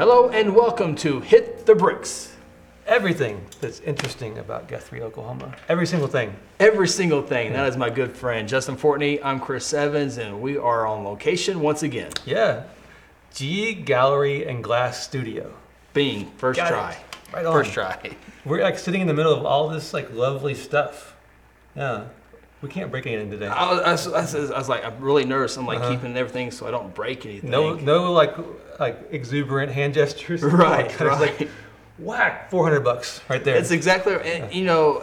Hello 0.00 0.30
and 0.30 0.56
welcome 0.56 0.94
to 0.94 1.20
Hit 1.20 1.66
the 1.66 1.74
Bricks. 1.74 2.34
Everything 2.86 3.44
that's 3.60 3.80
interesting 3.80 4.38
about 4.38 4.66
Guthrie, 4.66 5.02
Oklahoma. 5.02 5.54
Every 5.68 5.86
single 5.86 6.08
thing. 6.08 6.34
Every 6.58 6.88
single 6.88 7.20
thing. 7.20 7.52
That 7.52 7.68
is 7.68 7.76
my 7.76 7.90
good 7.90 8.16
friend 8.16 8.48
Justin 8.48 8.78
Fortney. 8.78 9.20
I'm 9.22 9.38
Chris 9.38 9.74
Evans, 9.74 10.16
and 10.16 10.40
we 10.40 10.56
are 10.56 10.86
on 10.86 11.04
location 11.04 11.60
once 11.60 11.82
again. 11.82 12.12
Yeah. 12.24 12.62
G 13.34 13.74
Gallery 13.74 14.46
and 14.46 14.64
Glass 14.64 15.04
Studio. 15.04 15.52
Bing, 15.92 16.30
first 16.38 16.56
Got 16.56 16.68
it. 16.68 16.70
try. 16.70 16.96
Right 17.34 17.44
on. 17.44 17.52
First 17.52 17.74
try. 17.74 18.16
We're 18.46 18.62
like 18.62 18.78
sitting 18.78 19.02
in 19.02 19.06
the 19.06 19.12
middle 19.12 19.34
of 19.34 19.44
all 19.44 19.68
this 19.68 19.92
like 19.92 20.14
lovely 20.14 20.54
stuff. 20.54 21.14
Yeah. 21.76 22.04
We 22.62 22.68
can't 22.68 22.90
break 22.90 23.06
anything 23.06 23.30
today. 23.30 23.46
I 23.46 23.72
was, 23.72 24.06
I, 24.06 24.20
was, 24.20 24.34
I 24.34 24.38
was- 24.40 24.50
I 24.50 24.58
was 24.58 24.68
like, 24.68 24.84
I'm 24.84 25.00
really 25.00 25.24
nervous. 25.24 25.56
I'm 25.56 25.66
like 25.66 25.78
Uh-huh. 25.80 25.90
keeping 25.92 26.16
everything 26.16 26.50
so 26.50 26.66
I 26.66 26.70
don't 26.70 26.94
break 26.94 27.24
anything. 27.24 27.50
No, 27.50 27.74
no 27.74 28.12
like 28.12 28.34
like 28.78 29.08
exuberant 29.10 29.72
hand 29.72 29.94
gestures. 29.94 30.42
Right, 30.44 30.86
Like, 31.00 31.30
it's 31.30 31.40
like, 31.40 31.48
whack, 31.98 32.50
400 32.50 32.80
bucks 32.80 33.20
right 33.28 33.42
there. 33.42 33.54
That's 33.54 33.70
exactly, 33.70 34.14
and, 34.14 34.52
you 34.54 34.64
know, 34.64 35.02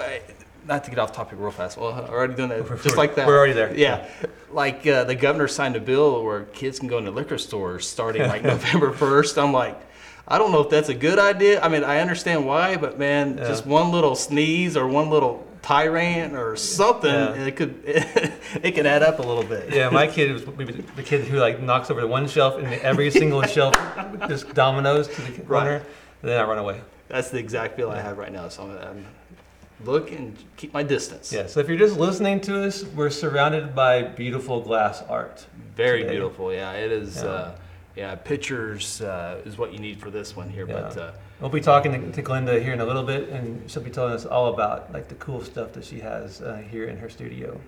not 0.67 0.83
to 0.83 0.89
get 0.89 0.99
off 0.99 1.13
topic 1.13 1.39
real 1.39 1.51
fast. 1.51 1.77
Well, 1.77 1.93
I'm 1.93 2.05
already 2.05 2.33
doing 2.35 2.49
that, 2.49 2.67
just 2.83 2.97
like 2.97 3.15
that. 3.15 3.25
We're 3.27 3.37
already 3.37 3.53
there. 3.53 3.73
Yeah, 3.75 4.07
like 4.51 4.85
uh, 4.85 5.03
the 5.05 5.15
governor 5.15 5.47
signed 5.47 5.75
a 5.75 5.79
bill 5.79 6.23
where 6.23 6.43
kids 6.43 6.77
can 6.79 6.87
go 6.89 6.97
into 6.97 7.11
liquor 7.11 7.37
stores 7.37 7.87
starting 7.87 8.23
like 8.23 8.43
November 8.53 8.91
first. 8.91 9.37
I'm 9.37 9.53
like, 9.53 9.79
I 10.27 10.37
don't 10.37 10.51
know 10.51 10.61
if 10.61 10.69
that's 10.69 10.89
a 10.89 10.93
good 10.93 11.19
idea. 11.19 11.61
I 11.61 11.69
mean, 11.69 11.83
I 11.83 12.01
understand 12.01 12.45
why, 12.45 12.75
but 12.77 12.99
man, 12.99 13.37
Yeah. 13.37 13.47
just 13.47 13.65
one 13.65 13.91
little 13.91 14.13
sneeze 14.15 14.75
or 14.75 14.85
one 14.87 15.09
little 15.09 15.46
tyrant 15.67 16.33
or 16.33 16.55
something, 16.55 17.11
Yeah. 17.11 17.45
it 17.45 17.55
could 17.57 17.81
it 17.85 18.71
could 18.73 18.85
add 18.85 19.03
up 19.03 19.19
a 19.19 19.21
little 19.21 19.43
bit. 19.43 19.73
Yeah, 19.73 19.89
my 19.89 20.07
kid 20.07 20.31
was 20.31 20.47
maybe 20.57 20.73
the 20.95 21.03
kid 21.03 21.25
who 21.25 21.37
like 21.39 21.61
knocks 21.61 21.91
over 21.91 21.99
the 22.01 22.07
one 22.07 22.27
shelf 22.27 22.57
and 22.57 22.67
every 22.81 23.11
single 23.11 23.41
shelf 23.43 23.75
just 24.29 24.53
dominoes 24.53 25.07
to 25.09 25.21
the 25.23 25.41
corner, 25.43 25.75
and 26.21 26.31
then 26.31 26.39
I 26.39 26.43
run 26.47 26.57
away. 26.57 26.81
That's 27.09 27.29
the 27.29 27.37
exact 27.39 27.75
feel 27.75 27.89
I 27.89 28.01
have 28.01 28.17
right 28.17 28.31
now. 28.31 28.47
So 28.47 28.63
I'm, 28.63 28.77
I'm 28.97 29.05
look 29.85 30.11
and 30.11 30.37
keep 30.55 30.73
my 30.73 30.83
distance. 30.83 31.33
Yeah, 31.33 31.47
so 31.47 31.59
if 31.59 31.67
you're 31.67 31.77
just 31.77 31.97
listening 31.97 32.39
to 32.41 32.63
us, 32.63 32.83
we're 32.83 33.09
surrounded 33.09 33.75
by 33.75 34.03
beautiful 34.03 34.61
glass 34.61 35.03
art. 35.09 35.45
Very 35.75 35.99
today. 36.03 36.11
beautiful. 36.13 36.53
Yeah, 36.53 36.71
it 36.73 36.91
is. 36.91 37.17
Yeah. 37.17 37.29
Uh, 37.29 37.55
yeah, 37.97 38.15
pictures 38.15 39.01
uh, 39.01 39.41
is 39.43 39.57
what 39.57 39.73
you 39.73 39.79
need 39.79 39.99
for 39.99 40.11
this 40.11 40.35
one 40.35 40.49
here. 40.49 40.65
But 40.67 40.95
Yeah. 40.95 41.01
uh, 41.03 41.11
We'll 41.39 41.49
be 41.51 41.61
talking 41.61 41.91
to, 41.91 42.11
to 42.13 42.23
Glenda 42.23 42.61
here 42.61 42.73
in 42.73 42.79
a 42.81 42.85
little 42.85 43.03
bit, 43.03 43.29
and 43.29 43.69
she'll 43.69 43.83
be 43.83 43.91
telling 43.91 44.13
us 44.13 44.25
all 44.25 44.47
about 44.53 44.91
like 44.91 45.07
the 45.07 45.15
cool 45.15 45.41
stuff 45.43 45.71
that 45.73 45.85
she 45.85 45.99
has 45.99 46.41
uh, 46.41 46.63
here 46.71 46.85
in 46.85 46.97
her 46.97 47.09
studio. 47.09 47.59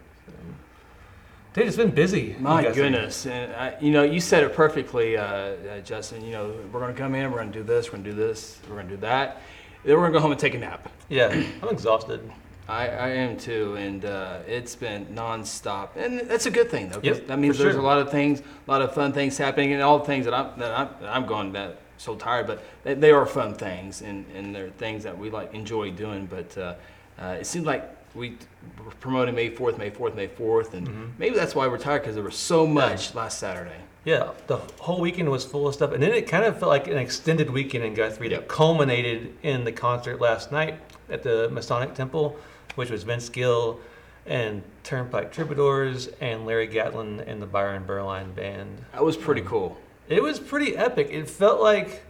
Dude, 1.54 1.68
it's 1.68 1.78
been 1.78 1.92
busy. 1.92 2.36
my 2.40 2.68
you 2.68 2.74
goodness, 2.74 3.26
and 3.26 3.52
I, 3.54 3.76
you 3.80 3.92
know, 3.92 4.04
you 4.04 4.20
said 4.20 4.44
it 4.44 4.54
perfectly, 4.56 5.18
uh, 5.18 5.24
uh, 5.24 5.80
Justin. 5.82 6.24
You 6.24 6.32
know, 6.32 6.54
we're 6.72 6.80
going 6.80 6.94
to 6.94 7.00
come 7.00 7.16
in, 7.16 7.30
we're 7.32 7.40
going 7.40 7.52
to 7.52 7.60
do 7.60 7.64
this, 7.64 7.88
we're 7.88 7.94
going 8.00 8.04
to 8.06 8.12
do 8.12 8.16
this, 8.16 8.60
we're 8.68 8.76
going 8.76 8.88
to 8.88 8.96
do 8.96 9.02
that. 9.02 9.42
Then 9.84 9.96
we're 9.96 10.02
going 10.02 10.14
to 10.14 10.18
go 10.18 10.22
home 10.22 10.32
and 10.32 10.40
take 10.40 10.54
a 10.54 10.60
nap. 10.60 10.90
Yeah, 11.10 11.28
I'm 11.64 11.70
exhausted. 11.70 12.22
I, 12.68 12.88
I 12.88 13.08
am 13.10 13.36
too, 13.36 13.76
and 13.78 14.06
uh, 14.06 14.40
it's 14.48 14.76
been 14.76 15.08
nonstop, 15.08 15.96
and 15.96 16.20
that's 16.22 16.46
a 16.46 16.52
good 16.52 16.70
thing 16.70 16.90
though. 16.90 16.98
'cause 16.98 17.04
Yep, 17.20 17.28
that 17.28 17.40
means 17.40 17.58
for 17.58 17.64
there's 17.64 17.74
sure. 17.74 17.82
a 17.82 17.86
lot 17.86 17.98
of 18.00 18.12
things, 18.12 18.42
a 18.42 18.72
lot 18.72 18.84
of 18.84 18.94
fun 18.94 19.12
things 19.12 19.38
happening, 19.38 19.74
and 19.74 19.82
all 19.82 19.98
the 20.00 20.06
things 20.06 20.26
that 20.26 20.36
I'm 20.36 20.60
that 20.60 20.72
I'm, 20.78 20.90
that 21.02 21.16
I'm 21.16 21.26
going 21.26 21.52
that 21.54 21.80
so 22.00 22.16
tired, 22.16 22.48
but 22.48 22.64
they, 22.84 22.94
they 22.96 23.12
are 23.12 23.26
fun 23.26 23.54
things, 23.54 24.02
and, 24.02 24.26
and 24.36 24.56
they're 24.56 24.70
things 24.72 25.04
that 25.04 25.18
we 25.18 25.30
like 25.30 25.54
enjoy 25.54 25.92
doing. 25.92 26.26
But 26.26 26.58
uh, 26.58 26.76
uh, 27.22 27.38
it 27.40 27.46
seems 27.46 27.66
like 27.66 27.84
we 28.16 28.38
were 28.84 28.92
promoting 29.00 29.36
May 29.36 29.52
4th, 29.52 29.78
May 29.78 29.92
4th, 29.92 30.16
May 30.16 30.28
4th, 30.28 30.74
and 30.74 30.88
Mhm. 30.88 31.10
maybe 31.20 31.36
that's 31.36 31.54
why 31.54 31.68
we're 31.68 31.78
tired 31.78 32.02
because 32.02 32.16
there 32.16 32.24
was 32.24 32.36
so 32.36 32.66
much 32.66 33.14
last 33.14 33.38
Saturday. 33.38 33.76
Yeah, 34.06 34.32
the 34.48 34.58
whole 34.80 35.02
weekend 35.02 35.30
was 35.30 35.44
full 35.46 35.68
of 35.68 35.74
stuff, 35.76 35.92
and 35.92 36.02
then 36.02 36.14
it 36.14 36.24
kind 36.28 36.46
of 36.46 36.58
felt 36.58 36.70
like 36.70 36.88
an 36.88 36.98
extended 36.98 37.50
weekend 37.52 37.84
in 37.84 37.94
Guthrie 37.94 38.30
Yep. 38.32 38.40
that 38.40 38.48
culminated 38.48 39.34
in 39.44 39.66
the 39.66 39.72
concert 39.74 40.20
last 40.22 40.52
night 40.52 40.80
at 41.10 41.22
the 41.22 41.50
Masonic 41.50 41.94
Temple, 41.94 42.38
which 42.76 42.90
was 42.90 43.04
Vince 43.04 43.28
Gill 43.30 43.80
and 44.26 44.64
Turnpike 44.84 45.32
Troubadours 45.32 46.08
and 46.22 46.46
Larry 46.46 46.68
Gatlin 46.68 47.20
and 47.20 47.42
the 47.42 47.46
Byron 47.46 47.84
Berline 47.86 48.32
Band. 48.34 48.86
That 48.94 49.04
was 49.04 49.18
pretty 49.18 49.42
cool. 49.42 49.78
It 50.10 50.22
was 50.22 50.40
pretty 50.40 50.76
epic. 50.76 51.10
It 51.12 51.30
felt 51.30 51.62
like 51.62 52.04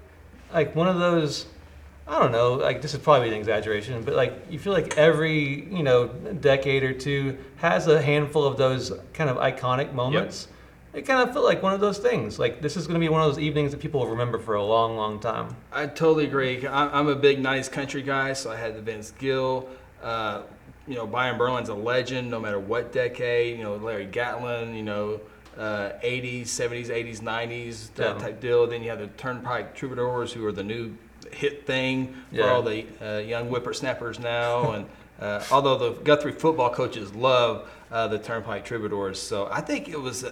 like 0.53 0.75
one 0.75 0.87
of 0.87 0.97
those 0.97 1.45
I 2.07 2.17
don't 2.17 2.31
know, 2.31 2.55
like 2.55 2.81
this 2.81 2.95
is 2.95 2.99
probably 2.99 3.27
an 3.27 3.35
exaggeration, 3.35 4.01
but 4.01 4.15
like 4.15 4.33
you 4.49 4.57
feel 4.57 4.73
like 4.73 4.97
every, 4.97 5.65
you 5.69 5.83
know, 5.83 6.07
decade 6.07 6.81
or 6.81 6.91
two 6.91 7.37
has 7.57 7.85
a 7.85 8.01
handful 8.01 8.45
of 8.45 8.57
those 8.57 8.91
kind 9.13 9.29
of 9.29 9.37
iconic 9.37 9.93
moments. 9.93 10.47
It 10.91 11.03
kind 11.03 11.21
of 11.21 11.33
felt 11.33 11.45
like 11.45 11.61
one 11.61 11.73
of 11.73 11.81
those 11.81 11.99
things. 11.99 12.39
Like 12.39 12.61
this 12.63 12.75
is 12.75 12.87
going 12.87 12.99
to 12.99 12.99
be 12.99 13.09
one 13.09 13.21
of 13.21 13.27
those 13.27 13.37
evenings 13.37 13.71
that 13.71 13.79
people 13.79 13.99
will 13.99 14.07
remember 14.07 14.39
for 14.39 14.55
a 14.55 14.63
long, 14.63 14.95
long 14.97 15.19
time. 15.19 15.55
I 15.71 15.85
totally 15.85 16.25
agree. 16.25 16.67
I'm 16.67 17.07
a 17.09 17.15
big 17.15 17.43
90s 17.43 17.71
country 17.71 18.01
guy, 18.01 18.33
so 18.33 18.51
I 18.51 18.55
had 18.55 18.75
the 18.75 18.81
Vince 18.81 19.11
Gill. 19.11 19.69
Uh, 20.01 20.41
you 20.87 20.95
know, 20.95 21.05
Byron 21.05 21.37
Berline's 21.37 21.69
a 21.69 21.75
legend 21.75 22.31
no 22.31 22.39
matter 22.39 22.59
what 22.59 22.91
decade. 22.91 23.55
You 23.55 23.65
know, 23.65 23.75
Larry 23.75 24.07
Gatlin, 24.07 24.73
you 24.73 24.81
know, 24.81 25.21
uh, 25.59 25.91
80s, 26.01 26.43
70s, 26.47 26.87
80s, 26.89 27.19
90s, 27.21 27.89
that 27.95 28.15
Yeah. 28.15 28.21
type 28.21 28.39
deal. 28.39 28.65
Then 28.65 28.81
you 28.81 28.89
have 28.89 28.99
the 28.99 29.07
Turnpike 29.07 29.75
Troubadours, 29.75 30.31
who 30.33 30.45
are 30.45 30.51
the 30.53 30.63
new 30.63 30.95
hit 31.31 31.65
thing 31.67 32.15
for 32.31 32.37
Yeah. 32.37 32.53
all 32.53 32.61
the 32.63 32.85
uh, 33.01 33.17
young 33.19 33.49
whippersnappers 33.49 34.19
now. 34.19 34.71
and 34.73 34.85
uh, 35.19 35.43
although 35.51 35.77
the 35.77 35.91
Guthrie 36.01 36.31
football 36.31 36.69
coaches 36.69 37.13
love 37.13 37.69
uh, 37.91 38.07
the 38.07 38.17
Turnpike 38.19 38.63
Troubadours, 38.65 39.19
so 39.21 39.47
I 39.51 39.61
think 39.61 39.89
it 39.89 39.99
was. 39.99 40.23
Uh, 40.23 40.31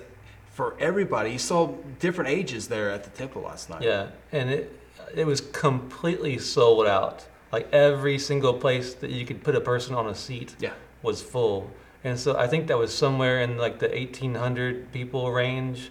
for 0.53 0.75
everybody, 0.79 1.31
you 1.33 1.37
saw 1.37 1.67
different 1.99 2.31
ages 2.31 2.67
there 2.67 2.89
at 2.89 3.03
the 3.03 3.11
temple 3.11 3.43
last 3.43 3.69
night. 3.69 3.83
Yeah, 3.83 4.07
and 4.31 4.49
it 4.49 4.79
it 5.13 5.25
was 5.27 5.41
completely 5.41 6.37
sold 6.39 6.87
out. 6.87 7.25
Like 7.51 7.71
every 7.71 8.17
single 8.17 8.53
place 8.53 8.93
that 8.95 9.09
you 9.11 9.25
could 9.25 9.43
put 9.43 9.55
a 9.55 9.61
person 9.61 9.93
on 9.93 10.07
a 10.07 10.15
seat 10.15 10.55
Yeah. 10.59 10.71
was 11.03 11.21
full. 11.21 11.69
And 12.03 12.19
so 12.19 12.37
I 12.37 12.47
think 12.47 12.67
that 12.67 12.77
was 12.77 12.93
somewhere 12.93 13.41
in 13.41 13.57
like 13.57 13.79
the 13.79 13.89
1800 13.89 14.91
people 14.91 15.31
range. 15.31 15.89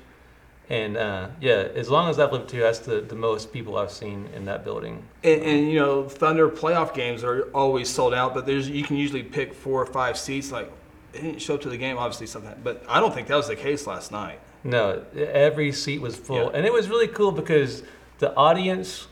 And 0.69 0.97
uh, 0.97 1.29
yeah, 1.41 1.69
as 1.75 1.89
long 1.89 2.11
as 2.11 2.19
I've 2.19 2.33
lived 2.33 2.51
here, 2.51 2.63
that's 2.63 2.81
the, 2.81 3.01
the 3.01 3.15
most 3.15 3.53
people 3.53 3.77
I've 3.77 3.91
seen 3.91 4.29
in 4.35 4.45
that 4.47 4.65
building. 4.65 5.05
And, 5.23 5.43
and 5.43 5.71
you 5.71 5.79
know, 5.79 6.09
Thunder 6.09 6.49
playoff 6.49 6.95
games 6.95 7.23
are 7.23 7.43
always 7.55 7.89
sold 7.89 8.15
out, 8.15 8.35
but 8.35 8.47
there's 8.47 8.69
you 8.69 8.83
can 8.83 8.97
usually 8.97 9.23
pick 9.23 9.55
four 9.55 9.81
or 9.81 9.87
five 9.87 10.19
seats. 10.19 10.51
Like, 10.51 10.73
it 11.13 11.23
didn't 11.23 11.41
show 11.41 11.55
up 11.55 11.61
to 11.63 11.69
the 11.69 11.77
game, 11.77 11.99
obviously 11.99 12.27
something, 12.27 12.55
but 12.63 12.85
I 12.89 13.01
don't 13.01 13.15
think 13.15 13.29
that 13.29 13.37
was 13.37 13.49
the 13.49 13.57
case 13.57 13.87
last 13.87 14.11
night. 14.11 14.41
No, 14.65 15.05
every 15.17 15.71
seat 15.71 16.01
was 16.01 16.17
full. 16.17 16.37
Yeah. 16.37 16.51
And 16.55 16.67
it 16.67 16.73
was 16.73 16.89
really 16.89 17.07
cool 17.07 17.31
because 17.31 17.85
the 18.19 18.35
audience 18.35 19.07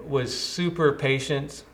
was 0.00 0.36
super 0.36 0.92
patient 0.92 1.64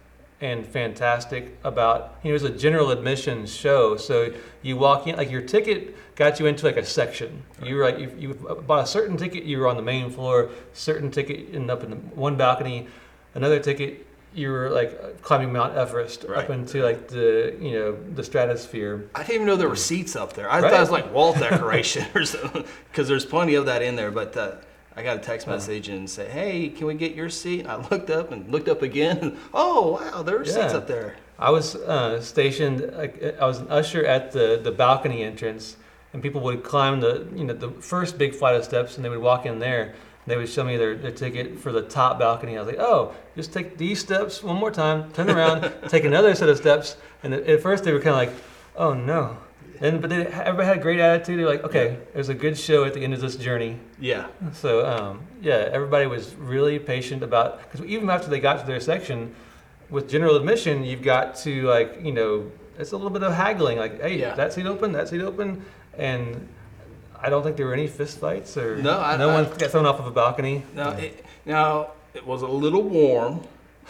and 0.41 0.67
fantastic 0.67 1.57
about, 1.65 2.15
you 2.23 2.29
know, 2.29 2.31
it 2.31 2.43
was 2.43 2.45
a 2.45 2.51
general 2.57 2.91
admission 2.91 3.47
show. 3.47 3.97
So 3.97 4.33
you 4.63 4.77
walk 4.77 5.07
in, 5.07 5.17
like 5.17 5.31
your 5.31 5.43
ticket 5.43 5.95
got 6.17 6.41
you 6.41 6.47
into 6.47 6.65
like 6.65 6.77
a 6.77 6.85
section. 6.85 7.43
You 7.63 7.77
were 7.77 7.85
like, 7.85 7.99
you, 7.99 8.15
you 8.19 8.35
bought 8.67 8.85
a 8.85 8.87
certain 8.87 9.17
ticket, 9.17 9.45
you 9.45 9.59
were 9.59 9.69
on 9.69 9.77
the 9.77 9.83
main 9.83 10.11
floor, 10.11 10.51
certain 10.73 11.11
ticket 11.11 11.55
ended 11.55 11.71
up 11.71 11.83
in 11.85 11.91
the 11.91 11.97
one 11.97 12.37
balcony, 12.37 12.89
another 13.35 13.59
ticket, 13.59 14.07
you 14.33 14.51
were 14.51 14.71
like 14.71 15.23
climbing 15.23 15.53
Mount 15.53 15.77
Everest 15.77 16.25
Right. 16.29 16.45
up 16.45 16.51
into 16.51 16.83
like 16.85 17.09
the, 17.09 17.57
you 17.61 17.73
know, 17.73 17.97
the 18.15 18.23
stratosphere. 18.23 19.09
I 19.15 19.21
didn't 19.21 19.35
even 19.35 19.47
know 19.49 19.57
there 19.57 19.69
were 19.69 19.77
seats 19.77 20.15
up 20.15 20.35
there. 20.35 20.49
I 20.49 20.61
Right. 20.61 20.71
thought 20.71 20.77
it 20.77 20.81
was 20.81 20.91
like 20.91 21.13
wall 21.13 21.33
decoration 21.35 22.07
or 22.15 22.25
something, 22.25 22.65
because 22.91 23.09
there's 23.09 23.25
plenty 23.27 23.57
of 23.57 23.67
that 23.67 23.83
in 23.83 23.97
there. 23.97 24.11
But 24.13 24.37
uh, 24.37 24.53
I 25.01 25.03
got 25.03 25.17
a 25.17 25.21
text 25.21 25.47
message 25.47 25.89
and 25.89 26.09
said, 26.11 26.31
"Hey, 26.31 26.69
can 26.69 26.87
we 26.87 26.93
get 26.93 27.15
your 27.15 27.31
seat?" 27.31 27.61
And 27.61 27.71
I 27.71 27.77
looked 27.77 28.11
up 28.11 28.33
and 28.33 28.47
looked 28.53 28.69
up 28.69 28.83
again. 28.83 29.17
And, 29.19 29.39
oh 29.55 29.93
wow, 29.93 30.23
there 30.23 30.39
are 30.39 30.45
seats 30.45 30.75
up 30.75 30.87
there. 30.87 31.17
I 31.39 31.49
was 31.49 31.75
uh, 31.75 32.21
stationed. 32.21 32.93
like, 32.95 33.23
I 33.41 33.47
was 33.47 33.61
an 33.61 33.69
usher 33.71 34.05
at 34.05 34.33
the, 34.33 34.61
the 34.63 34.71
balcony 34.71 35.23
entrance, 35.23 35.79
and 36.13 36.23
people 36.23 36.43
would 36.43 36.63
climb 36.63 37.01
the 37.01 37.27
you 37.35 37.45
know 37.45 37.55
the 37.55 37.71
first 37.71 38.19
big 38.19 38.35
flight 38.35 38.57
of 38.57 38.65
steps, 38.65 38.97
and 38.97 39.05
they 39.05 39.09
would 39.09 39.21
walk 39.21 39.47
in 39.47 39.59
there. 39.59 39.85
And 39.85 39.95
they 40.27 40.37
would 40.37 40.51
show 40.51 40.65
me 40.65 40.77
their, 40.77 40.95
their 40.97 41.13
ticket 41.13 41.59
for 41.59 41.73
the 41.73 41.81
top 41.81 42.19
balcony. 42.19 42.59
I 42.59 42.61
was 42.61 42.69
like, 42.69 42.79
oh, 42.79 43.15
just 43.35 43.55
take 43.55 43.79
these 43.79 44.01
steps 44.01 44.43
one 44.43 44.57
more 44.57 44.71
time, 44.71 45.11
turn 45.13 45.31
around, 45.31 45.73
take 45.89 46.05
another 46.05 46.35
set 46.35 46.51
of 46.51 46.59
steps. 46.59 46.99
And 47.23 47.33
at 47.33 47.63
first 47.63 47.85
they 47.85 47.93
were 47.95 48.01
kind 48.01 48.11
of 48.11 48.17
like, 48.17 48.45
oh 48.77 48.93
no. 48.93 49.39
And 49.83 50.01
but 50.01 50.11
they 50.11 50.27
everybody 50.27 50.67
had 50.67 50.77
a 50.77 50.81
great 50.81 51.01
attitude. 51.01 51.39
They're 51.39 51.47
like, 51.49 51.65
okay, 51.65 51.97
it 52.13 52.17
was 52.17 52.29
a 52.29 52.35
good 52.35 52.59
show 52.59 52.85
at 52.85 52.93
the 52.93 53.03
end 53.03 53.15
of 53.15 53.21
this 53.21 53.37
journey. 53.37 53.79
Yeah, 53.99 54.27
So 54.53 54.87
um, 54.87 55.23
yeah, 55.41 55.69
everybody 55.73 56.07
was 56.07 56.35
really 56.35 56.79
patient 56.79 57.23
about 57.23 57.61
because 57.63 57.85
even 57.87 58.11
after 58.11 58.29
they 58.29 58.41
got 58.41 58.61
to 58.61 58.67
their 58.67 58.81
section, 58.81 59.35
with 59.89 60.09
general 60.09 60.37
admission, 60.37 60.85
you've 60.85 61.03
got 61.03 61.35
to 61.37 61.63
like 61.67 62.01
you 62.03 62.13
know 62.13 62.51
it's 62.79 62.93
a 62.93 62.97
little 62.97 63.11
bit 63.11 63.23
of 63.23 63.33
haggling. 63.33 63.79
Like, 63.79 64.01
hey, 64.03 64.19
Yeah. 64.19 64.35
that 64.35 64.53
seat 64.53 64.67
open, 64.67 64.93
that 64.93 65.09
seat 65.09 65.23
open, 65.23 65.65
and 65.97 66.47
I 67.19 67.31
don't 67.31 67.43
think 67.43 67.57
there 67.57 67.67
were 67.67 67.75
any 67.75 67.87
fist 67.89 68.19
fights 68.19 68.57
or 68.59 68.77
No, 68.77 68.99
I- 69.01 69.17
no 69.17 69.31
I- 69.31 69.43
one 69.43 69.45
got 69.59 69.71
thrown 69.71 69.87
off 69.87 69.99
of 69.99 70.07
a 70.07 70.11
balcony. 70.11 70.63
Now, 70.75 70.91
it, 70.91 71.25
now 71.47 71.89
it 72.15 72.27
was 72.27 72.43
a 72.43 72.47
little 72.47 72.83
warm. 72.83 73.41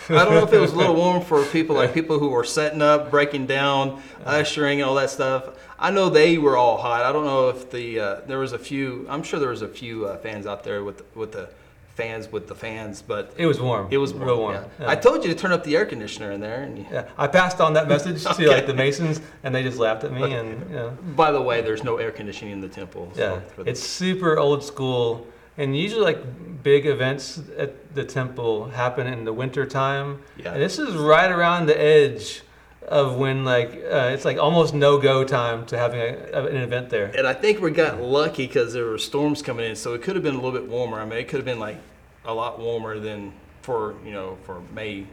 I 0.09 0.25
don't 0.25 0.35
know 0.35 0.45
if 0.45 0.53
it 0.53 0.59
was 0.59 0.73
a 0.73 0.77
little 0.77 0.95
warm 0.97 1.21
for 1.23 1.45
people 1.45 1.77
like 1.77 1.93
people 2.01 2.19
who 2.19 2.31
were 2.31 2.43
setting 2.45 2.81
up, 2.81 3.11
breaking 3.11 3.47
down, 3.47 4.03
ushering, 4.25 4.81
and 4.81 4.89
all 4.89 4.95
that 4.97 5.11
stuff. 5.11 5.51
I 5.81 5.91
know 5.91 6.09
they 6.11 6.37
were 6.39 6.57
all 6.57 6.77
hot. 6.77 7.03
I 7.05 7.13
don't 7.13 7.25
know 7.25 7.49
if 7.49 7.71
the 7.71 8.01
uh, 8.01 8.21
there 8.27 8.39
was 8.39 8.53
a 8.53 8.59
few. 8.59 9.07
I'm 9.09 9.23
sure 9.23 9.41
there 9.41 9.49
was 9.51 9.63
a 9.63 9.69
few 9.69 10.07
uh, 10.07 10.19
fans 10.19 10.47
out 10.47 10.63
there 10.65 10.85
with 10.85 11.03
with 11.17 11.33
the 11.33 11.49
fans 11.97 12.31
with 12.33 12.47
the 12.49 12.55
fans, 12.55 13.03
but 13.03 13.33
It 13.37 13.45
was 13.47 13.61
warm. 13.61 13.89
it 13.91 13.99
was 13.99 14.15
real 14.15 14.39
warm. 14.39 14.55
yeah. 14.55 14.65
Yeah. 14.81 14.91
I 14.91 14.97
told 14.97 15.23
you 15.23 15.29
to 15.35 15.39
turn 15.39 15.53
up 15.53 15.65
the 15.65 15.77
air 15.77 15.85
conditioner 15.85 16.31
in 16.33 16.41
there. 16.41 16.63
And 16.63 16.79
you, 16.79 16.87
Yeah, 16.91 17.09
I 17.19 17.27
passed 17.27 17.61
on 17.61 17.75
that 17.75 17.89
message 17.89 18.25
Okay. 18.33 18.45
to 18.45 18.51
like 18.51 18.67
the 18.67 18.73
Masons, 18.75 19.21
and 19.43 19.55
they 19.55 19.63
just 19.63 19.79
laughed 19.79 20.05
at 20.05 20.13
me. 20.13 20.33
And 20.33 20.71
yeah. 20.73 20.91
by 21.15 21.31
the 21.31 21.43
way, 21.43 21.61
there's 21.61 21.85
no 21.85 21.99
air 21.99 22.11
conditioning 22.11 22.53
in 22.55 22.61
the 22.63 22.69
temple. 22.69 23.11
so 23.15 23.21
yeah, 23.21 23.41
the- 23.65 23.69
it's 23.71 23.83
super 23.83 24.39
old 24.39 24.63
school. 24.65 25.27
And 25.59 25.77
usually, 25.77 26.03
like 26.03 26.63
big 26.63 26.87
events 26.87 27.43
at 27.59 27.95
the 27.95 28.05
temple 28.05 28.71
happen 28.71 29.07
in 29.07 29.25
the 29.25 29.33
winter 29.33 29.67
time. 29.67 30.23
yeah. 30.39 30.53
And 30.55 30.63
this 30.63 30.79
is 30.79 30.95
right 30.95 31.31
around 31.31 31.67
the 31.67 31.79
edge 31.79 32.43
of 32.91 33.17
when 33.17 33.45
like 33.45 33.71
uh, 33.91 34.11
it's 34.13 34.25
like 34.25 34.37
almost 34.37 34.75
no 34.75 34.99
go 34.99 35.25
time 35.25 35.65
to 35.67 35.79
having 35.79 36.01
a, 36.01 36.45
an 36.45 36.57
event 36.57 36.91
there. 36.91 37.07
And 37.17 37.27
I 37.27 37.33
think 37.33 37.61
we 37.61 37.71
got 37.71 38.01
lucky 38.03 38.47
because 38.47 38.73
there 38.73 38.85
were 38.85 38.99
storms 38.99 39.41
coming 39.43 39.71
in, 39.71 39.77
so 39.77 39.95
it 39.95 40.03
could 40.03 40.17
have 40.17 40.25
been 40.25 40.35
a 40.35 40.41
little 40.41 40.59
bit 40.59 40.69
warmer. 40.69 40.99
I 41.01 41.05
mean, 41.05 41.19
it 41.19 41.29
could 41.29 41.39
have 41.39 41.45
been 41.47 41.61
like 41.61 41.79
a 42.25 42.35
lot 42.35 42.59
warmer 42.59 42.99
than 42.99 43.33
for 43.63 43.95
you 44.05 44.13
know 44.13 44.37
for 44.43 44.61
May. 44.75 45.07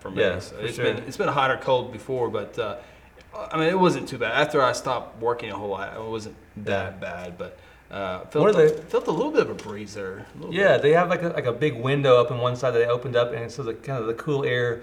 For 0.00 0.10
May, 0.10 0.22
Yeah, 0.22 0.38
so 0.40 0.56
for 0.56 0.62
it's 0.62 0.76
sure. 0.76 0.84
been 0.84 0.96
it's 1.04 1.16
been 1.16 1.28
hot 1.28 1.50
or 1.50 1.56
cold 1.58 1.92
before, 1.92 2.28
but 2.28 2.58
uh, 2.58 2.76
I 3.34 3.56
mean 3.56 3.68
it 3.68 3.78
wasn't 3.78 4.08
too 4.08 4.18
bad. 4.18 4.32
After 4.32 4.60
I 4.60 4.72
stopped 4.72 5.20
working 5.22 5.50
a 5.50 5.56
whole 5.56 5.68
lot, 5.68 5.96
it 5.96 6.02
wasn't 6.02 6.34
that 6.64 7.00
bad, 7.00 7.38
but 7.38 7.58
uh, 7.92 8.24
felt 8.26 8.56
a, 8.56 8.68
felt 8.88 9.06
a 9.06 9.10
little 9.12 9.30
bit 9.30 9.42
of 9.42 9.50
a 9.50 9.54
breeze 9.54 9.94
there. 9.94 10.26
Yeah, 10.50 10.74
bit. 10.74 10.82
they 10.82 10.92
have 10.94 11.10
like 11.10 11.22
a, 11.22 11.28
like 11.28 11.46
a 11.46 11.52
big 11.52 11.74
window 11.74 12.20
up 12.20 12.30
in 12.30 12.38
one 12.38 12.56
side 12.56 12.72
that 12.74 12.78
they 12.78 12.86
opened 12.86 13.14
up, 13.14 13.32
and 13.32 13.50
so 13.50 13.62
the 13.62 13.74
kind 13.74 14.00
of 14.00 14.06
the 14.06 14.14
cool 14.14 14.44
air 14.44 14.82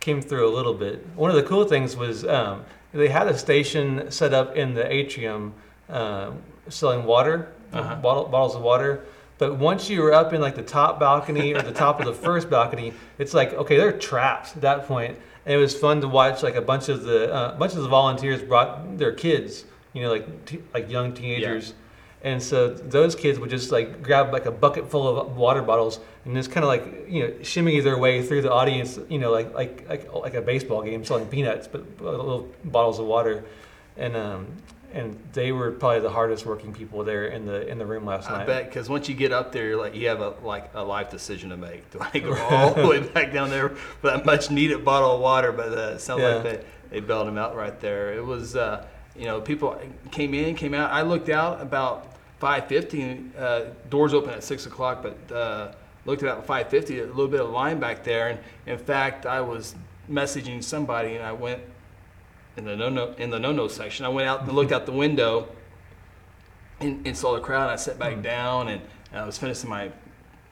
came 0.00 0.20
through 0.22 0.48
a 0.48 0.54
little 0.54 0.74
bit. 0.74 1.04
One 1.16 1.30
of 1.30 1.36
the 1.36 1.42
cool 1.42 1.64
things 1.64 1.96
was 1.96 2.24
um, 2.26 2.64
they 2.92 3.08
had 3.08 3.26
a 3.28 3.36
station 3.36 4.10
set 4.10 4.32
up 4.32 4.56
in 4.56 4.74
the 4.74 4.90
atrium 4.92 5.54
uh, 5.88 6.32
selling 6.68 7.04
water, 7.04 7.48
Uh-huh. 7.72 7.96
bottle, 7.96 8.24
bottles 8.24 8.54
of 8.56 8.62
water. 8.62 9.04
But 9.38 9.56
once 9.56 9.88
you 9.90 10.00
were 10.02 10.12
up 10.12 10.32
in 10.32 10.40
like 10.40 10.54
the 10.56 10.62
top 10.62 10.98
balcony 10.98 11.54
or 11.54 11.62
the 11.62 11.72
top 11.72 12.00
of 12.00 12.06
the 12.06 12.12
first 12.14 12.48
balcony, 12.50 12.92
it's 13.18 13.34
like 13.34 13.52
okay, 13.54 13.76
they're 13.76 13.92
trapped 13.92 14.56
at 14.56 14.62
that 14.62 14.86
point. 14.88 15.16
And 15.44 15.54
it 15.54 15.58
was 15.58 15.74
fun 15.78 16.00
to 16.00 16.08
watch. 16.08 16.42
Like 16.42 16.56
a 16.56 16.60
bunch 16.62 16.88
of 16.88 17.02
the 17.04 17.32
uh, 17.32 17.56
bunch 17.58 17.74
of 17.74 17.82
the 17.82 17.88
volunteers 17.88 18.42
brought 18.42 18.98
their 18.98 19.12
kids, 19.12 19.64
you 19.92 20.02
know, 20.02 20.10
like 20.10 20.44
t- 20.46 20.62
like 20.74 20.90
young 20.90 21.12
teenagers. 21.14 21.74
And 22.22 22.42
so 22.42 22.68
those 22.68 23.14
kids 23.14 23.38
would 23.38 23.50
just 23.50 23.70
like 23.70 24.02
grab 24.02 24.32
like 24.32 24.46
a 24.46 24.50
bucket 24.50 24.90
full 24.90 25.06
of 25.20 25.36
water 25.36 25.62
bottles 25.62 26.00
and 26.24 26.34
just 26.34 26.50
kind 26.50 26.64
of 26.64 26.68
like 26.68 27.08
you 27.08 27.22
know 27.28 27.34
shimmy 27.42 27.78
their 27.80 27.96
way 27.98 28.22
through 28.26 28.42
the 28.42 28.52
audience, 28.52 28.98
you 29.08 29.18
know, 29.18 29.30
like 29.30 29.54
like 29.54 29.88
like 29.88 30.12
like 30.12 30.34
a 30.34 30.40
baseball 30.42 30.82
game 30.82 31.04
selling 31.04 31.26
peanuts, 31.26 31.68
but 31.68 31.82
little 32.00 32.48
bottles 32.64 32.98
of 32.98 33.06
water, 33.06 33.44
and 33.96 34.16
um 34.16 34.46
and 34.92 35.16
they 35.34 35.52
were 35.52 35.70
probably 35.70 36.00
the 36.00 36.08
hardest 36.10 36.46
working 36.46 36.72
people 36.72 37.04
there 37.04 37.26
in 37.26 37.44
the 37.46 37.68
in 37.68 37.78
the 37.78 37.86
room 37.86 38.04
last 38.04 38.28
I 38.28 38.38
night. 38.38 38.46
bet 38.48 38.64
because 38.64 38.88
once 38.88 39.08
you 39.08 39.14
get 39.14 39.30
up 39.32 39.52
there, 39.52 39.66
you're 39.68 39.76
like 39.80 39.94
you 39.94 40.08
have 40.08 40.20
a 40.20 40.34
like 40.42 40.70
a 40.74 40.82
life 40.82 41.10
decision 41.10 41.50
to 41.50 41.56
make. 41.56 41.88
Do 41.90 42.00
I 42.00 42.18
go 42.18 42.34
all 42.50 42.74
the 42.74 42.86
way 42.88 42.98
back 43.00 43.32
down 43.32 43.48
there 43.50 43.68
for 43.68 44.08
that 44.10 44.26
much 44.26 44.50
needed 44.50 44.84
bottle 44.84 45.12
of 45.12 45.20
water? 45.20 45.52
But 45.52 45.68
uh, 45.78 45.92
it 45.94 46.00
sounds 46.00 46.22
Yeah. 46.22 46.34
like 46.34 46.42
they 46.42 46.64
they 46.90 47.00
bailed 47.00 47.28
him 47.28 47.38
out 47.38 47.54
right 47.54 47.78
there. 47.80 48.12
It 48.14 48.24
was 48.24 48.56
uh, 48.56 48.86
you 49.18 49.26
know 49.26 49.40
people 49.40 49.78
came 50.10 50.34
in, 50.34 50.54
came 50.54 50.74
out. 50.74 50.90
I 50.90 51.02
looked 51.02 51.28
out 51.28 51.60
about 51.60 52.14
5:50. 52.40 53.30
Uh, 53.36 53.60
doors 53.90 54.14
open 54.14 54.30
at 54.30 54.44
six 54.44 54.66
o'clock, 54.66 55.02
but 55.02 55.34
uh, 55.34 55.72
looked 56.04 56.22
at 56.22 56.46
5:50. 56.46 57.02
A 57.02 57.06
little 57.06 57.28
bit 57.28 57.40
of 57.40 57.50
line 57.50 57.80
back 57.80 58.04
there, 58.04 58.28
and 58.28 58.38
in 58.66 58.78
fact, 58.78 59.26
I 59.26 59.40
was 59.40 59.74
messaging 60.10 60.62
somebody, 60.62 61.16
and 61.16 61.24
I 61.24 61.32
went 61.32 61.62
in 62.56 62.64
the 62.64 62.76
no 62.76 62.88
no 62.88 63.14
in 63.18 63.30
the 63.30 63.38
no 63.38 63.52
no 63.52 63.68
section. 63.68 64.04
I 64.04 64.08
went 64.08 64.28
out 64.28 64.42
and 64.42 64.52
looked 64.52 64.72
out 64.72 64.86
the 64.86 64.92
window 64.92 65.48
and, 66.80 67.06
and 67.06 67.16
saw 67.16 67.34
the 67.34 67.40
crowd. 67.40 67.62
And 67.62 67.72
I 67.72 67.76
sat 67.76 67.98
back 67.98 68.22
down 68.22 68.68
and, 68.68 68.82
and 69.12 69.20
I 69.20 69.26
was 69.26 69.38
finishing 69.38 69.70
my 69.70 69.90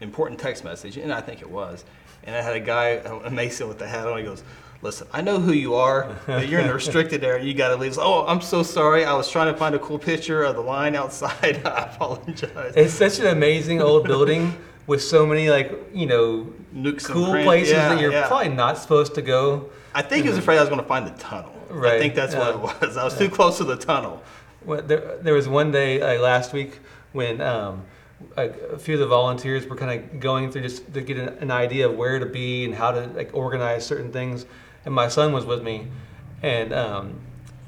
important 0.01 0.41
text 0.41 0.65
message, 0.65 0.97
and 0.97 1.13
I 1.13 1.21
think 1.21 1.41
it 1.41 1.51
was. 1.51 1.85
And 2.25 2.35
I 2.35 2.43
had 2.43 2.57
a 2.57 2.61
guy, 2.61 2.87
a 3.25 3.31
Mason 3.31 3.69
with 3.69 3.79
the 3.79 3.87
hat 3.87 4.07
on. 4.07 4.19
He 4.19 4.25
goes, 4.25 4.43
"Listen, 4.83 5.07
I 5.13 5.21
know 5.23 5.39
who 5.39 5.53
you 5.53 5.75
are. 5.75 6.17
But 6.27 6.49
you're 6.49 6.61
in 6.61 6.67
the 6.67 6.75
restricted 6.75 7.25
area. 7.25 7.45
You 7.45 7.55
got 7.55 7.69
to 7.69 7.77
leave." 7.77 7.99
Oh, 7.99 8.27
I'm 8.27 8.41
so 8.41 8.63
sorry. 8.63 9.05
I 9.05 9.15
was 9.15 9.31
trying 9.31 9.53
to 9.53 9.59
find 9.59 9.75
a 9.75 9.79
cool 9.79 9.99
picture 9.99 10.43
of 10.45 10.57
the 10.57 10.63
line 10.63 10.95
outside. 10.95 11.63
I 11.67 11.85
apologize. 11.95 12.75
It's 12.77 12.95
such 12.95 13.19
an 13.19 13.27
amazing 13.27 13.81
old 13.81 14.05
building 14.05 14.57
with 14.87 15.03
so 15.03 15.27
many 15.27 15.51
like 15.51 15.73
you 15.93 16.07
know 16.07 16.53
Nooks 16.73 17.07
cool 17.07 17.33
places 17.43 17.73
yeah, 17.73 17.89
that 17.89 18.01
you're 18.01 18.13
yeah. 18.13 18.29
probably 18.29 18.51
not 18.51 18.79
supposed 18.79 19.15
to 19.15 19.23
go. 19.23 19.71
I 19.95 20.03
think 20.03 20.25
he 20.25 20.29
was 20.29 20.39
afraid 20.39 20.59
I 20.59 20.61
was 20.61 20.69
going 20.69 20.81
to 20.81 20.87
find 20.87 21.07
the 21.07 21.19
tunnel. 21.19 21.53
I 21.71 21.99
think 21.99 22.15
that's 22.15 22.35
yeah. 22.35 22.55
what 22.55 22.55
it 22.55 22.83
was. 22.83 22.97
I 22.97 23.05
was 23.05 23.17
too 23.17 23.29
close 23.29 23.59
to 23.59 23.65
the 23.65 23.77
tunnel. 23.77 24.23
Well, 24.65 24.83
there, 24.83 25.19
there 25.19 25.35
was 25.35 25.49
one 25.49 25.71
day 25.71 26.01
like, 26.01 26.21
last 26.21 26.53
week 26.53 26.81
when 27.13 27.41
um, 27.41 27.85
a 28.37 28.79
few 28.79 28.95
of 28.95 29.01
the 29.01 29.07
volunteers 29.07 29.67
were 29.67 29.77
kind 29.77 30.01
of 30.01 30.21
going 30.21 30.51
through 30.51 30.63
just 30.63 30.93
to 30.93 31.01
get 31.01 31.17
an, 31.17 31.29
an 31.39 31.51
idea 31.51 31.89
of 31.89 31.97
where 31.97 32.19
to 32.19 32.27
be 32.27 32.65
and 32.65 32.75
how 32.75 32.91
to 32.91 33.07
like 33.09 33.31
organize 33.33 33.87
certain 33.87 34.13
things, 34.13 34.45
and 34.87 34.95
my 34.95 35.09
son 35.09 35.33
was 35.35 35.45
with 35.45 35.63
me, 35.63 35.89
and 36.43 36.73
um, 36.73 37.21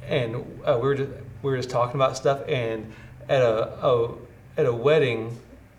and 0.06 0.36
uh, 0.64 0.78
we 0.80 0.88
were 0.88 0.94
just 0.94 1.10
we 1.42 1.50
were 1.50 1.56
just 1.58 1.68
talking 1.68 1.96
about 1.96 2.16
stuff, 2.16 2.40
and 2.48 2.90
at 3.28 3.42
a, 3.42 3.86
a 3.86 4.14
at 4.56 4.64
a 4.66 4.72
wedding 4.72 5.38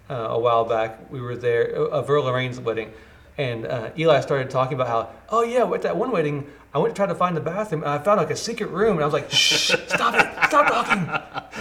uh, 0.10 0.14
a 0.14 0.40
while 0.40 0.66
back, 0.66 1.12
we 1.12 1.20
were 1.22 1.36
there, 1.36 1.64
a 1.72 2.04
Verl 2.04 2.24
Lorraine's 2.26 2.60
wedding, 2.60 2.92
and 3.38 3.66
uh, 3.66 3.90
Eli 3.98 4.20
started 4.22 4.50
talking 4.50 4.74
about 4.76 4.88
how, 4.88 5.10
oh 5.30 5.44
yeah, 5.44 5.70
at 5.74 5.82
that 5.84 5.96
one 5.98 6.12
wedding, 6.12 6.46
I 6.74 6.80
went 6.80 6.94
to 6.96 7.00
try 7.00 7.06
to 7.08 7.16
find 7.16 7.36
the 7.38 7.42
bathroom, 7.42 7.84
and 7.84 7.92
I 7.92 8.00
found 8.00 8.20
like 8.20 8.30
a 8.32 8.36
secret 8.36 8.70
room, 8.70 8.94
and 8.98 9.02
I 9.02 9.06
was 9.06 9.14
like, 9.14 9.32
shh, 9.32 9.72
stop 9.88 10.16
it, 10.16 10.28
stop 10.48 10.68
talking, 10.68 11.10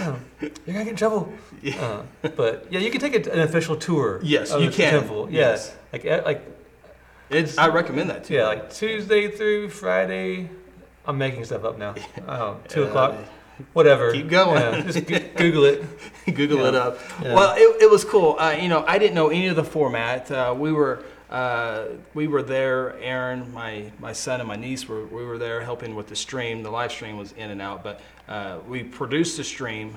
Oh, 0.01 0.19
you're 0.41 0.49
gonna 0.73 0.83
get 0.85 0.87
in 0.89 0.95
trouble. 0.95 1.31
Uh, 1.79 2.03
but 2.35 2.65
yeah, 2.69 2.79
you 2.79 2.89
can 2.91 3.01
take 3.01 3.15
a, 3.27 3.31
an 3.31 3.39
official 3.41 3.75
tour. 3.75 4.19
Yes, 4.23 4.51
of 4.51 4.61
you 4.61 4.69
the 4.69 4.75
can. 4.75 4.91
Temple. 4.93 5.27
Yeah, 5.29 5.39
Yes. 5.51 5.75
like 5.93 6.05
eh, 6.05 6.21
like 6.23 6.41
It's, 7.29 7.57
I 7.57 7.67
recommend 7.67 8.09
that 8.09 8.23
too. 8.23 8.35
yeah, 8.35 8.47
like 8.47 8.73
Tuesday 8.73 9.29
through 9.29 9.69
Friday. 9.69 10.49
I'm 11.05 11.17
making 11.17 11.45
stuff 11.45 11.63
up 11.63 11.77
now. 11.77 11.95
Oh, 12.27 12.57
two 12.67 12.83
o'clock, 12.83 13.15
whatever. 13.73 14.11
Keep 14.11 14.29
going. 14.29 14.61
Yeah, 14.61 14.81
just 14.81 15.05
go- 15.05 15.19
Google 15.35 15.63
it. 15.65 15.85
Google 16.33 16.65
it 16.65 16.75
up. 16.75 16.99
Yeah. 17.21 17.33
Well, 17.35 17.55
it, 17.57 17.83
it 17.83 17.89
was 17.89 18.03
cool. 18.03 18.35
Uh, 18.39 18.51
you 18.51 18.67
know, 18.67 18.83
I 18.87 18.97
didn't 18.97 19.15
know 19.15 19.29
any 19.29 19.47
of 19.47 19.55
the 19.55 19.63
format. 19.63 20.29
Uh, 20.31 20.55
we 20.57 20.71
were 20.73 21.03
uh, 21.29 21.85
we 22.13 22.27
were 22.27 22.41
there. 22.43 22.97
Aaron, 22.99 23.51
my 23.53 23.91
my 23.99 24.13
son, 24.13 24.39
and 24.39 24.47
my 24.47 24.55
niece 24.55 24.87
were 24.87 25.05
we 25.05 25.23
were 25.23 25.37
there 25.37 25.61
helping 25.61 25.95
with 25.95 26.07
the 26.07 26.15
stream. 26.15 26.63
The 26.63 26.71
live 26.71 26.91
stream 26.91 27.17
was 27.17 27.31
in 27.33 27.49
and 27.51 27.61
out, 27.61 27.83
but 27.83 28.01
uh, 28.27 28.59
we 28.67 28.83
produced 28.83 29.37
the 29.37 29.43
stream, 29.43 29.95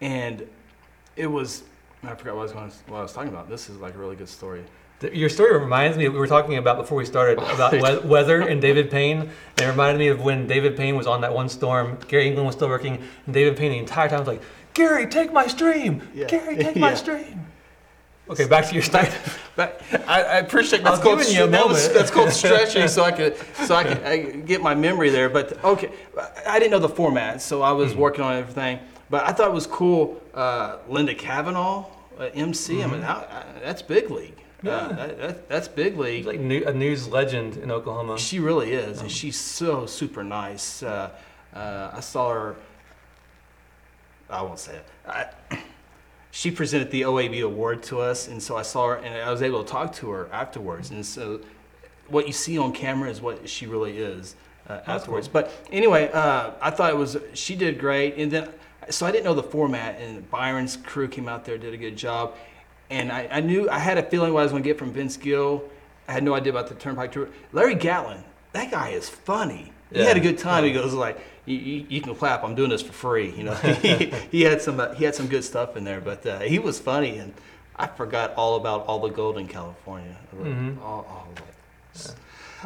and 0.00 0.46
it 1.16 1.26
was. 1.26 1.62
I 2.02 2.14
forgot 2.14 2.36
what 2.36 2.40
I 2.40 2.44
was 2.44 2.52
going. 2.52 2.70
To, 2.70 2.76
what 2.92 2.98
I 2.98 3.02
was 3.02 3.12
talking 3.12 3.30
about. 3.30 3.48
This 3.48 3.68
is 3.70 3.78
like 3.78 3.94
a 3.94 3.98
really 3.98 4.16
good 4.16 4.28
story. 4.28 4.62
Your 5.12 5.28
story 5.28 5.58
reminds 5.58 5.98
me. 5.98 6.08
We 6.08 6.18
were 6.18 6.26
talking 6.26 6.56
about 6.56 6.78
before 6.78 6.96
we 6.96 7.04
started 7.04 7.38
about 7.54 7.72
we- 7.72 8.08
weather 8.08 8.40
and 8.40 8.60
David 8.62 8.90
Payne. 8.90 9.20
And 9.20 9.60
it 9.60 9.66
reminded 9.66 9.98
me 9.98 10.08
of 10.08 10.20
when 10.22 10.46
David 10.46 10.76
Payne 10.76 10.96
was 10.96 11.06
on 11.06 11.20
that 11.20 11.34
one 11.34 11.48
storm. 11.48 11.98
Gary 12.08 12.26
England 12.28 12.46
was 12.46 12.56
still 12.56 12.68
working, 12.68 13.02
and 13.26 13.34
David 13.34 13.56
Payne 13.56 13.72
the 13.72 13.78
entire 13.78 14.08
time 14.08 14.20
was 14.20 14.28
like, 14.28 14.42
"Gary, 14.74 15.06
take 15.06 15.32
my 15.32 15.46
stream. 15.46 16.02
Yeah. 16.14 16.26
Gary, 16.26 16.56
take 16.56 16.76
my 16.76 16.90
Yeah. 16.90 16.94
stream." 16.96 17.46
Okay, 18.28 18.46
back 18.48 18.66
to 18.66 18.74
your 18.74 18.82
story. 18.82 19.06
I, 19.58 19.70
I 20.08 20.38
appreciate 20.38 20.82
that's 20.82 21.00
called 21.00 21.24
you 21.28 21.44
a 21.44 21.46
that 21.46 21.68
was- 21.68 21.92
that's 21.92 22.10
called 22.10 22.30
stretching, 22.32 22.88
so 22.88 23.04
I 23.04 23.12
could 23.12 23.36
so 23.66 23.74
I 23.74 23.84
could 23.84 24.02
I 24.02 24.16
get 24.18 24.62
my 24.62 24.74
memory 24.74 25.10
there. 25.10 25.28
But 25.28 25.62
okay, 25.62 25.90
I 26.46 26.58
didn't 26.58 26.72
know 26.72 26.78
the 26.80 26.88
format, 26.88 27.40
so 27.42 27.62
I 27.62 27.70
was 27.72 27.94
working 27.94 28.22
on 28.24 28.34
everything. 28.34 28.80
But 29.10 29.24
I 29.24 29.32
thought 29.32 29.48
it 29.48 29.54
was 29.54 29.66
cool. 29.68 30.20
Uh, 30.34 30.78
Linda 30.88 31.14
Cavanaugh, 31.14 31.84
uh, 32.18 32.30
MC. 32.34 32.82
I 32.82 32.86
mean, 32.86 33.02
how, 33.02 33.14
uh, 33.14 33.44
that's 33.62 33.82
big 33.82 34.10
league. 34.10 34.34
Uh, 34.38 34.42
Mm-hmm. 34.66 34.66
Yeah. 34.66 35.06
that, 35.06 35.18
that, 35.18 35.48
that's 35.48 35.68
big 35.68 35.96
league. 35.98 36.18
He's 36.18 36.26
like 36.26 36.40
new, 36.40 36.64
a 36.64 36.72
news 36.72 37.08
legend 37.08 37.58
in 37.58 37.70
Oklahoma. 37.70 38.18
She 38.18 38.40
really 38.40 38.72
is, 38.72 39.00
and 39.00 39.10
she's 39.10 39.36
so 39.36 39.86
super 39.86 40.24
nice. 40.24 40.82
Uh, 40.82 41.10
uh, 41.54 41.90
I 41.92 42.00
saw 42.00 42.32
her. 42.32 42.56
I 44.28 44.42
won't 44.42 44.58
say 44.58 44.76
it. 44.76 44.86
I, 45.06 45.26
she 46.30 46.50
presented 46.50 46.90
the 46.90 47.02
OAB 47.02 47.44
award 47.44 47.82
to 47.84 48.00
us, 48.00 48.28
and 48.28 48.42
so 48.42 48.56
I 48.56 48.62
saw 48.62 48.88
her, 48.88 48.96
and 48.96 49.22
I 49.22 49.30
was 49.30 49.42
able 49.42 49.62
to 49.62 49.70
talk 49.70 49.92
to 49.96 50.10
her 50.10 50.28
afterwards. 50.32 50.90
And 50.90 51.04
so, 51.04 51.40
what 52.08 52.26
you 52.26 52.32
see 52.32 52.58
on 52.58 52.72
camera 52.72 53.10
is 53.10 53.20
what 53.20 53.48
she 53.48 53.66
really 53.66 53.98
is 53.98 54.36
uh, 54.68 54.80
afterwards. 54.86 55.28
But 55.28 55.52
anyway, 55.70 56.10
uh, 56.12 56.52
I 56.60 56.70
thought 56.70 56.90
it 56.90 56.96
was 56.96 57.18
she 57.34 57.56
did 57.56 57.78
great, 57.78 58.16
and 58.16 58.30
then 58.30 58.48
so 58.90 59.06
I 59.06 59.10
didn't 59.12 59.24
know 59.24 59.34
the 59.34 59.42
format, 59.42 60.00
and 60.00 60.28
Byron's 60.30 60.76
crew 60.76 61.08
came 61.08 61.28
out 61.28 61.44
there 61.44 61.58
did 61.58 61.74
a 61.74 61.76
good 61.76 61.96
job, 61.96 62.34
and 62.90 63.10
I, 63.10 63.28
I 63.30 63.40
knew 63.40 63.68
I 63.68 63.78
had 63.78 63.98
a 63.98 64.02
feeling 64.02 64.32
what 64.32 64.40
I 64.40 64.42
was 64.44 64.52
going 64.52 64.62
to 64.62 64.68
get 64.68 64.78
from 64.78 64.92
Vince 64.92 65.16
Gill. 65.16 65.64
I 66.08 66.12
had 66.12 66.22
no 66.22 66.34
idea 66.34 66.52
about 66.52 66.68
the 66.68 66.74
Turnpike 66.74 67.12
Tour. 67.12 67.28
Larry 67.52 67.74
Gatlin, 67.74 68.22
that 68.52 68.70
guy 68.70 68.90
is 68.90 69.08
funny. 69.08 69.72
He 69.92 70.00
had 70.00 70.16
a 70.16 70.20
good 70.20 70.38
time. 70.38 70.64
He 70.64 70.72
goes 70.72 70.92
like, 70.92 71.18
you, 71.46 71.56
you, 71.56 71.86
you 71.88 72.00
can 72.00 72.14
clap. 72.14 72.42
I'm 72.42 72.54
doing 72.56 72.70
this 72.70 72.82
for 72.82 72.92
free. 72.92 73.30
You 73.36 73.44
know, 73.44 73.54
he, 73.54 74.06
he 74.30 74.42
had 74.42 74.60
some 74.60 74.80
uh, 74.80 74.94
he 74.94 75.04
had 75.04 75.14
some 75.14 75.28
good 75.28 75.44
stuff 75.44 75.76
in 75.76 75.84
there, 75.84 76.00
but 76.00 76.26
uh, 76.26 76.40
he 76.40 76.58
was 76.58 76.80
funny, 76.80 77.18
and 77.18 77.32
I 77.76 77.86
forgot 77.86 78.34
all 78.34 78.56
about 78.56 78.86
all 78.86 78.98
the 79.00 79.10
gold 79.10 79.38
in 79.38 79.46
California. 79.46 80.16
Mhm. 80.34 80.80
All, 80.82 81.06
all 81.08 81.28
it. 81.36 82.14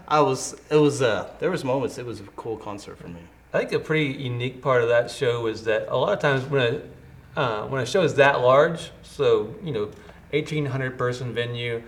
I 0.09 0.21
was 0.21 0.57
it 0.71 0.77
was 0.77 1.03
uh 1.03 1.31
there 1.41 1.51
was 1.51 1.65
moments. 1.65 1.99
It 1.99 2.07
was 2.07 2.21
a 2.21 2.25
cool 2.37 2.57
concert 2.57 2.97
for 2.99 3.09
me. 3.09 3.21
I 3.53 3.59
think 3.59 3.73
a 3.73 3.79
pretty 3.81 4.13
unique 4.23 4.63
part 4.63 4.83
of 4.83 4.89
that 4.89 5.11
show 5.11 5.43
was 5.43 5.65
that 5.65 5.87
a 5.89 5.97
lot 5.97 6.13
of 6.13 6.21
times 6.21 6.45
when 6.45 6.63
a 6.63 7.41
uh, 7.41 7.67
when 7.67 7.81
a 7.81 7.87
show 7.87 8.03
is 8.03 8.15
that 8.15 8.41
large, 8.41 8.91
so 9.03 9.55
you 9.63 9.73
know, 9.73 9.85
1,800 10.31 10.99
person 10.99 11.33
venue. 11.33 11.83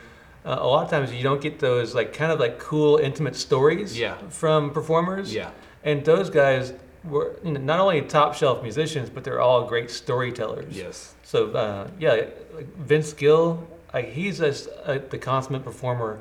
Uh, 0.45 0.57
a 0.61 0.67
lot 0.67 0.85
of 0.85 0.91
times 0.91 1.13
you 1.13 1.23
don't 1.23 1.41
get 1.41 1.59
those 1.61 1.95
like 1.95 2.13
kind 2.13 2.33
of 2.33 2.41
like 2.41 2.59
cool 2.59 2.97
intimate 2.99 3.37
stories 3.37 3.97
Yeah. 3.99 4.17
from 4.29 4.71
performers. 4.71 5.33
Yeah. 5.33 5.51
And 5.85 6.05
those 6.05 6.31
guys 6.31 6.73
were 7.05 7.37
you 7.45 7.53
know, 7.53 7.61
not 7.61 7.79
only 7.81 8.01
top 8.03 8.35
shelf 8.35 8.63
musicians, 8.63 9.09
but 9.11 9.23
they're 9.25 9.41
all 9.41 9.67
great 9.67 9.91
storytellers. 9.91 10.77
Yes. 10.77 11.15
So 11.23 11.51
uh, 11.53 11.89
yeah, 11.99 12.27
like 12.55 12.77
Vince 12.79 13.13
Gill, 13.13 13.67
like 13.95 14.11
he's 14.11 14.39
just 14.39 14.69
uh, 14.85 14.99
the 15.11 15.19
consummate 15.19 15.65
performer, 15.65 16.21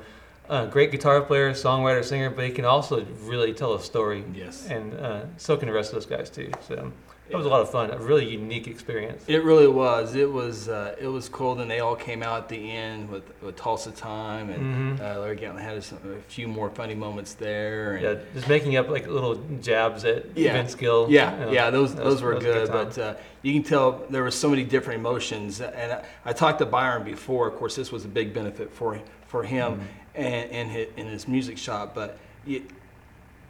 uh, 0.52 0.66
great 0.66 0.90
guitar 0.90 1.22
player, 1.22 1.52
songwriter, 1.52 2.04
singer, 2.04 2.28
but 2.28 2.44
he 2.44 2.50
can 2.50 2.66
also 2.66 3.06
really 3.22 3.54
tell 3.54 3.72
a 3.74 3.80
story. 3.80 4.22
Yes. 4.34 4.66
And 4.68 4.92
uh, 4.94 5.22
so 5.38 5.56
can 5.56 5.66
the 5.68 5.74
rest 5.74 5.92
of 5.92 5.94
those 5.96 6.06
guys 6.06 6.28
too. 6.28 6.50
So 6.68 6.92
that 7.30 7.36
was 7.38 7.46
a 7.46 7.48
lot 7.48 7.62
of 7.62 7.70
fun, 7.70 7.90
a 7.90 7.96
really 7.96 8.28
unique 8.28 8.66
experience. 8.68 9.24
It 9.26 9.42
really 9.44 9.66
was. 9.66 10.14
It 10.14 10.30
was. 10.30 10.68
Uh, 10.68 10.94
it 11.00 11.06
was 11.06 11.30
cool. 11.30 11.54
Then 11.54 11.68
they 11.68 11.80
all 11.80 11.96
came 11.96 12.22
out 12.22 12.42
at 12.42 12.48
the 12.50 12.70
end 12.70 13.08
with, 13.08 13.22
with 13.40 13.56
Tulsa 13.56 13.92
Time, 13.92 14.50
and 14.50 14.98
Mhm. 14.98 15.00
uh, 15.00 15.20
Larry 15.20 15.36
Gatlin 15.36 15.62
had 15.64 15.82
some, 15.82 15.98
a 16.04 16.20
few 16.30 16.46
more 16.48 16.68
funny 16.68 16.94
moments 16.94 17.32
there. 17.32 17.94
And 17.94 18.04
Yeah, 18.04 18.14
just 18.34 18.48
making 18.48 18.76
up 18.76 18.90
like 18.90 19.06
little 19.06 19.36
jabs 19.62 20.04
at 20.04 20.36
Yeah. 20.36 20.52
Vince 20.52 20.74
Gill. 20.74 21.06
Yeah, 21.08 21.32
you 21.40 21.46
know, 21.46 21.52
yeah, 21.52 21.70
those 21.70 21.94
was- 21.94 22.04
those 22.04 22.22
were 22.22 22.34
was 22.34 22.44
a 22.44 22.46
good, 22.46 22.68
but 22.70 22.98
uh, 22.98 23.14
you 23.40 23.54
can 23.54 23.62
tell 23.62 24.04
there 24.10 24.22
were 24.22 24.30
so 24.30 24.50
many 24.50 24.64
different 24.64 25.00
emotions. 25.00 25.62
And 25.62 25.92
I, 25.92 26.04
I 26.26 26.32
talked 26.34 26.58
to 26.58 26.66
Byron 26.66 27.04
before. 27.04 27.48
Of 27.48 27.54
course, 27.56 27.74
this 27.74 27.90
was 27.90 28.04
a 28.04 28.08
big 28.08 28.34
benefit 28.34 28.70
for 28.74 28.98
for 29.26 29.42
him 29.44 29.72
Mm-hmm. 29.72 29.82
And 30.14 30.50
and 30.50 30.70
his, 30.70 30.88
in 30.96 31.06
his 31.06 31.26
music 31.28 31.58
shop. 31.58 31.94
But 31.94 32.18
you, 32.46 32.62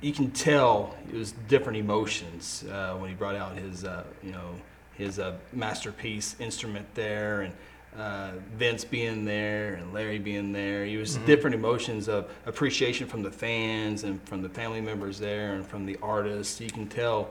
you 0.01 0.13
can 0.13 0.31
tell 0.31 0.97
it 1.13 1.15
was 1.17 1.33
different 1.49 1.79
emotions 1.79 2.65
uh, 2.71 2.95
when 2.97 3.09
he 3.11 3.15
brought 3.15 3.37
out 3.37 3.57
his 3.57 3.85
uh, 3.85 4.05
you 4.23 4.33
know 4.33 4.51
his 4.95 5.19
uh, 5.19 5.37
masterpiece 5.53 6.37
instrument 6.41 6.87
there 6.95 7.43
and. 7.43 7.53
Uh, 7.95 8.31
Vince 8.57 8.87
being 8.87 9.27
there 9.27 9.75
and 9.75 9.93
Larry 9.93 10.19
being 10.19 10.51
there, 10.51 10.87
it 10.87 10.97
was 10.97 11.19
Mhm. 11.19 11.27
different 11.27 11.55
emotions 11.55 12.09
of 12.09 12.31
appreciation 12.47 13.07
from 13.07 13.23
the 13.23 13.31
fans 13.31 14.05
and 14.05 14.19
from 14.27 14.41
the 14.41 14.49
family 14.49 14.81
members 14.81 15.19
there 15.19 15.53
and 15.53 15.67
from 15.67 15.85
the 15.85 15.99
artists. 16.03 16.59
You 16.59 16.71
can 16.71 16.89
tell 16.89 17.29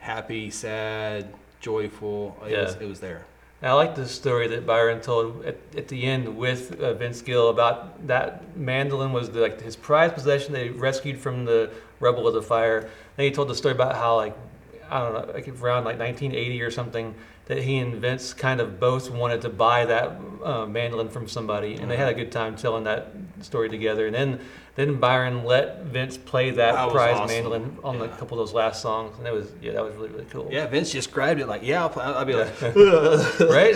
happy, 0.00 0.50
sad, 0.50 1.32
joyful. 1.60 2.36
It, 2.44 2.56
was, 2.58 2.74
Yeah. 2.74 2.82
it 2.82 2.88
was 2.88 2.98
there. 2.98 3.24
And 3.62 3.70
I 3.70 3.74
like 3.74 3.94
the 3.94 4.08
story 4.08 4.48
that 4.48 4.66
Byron 4.66 5.00
told 5.00 5.44
at, 5.44 5.56
at 5.76 5.86
the 5.86 6.02
end 6.04 6.36
with 6.36 6.80
uh, 6.80 6.94
Vince 6.94 7.22
Gill 7.22 7.48
about 7.48 8.08
that 8.08 8.56
mandolin 8.56 9.12
was 9.12 9.30
the, 9.30 9.40
like 9.40 9.60
his 9.60 9.76
prized 9.76 10.14
possession 10.14 10.52
they 10.52 10.70
rescued 10.70 11.20
from 11.20 11.44
the 11.44 11.70
rubble 12.00 12.26
of 12.26 12.34
the 12.34 12.42
fire. 12.42 12.90
Then 13.16 13.24
he 13.24 13.30
told 13.30 13.46
the 13.46 13.54
story 13.54 13.72
about 13.72 13.94
how 13.94 14.16
like 14.16 14.36
I 14.92 14.98
don't 15.00 15.12
know, 15.28 15.32
like 15.32 15.48
around 15.48 15.84
like 15.84 15.98
1980 15.98 16.62
or 16.62 16.70
something, 16.70 17.14
that 17.46 17.58
he 17.62 17.78
and 17.78 17.94
Vince 17.96 18.32
kind 18.34 18.60
of 18.60 18.78
both 18.78 19.10
wanted 19.10 19.40
to 19.42 19.48
buy 19.48 19.84
that 19.86 20.16
uh, 20.44 20.66
mandolin 20.66 21.08
from 21.08 21.26
somebody, 21.28 21.74
and 21.74 21.90
they 21.90 21.96
had 21.96 22.08
a 22.08 22.14
good 22.14 22.30
time 22.30 22.56
telling 22.56 22.84
that 22.84 23.08
story 23.40 23.68
together. 23.68 24.06
And 24.06 24.14
then 24.14 24.40
then 24.74 24.98
Byron 24.98 25.44
let 25.44 25.82
Vince 25.84 26.16
play 26.16 26.48
that, 26.50 26.72
That 26.72 26.84
was 26.86 26.94
prized 26.94 27.20
awesome. 27.20 27.34
mandolin 27.34 27.78
on 27.84 27.96
a 27.96 28.04
Yeah. 28.06 28.16
couple 28.16 28.40
of 28.40 28.46
those 28.46 28.54
last 28.54 28.80
songs, 28.80 29.16
and 29.18 29.26
that 29.26 29.32
was 29.34 29.50
yeah, 29.60 29.72
that 29.72 29.84
was 29.84 29.94
really 29.94 30.08
really 30.10 30.24
cool. 30.30 30.48
Yeah, 30.50 30.66
Vince 30.66 30.90
just 30.92 31.12
grabbed 31.12 31.40
it 31.40 31.46
like, 31.48 31.62
yeah, 31.62 31.82
I'll, 31.82 31.90
play. 31.90 32.04
I'll 32.04 32.24
be 32.24 32.34
like, 32.34 32.52
right? 33.40 33.74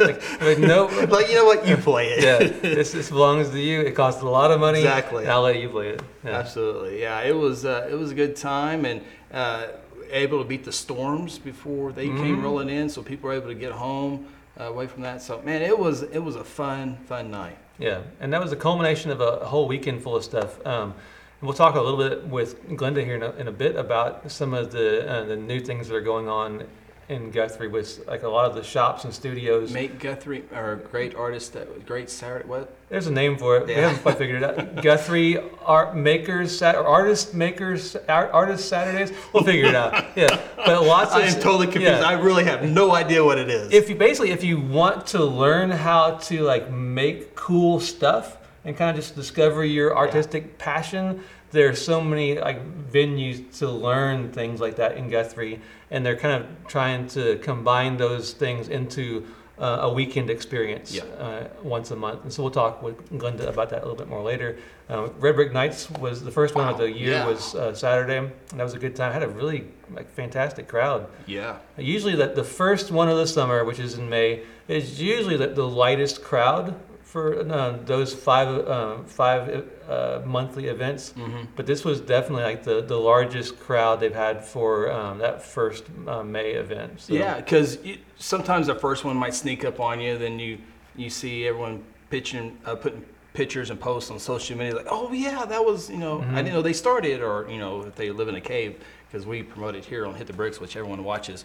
like, 0.00 0.40
like, 0.40 0.58
no, 0.58 0.86
like, 1.10 1.28
you 1.28 1.34
know 1.34 1.44
what, 1.44 1.66
you 1.66 1.76
play 1.76 2.08
it. 2.08 2.24
yeah, 2.24 2.38
this, 2.74 2.92
this 2.92 3.10
belongs 3.10 3.50
to 3.50 3.58
you. 3.60 3.80
It 3.80 3.94
costs 3.94 4.22
a 4.22 4.28
lot 4.28 4.50
of 4.50 4.60
money. 4.60 4.78
Exactly. 4.80 5.26
I'll 5.26 5.42
let 5.42 5.58
you 5.60 5.68
play 5.68 5.88
it. 5.90 6.02
Yeah. 6.24 6.30
Absolutely, 6.38 7.00
yeah. 7.02 7.20
It 7.20 7.34
was 7.36 7.64
uh, 7.64 7.88
it 7.90 7.94
was 7.94 8.10
a 8.10 8.14
good 8.14 8.36
time 8.36 8.84
and 8.86 9.02
uh, 9.32 9.66
able 10.12 10.38
to 10.38 10.44
beat 10.44 10.64
the 10.64 10.72
storms 10.72 11.38
before 11.38 11.92
they 11.92 12.06
came 12.06 12.38
Mhm. 12.38 12.42
rolling 12.44 12.68
in, 12.68 12.88
so 12.88 13.02
people 13.02 13.28
were 13.28 13.34
able 13.34 13.48
to 13.48 13.54
get 13.54 13.72
home 13.72 14.26
uh, 14.60 14.64
away 14.64 14.86
from 14.86 15.02
that. 15.02 15.22
So 15.22 15.40
man, 15.44 15.62
it 15.62 15.78
was 15.78 16.02
it 16.02 16.18
was 16.18 16.36
a 16.36 16.44
fun 16.44 16.98
fun 17.06 17.30
night. 17.30 17.56
Yeah, 17.78 18.00
and 18.20 18.32
that 18.32 18.40
was 18.40 18.50
the 18.50 18.56
culmination 18.56 19.10
of 19.10 19.20
a 19.20 19.46
whole 19.46 19.66
weekend 19.66 20.02
full 20.02 20.14
of 20.14 20.22
stuff. 20.24 20.64
Um, 20.66 20.92
and 21.40 21.48
we'll 21.48 21.54
talk 21.54 21.74
a 21.74 21.80
little 21.80 21.98
bit 21.98 22.26
with 22.28 22.68
Glenda 22.76 23.02
here 23.04 23.16
in 23.16 23.22
a, 23.22 23.30
in 23.32 23.48
a 23.48 23.52
bit 23.52 23.74
about 23.76 24.30
some 24.30 24.52
of 24.54 24.70
the 24.70 25.08
uh, 25.10 25.24
the 25.24 25.36
new 25.36 25.58
things 25.60 25.88
that 25.88 25.94
are 25.96 26.00
going 26.02 26.28
on 26.28 26.64
in 27.08 27.30
Guthrie 27.30 27.68
with 27.68 28.06
like 28.06 28.22
a 28.22 28.28
lot 28.28 28.46
of 28.46 28.54
the 28.54 28.62
shops 28.62 29.04
and 29.04 29.12
studios. 29.12 29.72
Make 29.72 29.98
Guthrie 29.98 30.44
or 30.54 30.76
great 30.90 31.14
artist 31.14 31.52
that 31.54 31.84
great 31.86 32.08
Saturday. 32.08 32.46
What? 32.48 32.74
There's 32.88 33.06
a 33.06 33.10
name 33.12 33.36
for 33.36 33.56
it. 33.58 33.66
We 33.66 33.74
haven't 33.74 34.02
quite 34.02 34.18
figured 34.18 34.42
it 34.42 34.58
out. 34.76 34.82
Guthrie 34.82 35.38
Art 35.64 35.96
Makers 35.96 36.56
Sat 36.56 36.74
or 36.74 36.86
Artist 36.86 37.34
Makers 37.34 37.96
Art, 38.08 38.30
Artist 38.32 38.68
Saturdays. 38.68 39.12
We'll 39.32 39.42
figure 39.44 39.66
it 39.66 39.74
out. 39.74 40.16
Yeah, 40.16 40.40
but 40.56 40.84
lots 40.84 41.10
of 41.14 41.22
I 41.22 41.26
am 41.26 41.34
totally 41.40 41.66
confused. 41.66 42.00
yeah. 42.00 42.06
I 42.06 42.12
really 42.12 42.44
have 42.44 42.62
no 42.62 42.94
idea 42.94 43.24
what 43.24 43.38
it 43.38 43.48
is. 43.50 43.72
if 43.72 43.88
you 43.88 43.94
basically 43.96 44.30
if 44.30 44.44
you 44.44 44.60
want 44.60 45.06
to 45.08 45.24
learn 45.24 45.70
how 45.70 46.12
to 46.18 46.42
like 46.42 46.70
make 46.70 47.34
cool 47.34 47.80
stuff 47.80 48.38
and 48.64 48.76
kind 48.76 48.90
of 48.90 48.96
just 48.96 49.16
discover 49.16 49.64
your 49.64 49.96
artistic 49.96 50.56
passion 50.58 51.22
there's 51.52 51.80
so 51.84 52.00
many 52.00 52.38
like 52.38 52.60
venues 52.90 53.58
to 53.58 53.68
learn 53.70 54.32
things 54.32 54.60
like 54.60 54.76
that 54.76 54.96
in 54.96 55.08
guthrie 55.08 55.60
and 55.90 56.04
they're 56.04 56.16
kind 56.16 56.42
of 56.42 56.48
trying 56.66 57.06
to 57.06 57.38
combine 57.38 57.96
those 57.96 58.32
things 58.32 58.68
into 58.68 59.26
uh, 59.58 59.78
a 59.82 59.92
weekend 59.92 60.28
experience 60.30 60.92
Yeah. 60.94 61.02
uh, 61.24 61.48
once 61.62 61.90
a 61.90 61.96
month 61.96 62.22
and 62.24 62.32
so 62.32 62.42
we'll 62.42 62.50
talk 62.50 62.82
with 62.82 62.96
glenda 63.18 63.46
about 63.48 63.68
that 63.70 63.78
a 63.80 63.84
little 63.84 63.96
bit 63.96 64.08
more 64.08 64.22
later 64.22 64.58
uh, 64.88 65.08
red 65.18 65.36
brick 65.36 65.52
nights 65.52 65.90
was 65.90 66.22
the 66.24 66.30
first 66.30 66.54
one 66.54 66.68
of 66.68 66.78
the 66.78 66.90
year 66.90 67.12
yeah. 67.12 67.26
was 67.26 67.54
uh, 67.54 67.74
saturday 67.74 68.16
and 68.18 68.32
that 68.58 68.64
was 68.64 68.74
a 68.74 68.78
good 68.78 68.96
time 68.96 69.10
I 69.10 69.12
had 69.14 69.22
a 69.22 69.28
really 69.28 69.64
like 69.94 70.10
fantastic 70.10 70.66
crowd 70.68 71.06
yeah. 71.26 71.56
Usually, 71.76 72.16
the, 72.16 72.28
the 72.28 72.44
first 72.44 72.90
one 72.90 73.08
of 73.08 73.16
the 73.18 73.26
summer, 73.26 73.64
which 73.64 73.78
is 73.78 73.96
in 73.98 74.08
May, 74.08 74.42
is 74.68 75.00
usually 75.00 75.36
the, 75.36 75.48
the 75.48 75.66
lightest 75.66 76.22
crowd 76.24 76.74
for 77.12 77.44
those 77.84 78.14
five 78.14 78.48
uh, 78.48 78.96
five 79.04 79.68
uh, 79.86 80.22
monthly 80.24 80.66
events. 80.68 81.12
hmm 81.12 81.42
But 81.56 81.66
this 81.66 81.84
was 81.84 82.00
definitely 82.00 82.44
like 82.44 82.62
the, 82.64 82.80
the 82.80 82.96
largest 82.96 83.60
crowd 83.60 84.00
they've 84.00 84.14
had 84.14 84.42
for 84.42 84.90
um, 84.90 85.18
that 85.18 85.42
first 85.42 85.84
uh, 86.08 86.22
May 86.22 86.52
event. 86.52 87.02
So, 87.02 87.12
Yeah, 87.12 87.36
because 87.36 87.78
sometimes 88.16 88.66
the 88.68 88.74
first 88.74 89.04
one 89.04 89.14
might 89.14 89.34
sneak 89.34 89.62
up 89.62 89.78
on 89.78 90.00
you. 90.00 90.16
Then 90.16 90.38
you 90.38 90.56
you 90.96 91.10
see 91.10 91.46
everyone 91.46 91.84
pitching, 92.08 92.56
uh, 92.64 92.76
putting 92.76 93.04
pictures 93.34 93.68
and 93.70 93.78
posts 93.78 94.10
on 94.10 94.18
social 94.18 94.56
media, 94.56 94.74
like, 94.74 94.86
oh 94.90 95.12
yeah, 95.12 95.44
that 95.44 95.62
was 95.62 95.90
you 95.90 95.98
know, 95.98 96.18
Mhm. 96.20 96.32
I 96.32 96.36
didn't 96.42 96.54
know 96.54 96.62
they 96.62 96.72
started, 96.86 97.20
or 97.20 97.46
you 97.50 97.58
know, 97.58 97.82
if 97.82 97.94
they 97.94 98.10
live 98.10 98.28
in 98.28 98.36
a 98.36 98.40
cave, 98.54 98.72
because 99.06 99.26
we 99.26 99.42
promote 99.42 99.74
it 99.74 99.84
here 99.84 100.06
on 100.06 100.14
Hit 100.14 100.26
the 100.28 100.32
Bricks, 100.40 100.60
which 100.62 100.76
everyone 100.76 101.04
watches, 101.04 101.44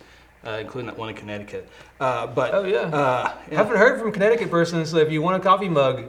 including 0.56 0.88
that 0.88 0.98
one 0.98 1.10
in 1.10 1.16
Connecticut. 1.16 1.70
Uh, 2.00 2.28
but 2.28 2.54
Oh 2.54 2.64
yeah. 2.64 2.78
uh, 2.80 3.32
yeah. 3.52 3.58
Haven't 3.58 3.78
heard 3.78 4.00
from 4.00 4.12
Connecticut 4.12 4.50
person, 4.50 4.86
so 4.86 4.98
if 4.98 5.12
you 5.12 5.22
want 5.22 5.36
a 5.36 5.40
coffee 5.40 5.70
mug, 5.70 6.06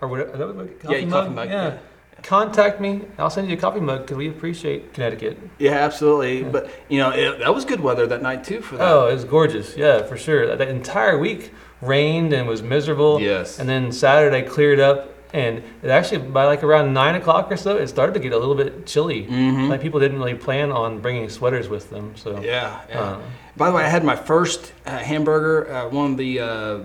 or 0.00 0.08
what? 0.08 0.20
Is 0.20 0.32
that 0.38 0.54
what 0.54 0.80
coffee 0.80 0.98
yeah, 1.00 1.04
mug? 1.06 1.10
coffee 1.24 1.34
mug. 1.34 1.48
Yeah. 1.48 1.68
Yeah. 1.68 1.78
Contact 2.22 2.80
me. 2.80 3.02
I'll 3.16 3.30
send 3.30 3.48
you 3.48 3.56
a 3.56 3.60
coffee 3.60 3.78
mug 3.78 4.00
because 4.02 4.16
we 4.16 4.28
appreciate 4.28 4.92
Connecticut. 4.92 5.38
Yeah, 5.58 5.72
absolutely. 5.74 6.42
Yeah. 6.42 6.48
But 6.48 6.70
you 6.88 6.98
know, 6.98 7.10
it, 7.10 7.38
that 7.38 7.54
was 7.54 7.64
good 7.64 7.78
weather 7.80 8.06
that 8.08 8.22
night 8.22 8.42
too 8.42 8.60
for 8.60 8.76
that. 8.76 8.88
Oh, 8.90 9.06
it 9.08 9.14
was 9.14 9.24
gorgeous. 9.24 9.76
Yeah, 9.76 10.02
for 10.02 10.16
sure. 10.16 10.46
That, 10.48 10.58
that 10.58 10.68
entire 10.68 11.16
week 11.16 11.52
rained 11.80 12.32
and 12.32 12.48
was 12.48 12.60
miserable. 12.60 13.20
yes. 13.20 13.60
And 13.60 13.68
then 13.68 13.92
Saturday 13.92 14.42
cleared 14.42 14.80
up, 14.80 15.14
and 15.32 15.62
it 15.82 15.88
actually 15.90 16.18
by 16.18 16.44
like 16.46 16.62
around 16.64 16.92
nine 16.94 17.14
o'clock 17.14 17.50
or 17.52 17.56
so, 17.56 17.76
it 17.76 17.88
started 17.88 18.14
to 18.14 18.20
get 18.20 18.32
a 18.32 18.38
little 18.38 18.54
bit 18.54 18.86
chilly. 18.86 19.24
hmm 19.24 19.68
Like 19.68 19.80
people 19.80 20.00
didn't 20.00 20.18
really 20.18 20.34
plan 20.34 20.70
on 20.72 21.00
bringing 21.00 21.28
sweaters 21.28 21.68
with 21.68 21.90
them. 21.90 22.14
So 22.16 22.40
yeah. 22.40 22.80
yeah. 22.88 23.00
uh, 23.00 23.20
By 23.56 23.68
the 23.70 23.76
way, 23.76 23.84
I 23.84 23.88
had 23.88 24.04
my 24.04 24.16
first 24.16 24.72
uh, 24.86 24.98
hamburger 24.98 25.66
at 25.70 25.92
one 25.92 26.12
of 26.12 26.16
the 26.18 26.40
uh, 26.40 26.78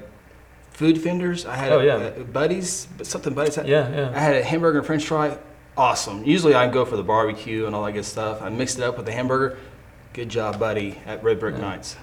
food 0.71 0.97
vendors. 0.97 1.45
I 1.45 1.55
had 1.55 1.71
Oh, 1.71 1.79
yeah. 1.79 1.95
uh, 1.95 2.23
Buddies, 2.23 2.88
but 2.97 3.07
something 3.07 3.33
Buddies. 3.33 3.55
Had. 3.55 3.67
yeah, 3.67 4.12
I 4.13 4.19
had 4.19 4.35
a 4.35 4.43
hamburger 4.43 4.79
and 4.79 4.88
French 4.88 5.05
fry. 5.05 5.38
Awesome. 5.77 6.23
Usually 6.23 6.53
I 6.53 6.67
go 6.67 6.85
for 6.85 6.97
the 6.97 7.03
barbecue 7.03 7.65
and 7.65 7.73
all 7.75 7.83
that 7.85 7.93
good 7.93 8.05
stuff. 8.05 8.41
I 8.41 8.50
mixed 8.50 8.77
it 8.77 8.83
up 8.83 8.95
with 8.97 9.05
the 9.07 9.12
hamburger. 9.12 9.57
Good 10.13 10.29
job, 10.29 10.59
buddy, 10.59 11.00
at 11.05 11.23
Red 11.23 11.39
Brick 11.39 11.55
Yeah. 11.55 11.62
Nights. 11.62 11.97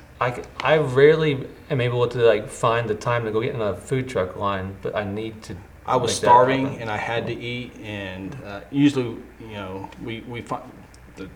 I 0.62 0.76
rarely 0.78 1.46
am 1.70 1.80
able 1.80 2.06
to 2.08 2.18
like 2.18 2.48
find 2.48 2.90
the 2.90 2.94
time 2.94 3.24
to 3.24 3.30
go 3.30 3.40
get 3.40 3.54
in 3.54 3.60
a 3.62 3.74
food 3.74 4.08
truck 4.08 4.36
line, 4.36 4.76
but 4.82 4.94
I 4.94 5.04
need 5.04 5.42
to. 5.44 5.56
I 5.90 5.96
was 5.96 6.10
Make 6.12 6.20
that 6.20 6.26
starving 6.26 6.64
happen. 6.66 6.80
and 6.82 6.90
I 6.90 6.96
had 6.96 7.26
to 7.26 7.32
eat. 7.34 7.72
And 7.82 8.36
uh, 8.44 8.60
usually, 8.70 9.16
you 9.40 9.52
know, 9.54 9.88
we 10.04 10.20
we 10.28 10.40
find 10.40 10.62
the 11.16 11.28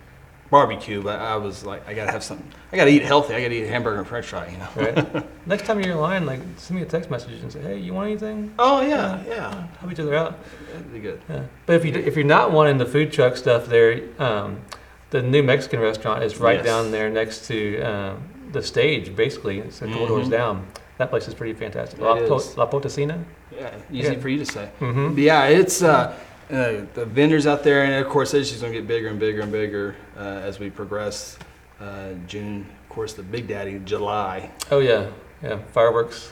barbecue, 0.49 1.01
but 1.01 1.19
I 1.19 1.35
was 1.35 1.65
like, 1.65 1.87
I 1.87 1.93
gotta 1.93 2.11
have 2.11 2.23
something. 2.23 2.47
I 2.71 2.77
gotta 2.77 2.91
eat 2.91 3.01
healthy. 3.03 3.33
I 3.33 3.41
gotta 3.41 3.53
eat 3.53 3.63
a 3.63 3.67
hamburger 3.67 3.99
and 3.99 4.07
French 4.07 4.27
fry. 4.27 4.47
You 4.47 4.57
know. 4.57 4.69
Right. 4.75 5.25
Next 5.47 5.65
time 5.65 5.79
you're 5.81 5.91
in 5.93 5.99
line, 5.99 6.25
like 6.25 6.39
send 6.57 6.79
me 6.79 6.85
a 6.85 6.89
text 6.89 7.09
message 7.11 7.41
and 7.41 7.51
say, 7.51 7.61
"Hey, 7.61 7.77
you 7.79 7.93
want 7.93 8.07
anything?" 8.09 8.53
Oh 8.57 8.81
yeah, 8.81 9.21
yeah. 9.27 9.67
Help 9.79 9.91
each 9.91 9.99
other 9.99 10.15
out. 10.15 10.39
That'd 10.71 10.93
be 10.93 10.99
good. 10.99 11.21
Yeah. 11.29 11.43
But 11.65 11.75
if 11.75 11.85
you 11.85 11.91
if 11.93 12.15
you're 12.15 12.25
not 12.25 12.51
wanting 12.51 12.77
the 12.77 12.85
food 12.85 13.11
truck 13.11 13.35
stuff 13.37 13.65
there, 13.65 14.01
um, 14.19 14.61
the 15.09 15.21
new 15.21 15.43
Mexican 15.43 15.79
restaurant 15.81 16.23
is 16.23 16.39
right 16.39 16.57
Yes. 16.57 16.65
down 16.65 16.91
there 16.91 17.09
next 17.09 17.47
to 17.47 17.81
um, 17.81 18.23
the 18.51 18.61
stage, 18.63 19.15
basically. 19.15 19.59
It's 19.59 19.81
a 19.81 19.87
couple 19.87 20.07
doors 20.07 20.27
Mhm. 20.27 20.31
down. 20.31 20.67
That 20.97 21.09
place 21.09 21.27
is 21.27 21.33
pretty 21.33 21.53
fantastic. 21.53 21.99
It 21.99 22.03
La, 22.03 22.15
Po- 22.15 22.37
is. 22.37 22.55
La 22.57 22.65
Potosina. 22.65 23.21
Yeah, 23.57 23.75
easy 23.91 24.13
Yeah. 24.13 24.19
for 24.19 24.29
you 24.29 24.39
to 24.39 24.45
say. 24.45 24.69
Mm-hmm. 24.79 25.15
But 25.15 25.23
yeah, 25.23 25.45
it's 25.45 25.81
uh, 25.81 26.17
uh, 26.49 26.85
the 26.93 27.05
vendors 27.05 27.47
out 27.47 27.63
there, 27.63 27.83
and 27.83 27.93
of 28.05 28.09
course, 28.11 28.33
it's 28.33 28.49
just 28.49 28.61
gonna 28.61 28.73
get 28.73 28.87
bigger 28.87 29.07
and 29.09 29.19
bigger 29.19 29.41
and 29.41 29.51
bigger 29.51 29.95
uh, 30.17 30.21
as 30.21 30.59
we 30.59 30.69
progress. 30.69 31.37
Uh, 31.79 32.13
June, 32.27 32.65
of 32.83 32.89
course, 32.89 33.13
the 33.13 33.23
Big 33.23 33.47
Daddy, 33.47 33.79
July. 33.83 34.49
Oh 34.71 34.79
yeah, 34.79 35.07
Yeah, 35.43 35.59
fireworks 35.73 36.31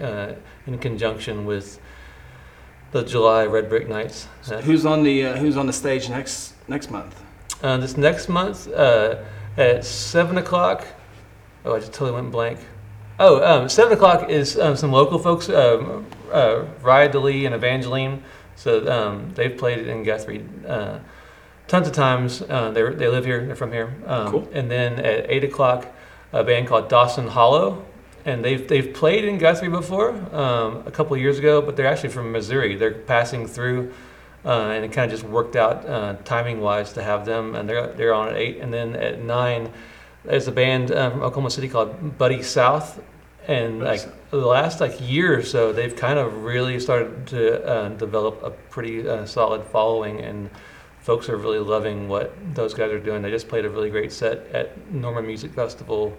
uh, 0.00 0.32
in 0.66 0.78
conjunction 0.78 1.46
with 1.46 1.80
the 2.90 3.02
July 3.02 3.46
Red 3.46 3.68
Brick 3.68 3.88
Nights. 3.88 4.28
Uh, 4.50 4.60
Who's 4.60 4.84
on 4.84 5.02
the 5.02 5.26
uh, 5.26 5.36
Who's 5.36 5.56
on 5.56 5.66
the 5.66 5.72
stage 5.72 6.08
next 6.10 6.54
next 6.68 6.90
month? 6.90 7.22
Uh, 7.62 7.76
this 7.78 7.96
next 7.96 8.28
month 8.28 8.68
uh, 8.72 9.22
at 9.56 9.84
seven 9.84 10.36
o'clock. 10.38 10.86
Oh, 11.64 11.74
I 11.76 11.78
just 11.78 11.92
totally 11.92 12.12
went 12.12 12.30
blank. 12.32 12.58
Oh, 13.18 13.42
um, 13.44 13.68
seven 13.68 13.92
o'clock 13.92 14.28
is 14.28 14.58
um, 14.58 14.74
some 14.76 14.90
local 14.90 15.18
folks, 15.18 15.48
um, 15.48 16.04
uh, 16.32 16.66
Ryan 16.82 17.12
DeLee 17.12 17.46
and 17.46 17.54
Evangeline. 17.54 18.22
So 18.56 18.90
um, 18.90 19.32
they've 19.34 19.56
played 19.56 19.78
it 19.78 19.88
in 19.88 20.02
Guthrie 20.02 20.44
uh, 20.66 20.98
tons 21.68 21.86
of 21.86 21.94
times. 21.94 22.42
Uh, 22.42 22.70
they 22.70 22.82
they 22.94 23.08
live 23.08 23.24
here. 23.24 23.44
They're 23.46 23.56
from 23.56 23.72
here. 23.72 23.94
Um, 24.06 24.30
Cool. 24.30 24.48
And 24.52 24.70
then 24.70 24.98
at 24.98 25.30
eight 25.30 25.44
o'clock, 25.44 25.86
a 26.32 26.44
band 26.44 26.68
called 26.68 26.88
Dawson 26.88 27.28
Hollow. 27.28 27.84
And 28.24 28.44
they've, 28.44 28.68
they've 28.68 28.94
played 28.94 29.24
in 29.24 29.38
Guthrie 29.38 29.68
before 29.68 30.10
um, 30.32 30.84
a 30.86 30.92
couple 30.92 31.12
of 31.16 31.20
years 31.20 31.40
ago, 31.40 31.60
but 31.60 31.74
they're 31.74 31.88
actually 31.88 32.10
from 32.10 32.30
Missouri. 32.30 32.76
They're 32.76 32.92
passing 32.92 33.48
through 33.48 33.92
uh, 34.44 34.70
and 34.74 34.84
it 34.84 34.92
kind 34.92 35.10
of 35.10 35.18
just 35.18 35.28
worked 35.30 35.56
out 35.56 35.86
uh, 35.86 36.16
timing 36.24 36.60
wise 36.60 36.92
to 36.94 37.02
have 37.02 37.24
them, 37.24 37.54
and 37.54 37.68
they're 37.68 37.88
they're 37.88 38.14
on 38.14 38.28
at 38.28 38.36
eight, 38.36 38.58
and 38.58 38.72
then 38.72 38.96
at 38.96 39.22
nine, 39.22 39.70
there's 40.24 40.48
a 40.48 40.52
band 40.52 40.90
um, 40.90 41.12
from 41.12 41.22
Oklahoma 41.22 41.50
City 41.50 41.68
called 41.68 42.18
Buddy 42.18 42.42
South, 42.42 43.00
and 43.48 43.80
like 43.80 44.30
the 44.30 44.36
last 44.36 44.80
like 44.80 45.00
year 45.00 45.38
or 45.38 45.42
so, 45.42 45.72
they've 45.72 45.94
kind 45.94 46.18
of 46.18 46.44
really 46.44 46.78
started 46.78 47.26
to 47.28 47.64
uh, 47.66 47.88
develop 47.90 48.42
a 48.42 48.50
pretty 48.50 49.08
uh, 49.08 49.26
solid 49.26 49.64
following, 49.64 50.20
and 50.20 50.48
folks 51.00 51.28
are 51.28 51.36
really 51.36 51.58
loving 51.58 52.08
what 52.08 52.32
those 52.54 52.74
guys 52.74 52.92
are 52.92 53.00
doing. 53.00 53.22
They 53.22 53.30
just 53.30 53.48
played 53.48 53.64
a 53.64 53.70
really 53.70 53.90
great 53.90 54.12
set 54.12 54.46
at 54.52 54.90
Norman 54.92 55.26
Music 55.26 55.52
Festival. 55.52 56.16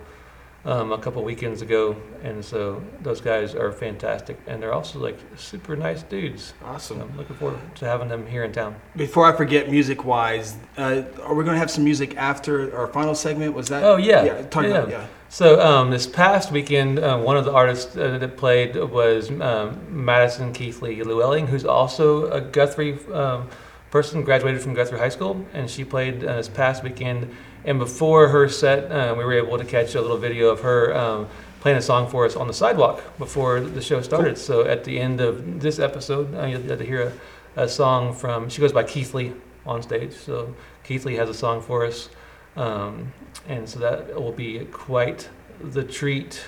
Um, 0.65 0.93
a 0.93 0.97
couple 0.97 1.21
weekends 1.25 1.61
ago, 1.61 1.97
and 2.23 2.43
so 2.43 2.81
those 3.01 3.19
guys 3.19 3.53
are 3.53 3.69
fantastic, 3.73 4.39
and 4.47 4.63
they're 4.63 4.71
also 4.71 4.97
like 4.97 5.19
super 5.35 5.75
nice 5.75 6.03
dudes. 6.03 6.53
So 6.61 6.65
Awesome. 6.65 7.01
I'm 7.01 7.17
looking 7.17 7.35
forward 7.35 7.59
to 7.75 7.85
having 7.85 8.07
them 8.07 8.25
here 8.25 8.45
in 8.45 8.53
town. 8.53 8.77
Before 8.95 9.25
I 9.25 9.35
forget, 9.35 9.69
music 9.69 10.05
wise, 10.05 10.55
uh, 10.77 11.03
are 11.23 11.35
we 11.35 11.43
going 11.43 11.55
to 11.55 11.59
have 11.59 11.69
some 11.69 11.83
music 11.83 12.15
after 12.15 12.73
our 12.77 12.87
final 12.87 13.13
segment? 13.13 13.53
Was 13.53 13.67
that? 13.67 13.83
Oh 13.83 13.97
yeah, 13.97 14.23
yeah. 14.23 14.41
Talk 14.43 14.63
yeah. 14.63 14.69
about 14.69 14.89
yeah. 14.89 15.07
So 15.27 15.59
um, 15.59 15.89
this 15.89 16.07
past 16.07 16.51
weekend, 16.51 16.99
uh, 16.99 17.17
one 17.17 17.35
of 17.37 17.43
the 17.43 17.51
artists 17.51 17.97
uh, 17.97 18.19
that 18.19 18.37
played 18.37 18.75
was 18.75 19.31
um, 19.41 19.79
Madison 19.89 20.53
Keithley 20.53 21.03
Llewellyn, 21.03 21.47
who's 21.47 21.65
also 21.65 22.31
a 22.31 22.39
Guthrie 22.39 22.99
um, 23.11 23.49
person, 23.93 24.23
graduated 24.23 24.59
from 24.59 24.73
Guthrie 24.73 24.97
High 24.97 25.09
School, 25.09 25.45
and 25.53 25.69
she 25.69 25.83
played 25.85 26.23
uh, 26.23 26.37
this 26.37 26.49
past 26.49 26.81
weekend. 26.81 27.29
And 27.63 27.77
before 27.77 28.27
her 28.27 28.49
set, 28.49 28.91
uh, 28.91 29.13
we 29.15 29.23
were 29.23 29.33
able 29.33 29.55
to 29.55 29.63
catch 29.63 29.93
a 29.93 30.01
little 30.01 30.17
video 30.17 30.49
of 30.49 30.61
her 30.61 30.97
um, 30.97 31.27
playing 31.61 31.77
a 31.77 31.81
song 31.81 32.09
for 32.09 32.25
us 32.25 32.35
on 32.35 32.47
the 32.47 32.55
sidewalk 32.55 33.03
before 33.19 33.59
the 33.59 33.81
show 33.81 34.01
started. 34.01 34.35
So 34.39 34.65
at 34.65 34.83
the 34.83 34.99
end 34.99 35.21
of 35.21 35.61
this 35.61 35.77
episode, 35.77 36.33
uh, 36.33 36.47
you'll 36.47 36.63
get 36.63 36.79
to 36.79 36.85
hear 36.85 37.13
a, 37.55 37.65
a 37.65 37.69
song 37.69 38.15
from. 38.15 38.49
She 38.49 38.61
goes 38.61 38.73
by 38.73 38.83
Keithley 38.83 39.31
on 39.63 39.83
stage. 39.83 40.13
So 40.13 40.55
Keithley 40.83 41.15
has 41.17 41.29
a 41.29 41.33
song 41.35 41.61
for 41.61 41.85
us. 41.85 42.09
Um, 42.55 43.13
and 43.47 43.69
so 43.69 43.77
that 43.77 44.19
will 44.19 44.31
be 44.31 44.65
quite 44.71 45.29
the 45.61 45.83
treat. 45.83 46.43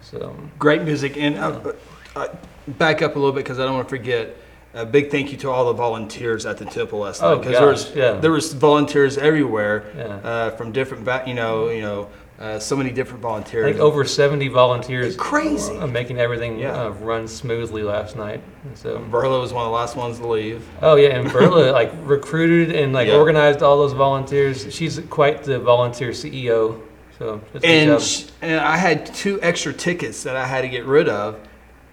So 0.00 0.34
Great 0.58 0.80
music, 0.80 1.18
and 1.18 1.36
uh, 1.36 1.74
uh, 2.16 2.28
back 2.66 3.02
up 3.02 3.16
a 3.16 3.18
little 3.18 3.34
bit 3.34 3.44
because 3.44 3.58
I 3.58 3.66
don't 3.66 3.74
want 3.74 3.86
to 3.86 3.94
forget. 3.94 4.34
A 4.74 4.84
big 4.84 5.10
thank 5.10 5.32
you 5.32 5.38
to 5.38 5.50
all 5.50 5.66
the 5.66 5.72
volunteers 5.72 6.44
at 6.46 6.58
the 6.58 6.64
temple 6.66 7.00
last 7.00 7.22
Oh, 7.22 7.34
night 7.34 7.40
because 7.42 7.58
there 7.58 7.68
was 7.68 7.94
yeah. 7.96 8.12
there 8.20 8.30
was 8.30 8.52
volunteers 8.52 9.16
everywhere 9.16 9.84
yeah, 9.96 10.04
uh, 10.04 10.50
from 10.50 10.72
different 10.72 11.04
va- 11.04 11.24
you 11.26 11.34
know 11.34 11.70
you 11.70 11.80
know 11.80 12.08
uh, 12.38 12.58
so 12.58 12.76
many 12.76 12.90
different 12.90 13.24
I 13.24 13.28
volunteers. 13.28 13.64
think 13.64 13.80
over 13.80 14.04
70 14.04 14.46
volunteers 14.48 15.16
Crazy. 15.16 15.76
uh, 15.76 15.86
making 15.88 16.18
everything 16.20 16.58
Yeah. 16.58 16.82
uh, 16.84 16.90
run 16.90 17.26
smoothly 17.26 17.82
last 17.82 18.14
night. 18.14 18.40
So 18.74 18.98
Verla 19.10 19.40
was 19.40 19.52
one 19.52 19.64
of 19.64 19.70
the 19.70 19.74
last 19.74 19.96
ones 19.96 20.18
to 20.20 20.26
leave. 20.28 20.62
oh 20.82 20.96
yeah, 20.96 21.16
and 21.16 21.26
Verla 21.28 21.72
like 21.80 21.90
recruited 22.04 22.76
and 22.76 22.92
like 22.92 23.08
organized 23.08 23.62
all 23.62 23.78
those 23.78 23.94
volunteers. 23.94 24.72
She's 24.72 25.00
quite 25.08 25.42
the 25.44 25.58
volunteer 25.58 26.10
CEO. 26.10 26.80
So 27.18 27.40
that's 27.52 27.64
a 27.64 27.66
good 27.66 27.88
and 27.88 28.02
sh 28.02 28.24
and 28.42 28.60
I 28.60 28.76
had 28.76 29.06
two 29.06 29.40
extra 29.42 29.72
tickets 29.72 30.22
that 30.24 30.36
I 30.36 30.46
had 30.46 30.60
to 30.60 30.68
get 30.68 30.84
rid 30.84 31.08
of, 31.08 31.40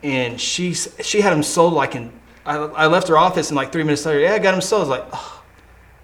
and 0.03 0.39
she 0.39 0.73
she 0.73 1.21
had 1.21 1.31
them 1.31 1.41
sold 1.41 1.73
like 1.73 1.95
in. 1.95 2.11
I, 2.45 2.55
I 2.58 2.88
left 2.88 3.08
her 3.08 3.17
office 3.17 3.49
and 3.49 3.55
like 3.55 3.71
three 3.71 3.84
minutes 3.84 4.05
later, 4.05 4.19
yeah, 4.19 4.34
I 4.34 4.39
got 4.39 4.51
them 4.51 4.62
sold. 4.62 4.81
I 4.81 4.89
was 4.89 4.99
like, 4.99 5.08
oh, 5.13 5.43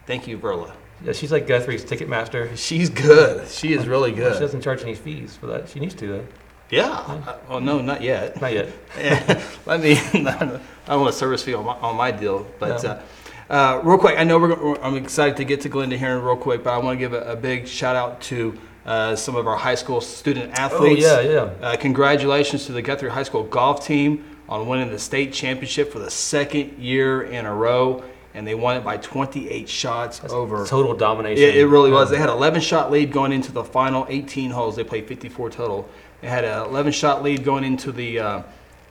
thank 0.08 0.28
you, 0.28 0.38
Verla. 0.38 0.72
yeah, 1.04 1.14
she's 1.14 1.32
like 1.32 1.48
Guthrie's 1.48 1.84
ticket 1.84 2.10
master. 2.10 2.56
She's 2.58 2.90
good. 2.90 3.48
She 3.48 3.74
is 3.74 3.88
really 3.88 4.12
good. 4.12 4.34
She 4.34 4.40
doesn't 4.40 4.62
charge 4.62 4.82
any 4.82 4.96
fees 4.96 5.36
for 5.36 5.48
that. 5.48 5.70
She 5.70 5.80
needs 5.80 5.94
to 5.96 6.08
though. 6.08 6.28
Yeah. 6.70 6.90
I- 6.90 7.36
well, 7.50 7.60
no, 7.60 7.80
not 7.82 8.02
yet. 8.02 8.40
Not 8.42 8.54
yet. 8.54 8.70
Let 9.66 9.82
me. 9.82 9.98
I 10.14 10.60
don't 10.88 11.02
want 11.02 11.10
a 11.10 11.14
service 11.14 11.44
fee 11.44 11.54
on 11.54 11.66
my, 11.66 11.74
on 11.76 11.96
my 11.96 12.12
deal, 12.12 12.48
but. 12.60 12.82
No. 12.84 12.90
Uh, 12.90 13.02
uh, 13.50 13.82
real 13.84 13.98
quick, 13.98 14.18
I 14.18 14.24
know 14.24 14.40
we're, 14.40 14.80
I'm 14.82 14.96
excited 14.96 15.36
to 15.36 15.44
get 15.44 15.60
to 15.62 15.70
Glenda 15.70 15.98
here 15.98 16.18
in 16.18 16.24
real 16.24 16.38
quick, 16.38 16.64
but 16.64 16.72
I 16.74 16.78
want 16.78 16.98
to 16.98 17.00
give 17.00 17.12
a, 17.12 17.34
a 17.34 17.36
big 17.36 17.68
shout 17.68 17.98
out 17.98 18.22
to 18.22 18.58
uh, 18.86 19.14
some 19.14 19.36
of 19.36 19.46
our 19.46 19.58
high 19.58 19.76
school 19.76 20.00
student 20.00 20.58
athletes. 20.58 21.06
Oh 21.06 21.20
yeah, 21.20 21.30
yeah. 21.30 21.68
Uh, 21.68 21.76
congratulations 21.76 22.66
to 22.68 22.72
the 22.72 22.82
Guthrie 22.82 23.10
High 23.10 23.24
School 23.24 23.44
golf 23.44 23.86
team 23.86 24.31
on 24.52 24.68
winning 24.68 24.92
the 24.92 25.00
state 25.00 25.32
championship 25.32 25.94
for 25.94 26.00
the 26.00 26.12
second 26.12 26.78
year 26.78 27.24
in 27.24 27.46
a 27.46 27.56
row, 27.56 28.04
and 28.34 28.46
they 28.46 28.54
won 28.54 28.76
it 28.76 28.84
by 28.84 28.98
28 28.98 29.68
shots 29.68 30.20
That's 30.20 30.34
over. 30.34 30.68
Total 30.68 30.94
domination. 30.94 31.42
It, 31.42 31.56
it 31.56 31.68
really 31.68 31.90
was. 31.90 32.10
They 32.10 32.18
had 32.18 32.28
11 32.28 32.60
shot 32.60 32.92
lead 32.92 33.14
going 33.14 33.32
into 33.32 33.54
the 33.54 33.64
final 33.64 34.06
18 34.10 34.52
holes. 34.52 34.76
They 34.76 34.84
played 34.84 35.08
54 35.08 35.52
total. 35.52 35.90
They 36.20 36.28
had 36.28 36.44
an 36.44 36.64
11 36.68 36.92
shot 36.92 37.24
lead 37.24 37.46
going 37.46 37.64
into 37.64 37.94
the 37.94 38.20
uh, 38.20 38.44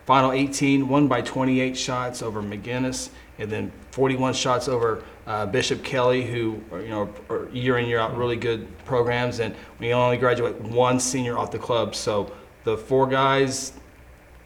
final 0.07 0.33
18, 0.33 0.89
won 0.89 1.09
by 1.09 1.21
28 1.21 1.77
shots 1.77 2.23
over 2.23 2.43
McGuinness, 2.43 3.11
and 3.39 3.51
then 3.51 3.71
41 3.91 4.33
shots 4.33 4.67
over 4.67 5.05
uh, 5.27 5.45
Bishop 5.45 5.85
Kelly, 5.85 6.25
who 6.25 6.59
are, 6.73 6.81
you 6.81 6.89
know 6.89 7.13
are 7.29 7.51
year 7.51 7.77
in 7.79 7.87
year 7.87 7.99
out 7.99 8.17
really 8.17 8.37
good 8.37 8.67
programs. 8.87 9.41
And 9.41 9.55
we 9.79 9.93
only 9.93 10.17
graduate 10.17 10.59
one 10.63 10.99
senior 10.99 11.37
off 11.37 11.51
the 11.51 11.59
club, 11.59 11.95
so 11.95 12.33
the 12.65 12.79
four 12.79 13.07
guys 13.07 13.75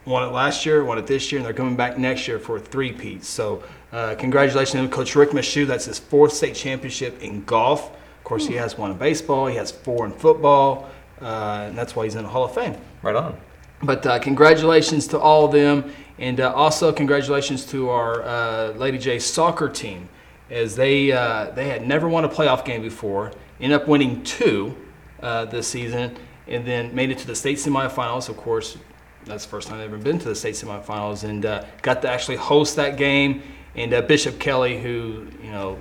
won 0.07 0.23
it 0.23 0.33
last 0.33 0.67
year, 0.67 0.85
won 0.85 0.99
it 0.99 1.07
this 1.07 1.33
year, 1.33 1.38
and 1.38 1.47
they're 1.47 1.55
coming 1.55 1.77
back 1.77 1.99
next 1.99 2.29
year 2.29 2.38
for 2.38 2.57
a 2.57 2.61
three-peat. 2.61 3.25
So, 3.25 3.62
uh, 3.93 4.14
congratulations 4.17 4.83
to 4.83 4.88
Coach 4.95 5.14
Rick 5.14 5.31
Michoud. 5.31 5.67
That's 5.67 5.87
his 5.87 5.99
fourth 5.99 6.33
state 6.33 6.55
championship 6.55 7.23
in 7.23 7.45
golf. 7.45 7.90
Of 7.90 8.25
course, 8.25 8.47
he 8.47 8.55
has 8.55 8.77
one 8.77 8.90
in 8.90 8.97
baseball. 8.97 9.47
He 9.47 9.57
has 9.57 9.71
four 9.71 10.05
in 10.07 10.12
football, 10.12 10.90
uh, 11.21 11.67
and 11.69 11.79
that's 11.79 11.95
why 11.95 12.05
he's 12.05 12.14
in 12.14 12.25
the 12.25 12.29
Hall 12.29 12.45
of 12.45 12.55
Fame. 12.55 12.77
Right 13.03 13.17
on. 13.17 13.38
But 13.83 14.07
uh, 14.07 14.19
congratulations 14.19 15.07
to 15.09 15.19
all 15.19 15.45
of 15.45 15.53
them, 15.53 15.93
and 16.19 16.40
uh, 16.40 16.53
also 16.55 16.93
congratulations 16.93 17.67
to 17.67 17.90
our 17.90 18.23
uh, 18.23 18.73
Lady 18.77 18.99
J 18.99 19.19
soccer 19.19 19.69
team, 19.69 20.09
as 20.51 20.75
they 20.75 21.12
uh, 21.12 21.51
they 21.51 21.69
had 21.69 21.87
never 21.87 22.09
won 22.09 22.25
a 22.25 22.29
playoff 22.29 22.64
game 22.64 22.81
before, 22.83 23.33
ended 23.61 23.81
up 23.81 23.87
winning 23.87 24.23
two 24.23 24.75
uh, 25.23 25.45
this 25.45 25.69
season, 25.69 26.17
and 26.49 26.64
then 26.67 26.95
made 26.95 27.11
it 27.11 27.19
to 27.19 27.27
the 27.27 27.35
state 27.35 27.59
semifinals. 27.59 28.29
Of 28.29 28.37
course, 28.38 28.79
that's 29.27 29.45
the 29.45 29.51
first 29.51 29.69
time 29.69 29.79
they've 29.79 29.93
ever 29.93 30.03
been 30.03 30.19
to 30.19 30.29
the 30.29 30.35
state 30.35 30.55
semifinals, 30.55 31.25
and 31.25 31.45
uh, 31.47 31.65
got 31.83 32.03
to 32.03 32.09
actually 32.11 32.37
host 32.37 32.77
that 32.77 32.97
game. 32.97 33.43
And 33.77 33.93
uh, 33.93 34.03
Bishop 34.03 34.39
Kelly, 34.39 34.81
who 34.81 35.27
you 35.43 35.51
know, 35.51 35.79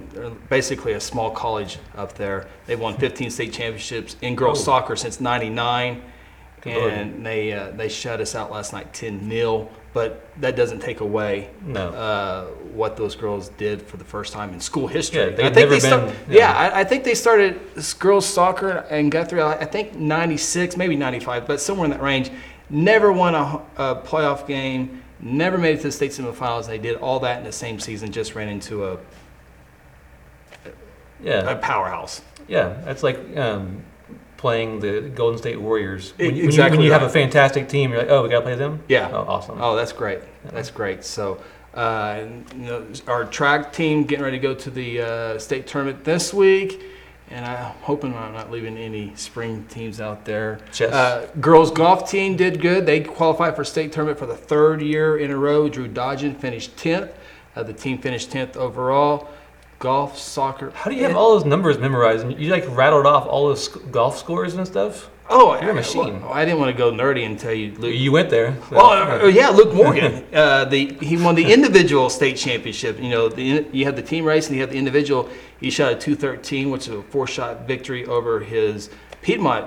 basically 0.49 0.93
a 0.93 0.99
small 0.99 1.29
college 1.29 1.77
up 1.95 2.13
there, 2.13 2.47
they've 2.65 2.79
won 2.79 2.97
15 2.97 3.29
state 3.29 3.53
championships 3.53 4.15
in 4.21 4.35
girls 4.35 4.59
Oh. 4.61 4.63
soccer 4.63 4.95
since 4.95 5.19
'99 5.21 6.01
and 6.65 7.25
they 7.25 7.51
uh, 7.51 7.71
they 7.71 7.89
shut 7.89 8.21
us 8.21 8.35
out 8.35 8.49
last 8.49 8.71
night 8.71 8.93
10 8.93 9.29
0 9.29 9.67
but 9.93 10.25
that 10.39 10.55
doesn't 10.55 10.79
take 10.79 11.01
away 11.01 11.49
No. 11.65 11.89
uh, 11.89 12.45
what 12.73 12.95
those 12.95 13.15
girls 13.17 13.49
did 13.49 13.81
for 13.81 13.97
the 13.97 14.05
first 14.05 14.31
time 14.31 14.53
in 14.53 14.61
school 14.61 14.87
history 14.87 15.19
Yeah, 15.19 15.27
I 15.27 15.35
think 15.35 15.55
never 15.55 15.71
they 15.71 15.79
start- 15.81 16.05
been- 16.07 16.15
yeah, 16.29 16.37
yeah. 16.37 16.73
I, 16.73 16.79
I 16.79 16.83
think 16.85 17.03
they 17.03 17.15
started 17.15 17.59
girls 17.99 18.25
soccer 18.25 18.85
in 18.89 19.09
Guthrie 19.09 19.41
I 19.41 19.65
think 19.65 19.95
96 19.95 20.77
maybe 20.77 20.95
95 20.95 21.45
but 21.45 21.59
somewhere 21.59 21.83
in 21.85 21.91
that 21.91 22.01
range 22.01 22.31
never 22.69 23.11
won 23.11 23.35
a 23.35 23.95
playoff 24.05 24.47
game 24.47 25.01
never 25.19 25.57
made 25.57 25.75
it 25.75 25.77
to 25.77 25.83
the 25.83 25.91
state 25.91 26.11
semifinals 26.11 26.67
they 26.67 26.77
did 26.77 26.97
all 26.97 27.19
that 27.19 27.37
in 27.37 27.43
the 27.43 27.51
same 27.51 27.79
season 27.79 28.11
just 28.11 28.35
ran 28.35 28.49
into 28.49 28.85
a, 28.85 28.97
Yeah. 31.23 31.49
a 31.51 31.55
powerhouse 31.55 32.21
Yeah, 32.47 32.73
that's 32.83 33.03
like 33.03 33.17
um, 33.37 33.83
playing 34.37 34.79
the 34.81 35.01
Golden 35.15 35.37
State 35.39 35.59
Warriors. 35.61 36.13
When, 36.17 36.25
you- 36.27 36.31
when 36.33 36.37
you, 36.41 36.43
exactly 36.45 36.77
when 36.77 36.85
you 36.85 36.91
have 36.91 37.03
a 37.03 37.09
fantastic 37.09 37.69
team, 37.69 37.91
you're 37.91 37.99
like, 37.99 38.09
oh, 38.09 38.23
we 38.23 38.29
gotta 38.29 38.41
play 38.43 38.55
them. 38.55 38.83
Yeah. 38.89 39.09
Oh, 39.13 39.19
awesome. 39.27 39.61
Oh, 39.61 39.75
that's 39.77 39.93
great. 39.93 40.19
That's 40.51 40.69
great. 40.69 41.05
So, 41.05 41.41
uh, 41.73 42.23
you 42.53 42.61
know, 42.65 42.85
our 43.07 43.23
track 43.23 43.71
team 43.71 44.03
getting 44.03 44.25
ready 44.25 44.37
to 44.37 44.41
go 44.43 44.53
to 44.53 44.69
the 44.69 45.01
uh, 45.01 45.39
state 45.39 45.65
tournament 45.67 46.03
this 46.03 46.33
week, 46.33 46.81
and 47.29 47.45
I'm 47.45 47.73
hoping 47.81 48.13
I'm 48.15 48.33
not 48.33 48.51
leaving 48.51 48.77
any 48.77 49.13
spring 49.15 49.65
teams 49.69 49.99
out 49.99 50.25
there. 50.25 50.59
Uh, 50.93 51.25
girls 51.39 51.71
golf 51.71 52.09
team 52.09 52.35
did 52.35 52.61
good. 52.61 52.85
They 52.85 53.01
qualified 53.01 53.55
for 53.55 53.63
state 53.63 53.91
tournament 53.91 54.19
for 54.19 54.25
the 54.25 54.35
third 54.35 54.81
year 54.81 55.17
in 55.17 55.31
a 55.31 55.37
row. 55.37 55.69
Drew 55.69 55.87
Dodgen 55.87 56.35
finished 56.37 56.75
10th. 56.75 57.11
Uh, 57.55 57.63
the 57.63 57.73
team 57.73 57.97
finished 57.97 58.29
10th 58.31 58.55
overall. 58.57 59.29
Golf, 59.79 60.17
soccer. 60.17 60.71
How 60.71 60.89
do 60.89 60.95
you 60.95 61.03
have 61.03 61.15
all 61.15 61.33
those 61.33 61.45
numbers 61.45 61.77
memorized? 61.77 62.25
And 62.25 62.39
you 62.39 62.49
like 62.49 62.65
rattled 62.69 63.05
off 63.05 63.25
all 63.27 63.47
those 63.47 63.65
sc- 63.65 63.91
golf 63.91 64.17
scores 64.17 64.53
and 64.53 64.65
stuff? 64.65 65.09
Oh, 65.29 65.53
You're 65.61 65.69
a 65.69 65.73
I- 65.73 65.75
machine. 65.75 66.21
well, 66.21 66.33
I 66.33 66.43
didn't 66.45 66.59
want 66.59 66.75
to 66.75 66.77
go 66.77 66.91
nerdy 66.91 67.25
and 67.25 67.39
tell 67.39 67.53
you, 67.53 67.73
Luke. 67.77 67.95
You 67.95 68.11
went 68.11 68.29
there. 68.29 68.55
so- 68.69 68.75
Well, 68.75 69.23
uh, 69.23 69.27
yeah, 69.27 69.49
Luke 69.49 69.73
Morgan. 69.73 70.23
uh, 70.33 70.65
the 70.65 70.93
he 71.01 71.17
won 71.17 71.35
the 71.35 71.51
individual 71.51 72.09
state 72.09 72.35
championship. 72.37 72.99
You 73.01 73.09
know, 73.09 73.29
the, 73.29 73.65
you 73.71 73.85
have 73.85 73.95
the 73.95 74.01
team 74.01 74.25
race 74.25 74.47
and 74.47 74.55
you 74.55 74.61
have 74.61 74.71
the 74.71 74.77
individual. 74.77 75.29
He 75.59 75.69
shot 75.69 75.91
a 75.93 75.95
213, 75.95 76.69
which 76.69 76.87
is 76.87 76.93
a 76.95 77.01
four-shot 77.03 77.65
victory 77.67 78.05
over 78.05 78.41
his 78.41 78.89
Piedmont 79.21 79.65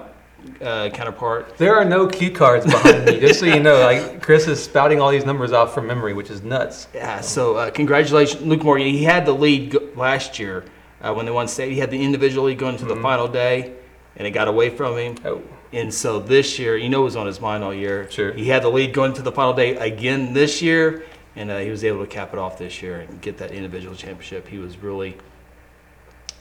uh, 0.61 0.91
counterpart. 0.91 1.57
There 1.57 1.75
are 1.75 1.85
no 1.85 2.07
cue 2.07 2.31
cards 2.31 2.67
behind 2.67 3.07
me, 3.07 3.19
just 3.19 3.41
so 3.41 3.47
you 3.47 3.59
know. 3.61 3.81
Like 3.81 4.21
Chris 4.23 4.47
is 4.47 4.63
spouting 4.63 5.01
all 5.01 5.11
these 5.11 5.25
numbers 5.25 5.53
off 5.53 5.73
from 5.75 5.87
memory, 5.87 6.13
which 6.13 6.31
is 6.31 6.43
nuts. 6.43 6.87
Yeah, 6.95 7.21
so 7.23 7.57
uh, 7.57 7.71
congratulations, 7.71 8.43
Luke 8.43 8.63
Morgan. 8.63 8.87
He 8.87 9.03
had 9.05 9.25
the 9.25 9.33
lead 9.33 9.71
go- 9.71 9.89
last 9.97 10.39
year 10.39 10.65
uh, 11.01 11.15
when 11.15 11.25
they 11.25 11.33
won 11.33 11.49
state. 11.49 11.73
He 11.73 11.79
had 11.81 11.91
the 11.91 12.01
individual 12.03 12.45
lead 12.47 12.59
going 12.59 12.77
to 12.77 12.85
the 12.85 12.97
final 12.97 13.27
day, 13.27 13.73
and 14.17 14.27
it 14.27 14.31
got 14.33 14.49
away 14.49 14.71
from 14.71 14.97
him. 14.97 15.17
Oh, 15.25 15.43
And 15.73 15.93
so 15.93 16.19
this 16.21 16.59
year, 16.59 16.77
you 16.77 16.89
know, 16.89 17.03
it 17.03 17.05
was 17.05 17.17
on 17.17 17.27
his 17.27 17.41
mind 17.41 17.63
all 17.65 17.75
year. 17.75 18.11
Sure. 18.11 18.33
He 18.33 18.49
had 18.49 18.63
the 18.63 18.69
lead 18.71 18.93
going 18.93 19.13
to 19.15 19.23
the 19.23 19.33
final 19.33 19.53
day 19.53 19.77
again 19.77 20.33
this 20.33 20.63
year, 20.63 21.05
and 21.35 21.51
uh, 21.51 21.59
he 21.59 21.71
was 21.71 21.85
able 21.85 22.01
to 22.01 22.07
cap 22.07 22.33
it 22.33 22.39
off 22.39 22.57
this 22.59 22.81
year 22.83 23.01
and 23.01 23.21
get 23.21 23.37
that 23.39 23.51
individual 23.53 23.95
championship. 23.95 24.49
He 24.49 24.59
was 24.59 24.79
really 24.79 25.17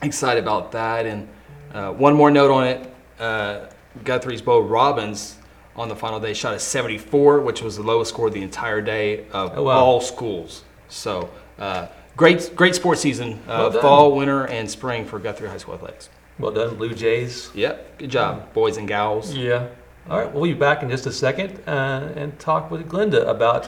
excited 0.01 0.43
about 0.43 0.71
that. 0.73 1.05
And 1.05 1.27
uh, 1.73 1.91
one 1.91 2.13
more 2.13 2.31
note 2.31 2.51
on 2.51 2.67
it 2.67 2.93
uh, 3.19 3.67
Guthrie's 4.03 4.41
Bo 4.41 4.59
Robbins 4.61 5.37
on 5.75 5.89
the 5.89 5.95
final 5.95 6.19
day 6.19 6.33
shot 6.33 6.53
a 6.53 6.59
74, 6.59 7.41
which 7.41 7.61
was 7.61 7.75
the 7.77 7.83
lowest 7.83 8.09
score 8.11 8.29
the 8.29 8.41
entire 8.41 8.81
day 8.81 9.25
of 9.31 9.51
Oh, 9.57 9.63
wow. 9.63 9.71
all 9.83 10.01
schools. 10.01 10.63
So 10.87 11.29
uh, 11.59 11.87
great, 12.15 12.51
great 12.55 12.75
sports 12.75 13.01
season, 13.01 13.33
uh, 13.47 13.69
Well 13.73 13.81
fall, 13.81 14.15
winter, 14.15 14.45
and 14.47 14.69
spring 14.69 15.05
for 15.05 15.19
Guthrie 15.19 15.49
High 15.49 15.57
School 15.57 15.73
athletics. 15.75 16.09
Well 16.39 16.51
done, 16.51 16.75
Blue 16.75 16.93
Jays. 16.93 17.51
Yep, 17.53 17.97
good 17.99 18.09
job, 18.09 18.53
boys 18.53 18.77
and 18.77 18.87
gals. 18.87 19.33
Yeah. 19.33 19.67
All 20.09 20.19
right, 20.19 20.31
we'll 20.31 20.43
be 20.43 20.53
back 20.53 20.83
in 20.83 20.89
just 20.89 21.05
a 21.07 21.11
second 21.11 21.59
uh, 21.67 22.13
and 22.15 22.37
talk 22.39 22.69
with 22.69 22.87
Glinda 22.87 23.27
about 23.27 23.67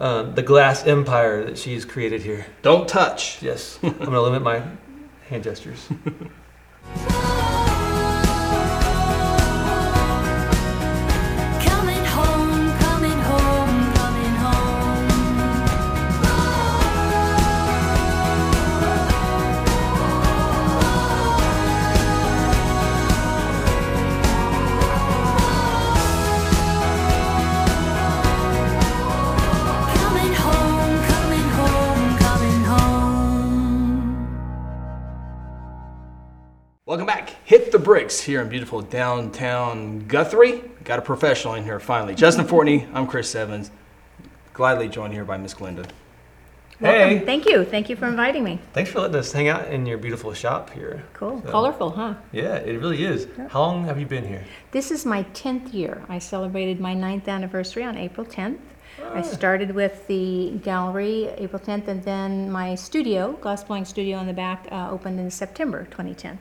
um, 0.00 0.34
the 0.34 0.42
glass 0.42 0.84
empire 0.86 1.44
that 1.44 1.58
she's 1.58 1.84
created 1.84 2.22
here. 2.22 2.46
Don't 2.62 2.88
touch. 2.88 3.42
Yes, 3.42 3.78
I'm 3.82 3.92
going 3.92 4.10
to 4.10 4.20
limit 4.20 4.42
my 4.42 4.62
hand 5.28 5.44
gestures. 5.44 5.88
Hit 37.50 37.72
the 37.72 37.80
bricks 37.80 38.20
here 38.20 38.40
in 38.42 38.48
beautiful 38.48 38.80
downtown 38.80 40.06
Guthrie. 40.06 40.62
Got 40.84 41.00
a 41.00 41.02
professional 41.02 41.54
in 41.54 41.64
here 41.64 41.80
finally. 41.80 42.14
Justin 42.14 42.46
Fortney, 42.46 42.88
I'm 42.94 43.08
Chris 43.08 43.34
Evans. 43.34 43.72
Gladly 44.52 44.88
joined 44.88 45.14
here 45.14 45.24
by 45.24 45.36
Miss 45.36 45.52
Glinda. 45.52 45.84
Hey, 46.78 47.18
Thank 47.18 47.46
you. 47.46 47.64
Thank 47.64 47.90
you 47.90 47.96
for 47.96 48.06
inviting 48.06 48.44
me. 48.44 48.60
thanks 48.72 48.92
for 48.92 49.00
letting 49.00 49.16
us 49.16 49.32
hang 49.32 49.48
out 49.48 49.66
in 49.66 49.84
your 49.84 49.98
beautiful 49.98 50.32
shop 50.32 50.70
here. 50.70 51.02
Cool. 51.12 51.42
So- 51.42 51.50
Colorful, 51.50 51.90
huh? 51.90 52.14
Yeah, 52.30 52.54
it 52.54 52.80
really 52.80 53.04
is. 53.04 53.26
How 53.48 53.62
long 53.62 53.84
have 53.84 53.98
you 53.98 54.06
been 54.06 54.28
here? 54.28 54.44
This 54.70 54.92
is 54.92 55.04
my 55.04 55.24
10th 55.34 55.74
year. 55.74 56.04
I 56.08 56.20
celebrated 56.20 56.78
my 56.78 56.94
ninth 56.94 57.26
anniversary 57.26 57.82
on 57.82 57.96
April 57.96 58.24
10th. 58.24 58.60
I 59.12 59.22
started 59.22 59.74
with 59.74 60.06
the 60.06 60.50
gallery 60.62 61.26
April 61.36 61.60
10th, 61.60 61.88
and 61.88 62.00
then 62.04 62.52
my 62.52 62.76
studio, 62.76 63.32
glass 63.40 63.64
blowing 63.64 63.84
studio 63.84 64.20
in 64.20 64.28
the 64.28 64.32
back, 64.32 64.68
uh, 64.70 64.88
opened 64.92 65.18
in 65.18 65.32
September 65.32 65.88
2010. 65.90 66.38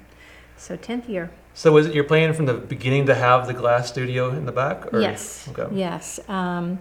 So 0.59 0.77
10th 0.77 1.07
year. 1.07 1.31
So, 1.53 1.71
was 1.71 1.87
it 1.87 1.95
you're 1.95 2.03
plan 2.03 2.33
from 2.33 2.45
the 2.45 2.53
beginning 2.53 3.05
to 3.07 3.15
have 3.15 3.47
the 3.47 3.53
glass 3.53 3.89
studio 3.89 4.29
in 4.29 4.45
the 4.45 4.51
back? 4.51 4.93
Or? 4.93 5.01
Yes. 5.01 5.49
Okay. 5.49 5.75
Yes. 5.75 6.19
Um, 6.29 6.79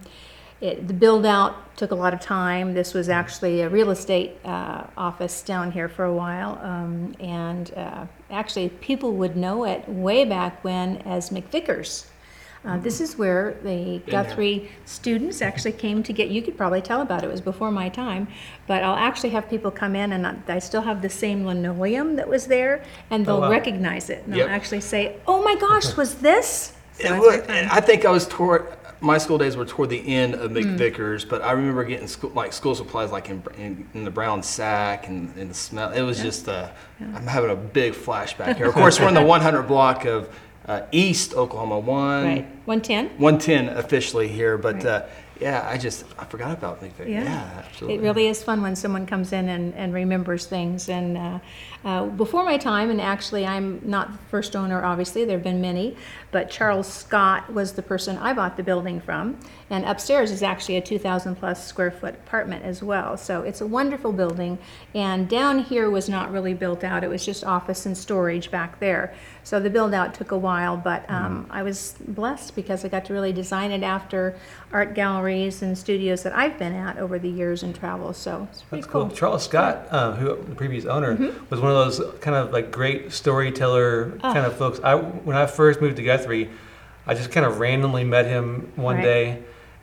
it, 0.60 0.88
the 0.88 0.94
build 0.94 1.24
out 1.24 1.76
took 1.76 1.92
a 1.92 1.94
lot 1.94 2.12
of 2.12 2.20
time. 2.20 2.74
This 2.74 2.92
was 2.92 3.08
actually 3.08 3.60
a 3.62 3.68
real 3.68 3.90
estate 3.90 4.36
uh, 4.44 4.84
office 4.96 5.42
down 5.42 5.70
here 5.70 5.88
for 5.88 6.04
a 6.04 6.12
while. 6.12 6.58
Um, 6.62 7.14
and 7.20 7.72
uh, 7.74 8.06
actually, 8.30 8.68
people 8.68 9.12
would 9.14 9.36
know 9.36 9.64
it 9.64 9.88
way 9.88 10.24
back 10.24 10.62
when 10.64 10.98
as 10.98 11.30
McVickers. 11.30 12.06
Uh, 12.64 12.76
this 12.78 13.00
is 13.00 13.16
where 13.16 13.56
the 13.62 13.98
there. 14.06 14.24
Guthrie 14.24 14.70
students 14.84 15.40
actually 15.42 15.72
came 15.72 16.02
to 16.02 16.12
get. 16.12 16.28
You 16.28 16.42
could 16.42 16.56
probably 16.56 16.82
tell 16.82 17.00
about 17.02 17.22
it. 17.22 17.26
It 17.26 17.30
was 17.30 17.40
before 17.40 17.70
my 17.70 17.88
time, 17.88 18.28
but 18.66 18.82
I'll 18.82 18.96
actually 18.96 19.30
have 19.30 19.48
people 19.48 19.70
come 19.70 19.94
in, 19.94 20.12
and 20.12 20.26
I- 20.26 20.36
I 20.48 20.58
still 20.58 20.82
have 20.82 21.00
the 21.00 21.08
same 21.08 21.44
linoleum 21.46 22.16
that 22.16 22.28
was 22.28 22.46
there, 22.46 22.82
and 23.10 23.24
they'll 23.24 23.40
wow. 23.40 23.50
recognize 23.50 24.10
it. 24.10 24.22
And 24.26 24.34
Yep. 24.36 24.46
they'll 24.46 24.54
actually 24.54 24.80
say, 24.80 25.16
"Oh 25.26 25.42
my 25.42 25.54
gosh, 25.54 25.96
was 25.96 26.16
this?" 26.16 26.72
So 26.94 27.04
Yeah, 27.04 27.14
it's 27.14 27.20
well, 27.20 27.30
very 27.30 27.62
fun. 27.62 27.68
I 27.70 27.80
think 27.80 28.04
I 28.04 28.10
was 28.10 28.26
toward 28.26 28.66
my 29.00 29.18
school 29.18 29.38
days 29.38 29.56
were 29.56 29.64
toward 29.64 29.90
the 29.90 30.06
end 30.08 30.34
of. 30.34 30.50
McVickers, 30.50 31.28
but 31.28 31.40
I 31.42 31.52
remember 31.52 31.84
getting 31.84 32.08
school 32.08 32.30
like 32.34 32.52
school 32.52 32.74
supplies 32.74 33.12
like 33.12 33.30
in, 33.30 33.40
in, 33.56 33.88
in 33.94 34.04
the 34.04 34.10
brown 34.10 34.42
sack 34.42 35.06
and, 35.06 35.32
and 35.36 35.50
the 35.50 35.54
smell. 35.54 35.92
It 35.92 36.02
was 36.02 36.20
just 36.20 36.48
uh, 36.48 36.68
I'm 37.00 37.26
having 37.26 37.50
a 37.50 37.54
big 37.56 37.92
flashback 37.94 38.56
here. 38.56 38.66
Of 38.66 38.74
course, 38.74 38.98
we're 38.98 39.06
in 39.08 39.14
the 39.14 39.22
100 39.36 39.62
block 39.62 40.04
of 40.04 40.28
uh, 40.68 40.82
East 40.92 41.34
Oklahoma 41.34 41.78
one. 41.78 42.24
Right. 42.24 42.46
110? 42.66 43.18
110 43.18 43.68
officially 43.76 44.28
here, 44.28 44.58
but 44.58 44.76
Right. 44.76 44.86
uh, 44.86 45.02
yeah, 45.40 45.66
I 45.68 45.78
just 45.78 46.04
I 46.18 46.24
forgot 46.24 46.52
about. 46.52 46.82
Yeah. 46.82 47.06
Yeah, 47.06 47.50
absolutely. 47.58 47.94
It 47.96 48.02
really 48.02 48.26
is 48.26 48.42
fun 48.42 48.60
when 48.60 48.74
someone 48.76 49.06
comes 49.06 49.32
in 49.32 49.48
and, 49.48 49.72
and 49.74 49.94
remembers 49.94 50.46
things. 50.46 50.88
And 50.88 51.16
uh, 51.16 51.38
uh, 51.84 52.06
before 52.06 52.44
my 52.44 52.56
time, 52.58 52.90
and 52.90 53.00
actually 53.00 53.46
I'm 53.46 53.80
not 53.84 54.12
the 54.12 54.18
first 54.30 54.56
owner, 54.56 54.84
obviously, 54.84 55.24
there 55.24 55.36
have 55.36 55.44
been 55.44 55.60
many, 55.60 55.96
but 56.32 56.50
Charles 56.50 56.92
Scott 56.92 57.52
was 57.52 57.72
the 57.72 57.82
person 57.82 58.18
I 58.18 58.32
bought 58.32 58.56
the 58.56 58.62
building 58.62 59.00
from. 59.00 59.38
And 59.70 59.84
upstairs 59.84 60.30
is 60.30 60.42
actually 60.42 60.76
a 60.76 60.80
2,000 60.80 61.36
plus 61.36 61.66
square 61.66 61.90
foot 61.90 62.14
apartment 62.14 62.64
as 62.64 62.82
well. 62.82 63.16
So 63.18 63.42
it's 63.42 63.60
a 63.60 63.66
wonderful 63.66 64.12
building. 64.12 64.58
And 64.94 65.28
down 65.28 65.58
here 65.58 65.90
was 65.90 66.08
not 66.08 66.32
really 66.32 66.54
built 66.54 66.82
out, 66.84 67.04
it 67.04 67.08
was 67.08 67.24
just 67.24 67.44
office 67.44 67.84
and 67.86 67.96
storage 67.96 68.50
back 68.50 68.80
there. 68.80 69.14
So 69.44 69.60
the 69.60 69.70
build 69.70 69.94
out 69.94 70.14
took 70.14 70.30
a 70.30 70.38
while, 70.38 70.76
but 70.76 71.08
um, 71.10 71.46
I 71.50 71.62
was 71.62 71.94
blessed 72.08 72.54
because 72.56 72.84
I 72.84 72.88
got 72.88 73.04
to 73.06 73.12
really 73.14 73.32
design 73.32 73.70
it 73.70 73.82
after 73.82 74.36
art 74.72 74.94
galleries 74.94 75.62
and 75.62 75.76
studios 75.76 76.22
that 76.22 76.34
I've 76.34 76.58
been 76.58 76.74
at 76.74 76.98
over 76.98 77.18
the 77.18 77.30
years 77.30 77.62
and 77.62 77.74
travel. 77.74 78.12
So 78.12 78.48
it's 78.50 78.62
pretty 78.62 78.82
That's 78.82 78.92
cool. 78.92 79.06
cool. 79.08 79.16
Charles 79.16 79.44
Scott, 79.44 79.86
um, 79.90 80.14
who 80.16 80.36
the 80.48 80.54
previous 80.54 80.84
owner, 80.84 81.16
Mm-hmm. 81.16 81.46
was 81.50 81.60
one 81.60 81.67
of 81.68 81.74
those 81.76 82.20
kind 82.20 82.36
of 82.36 82.52
like 82.52 82.70
great 82.70 83.12
storyteller 83.12 84.12
Ah. 84.22 84.32
kind 84.32 84.46
of 84.46 84.56
folks. 84.56 84.80
I 84.82 84.94
when 84.96 85.36
I 85.36 85.46
first 85.46 85.80
moved 85.80 85.96
to 85.96 86.02
Guthrie, 86.02 86.48
I 87.06 87.14
just 87.14 87.30
kind 87.30 87.46
of 87.46 87.58
randomly 87.60 88.04
met 88.04 88.26
him 88.26 88.72
one 88.76 88.96
Right. 88.96 89.02
day, 89.04 89.38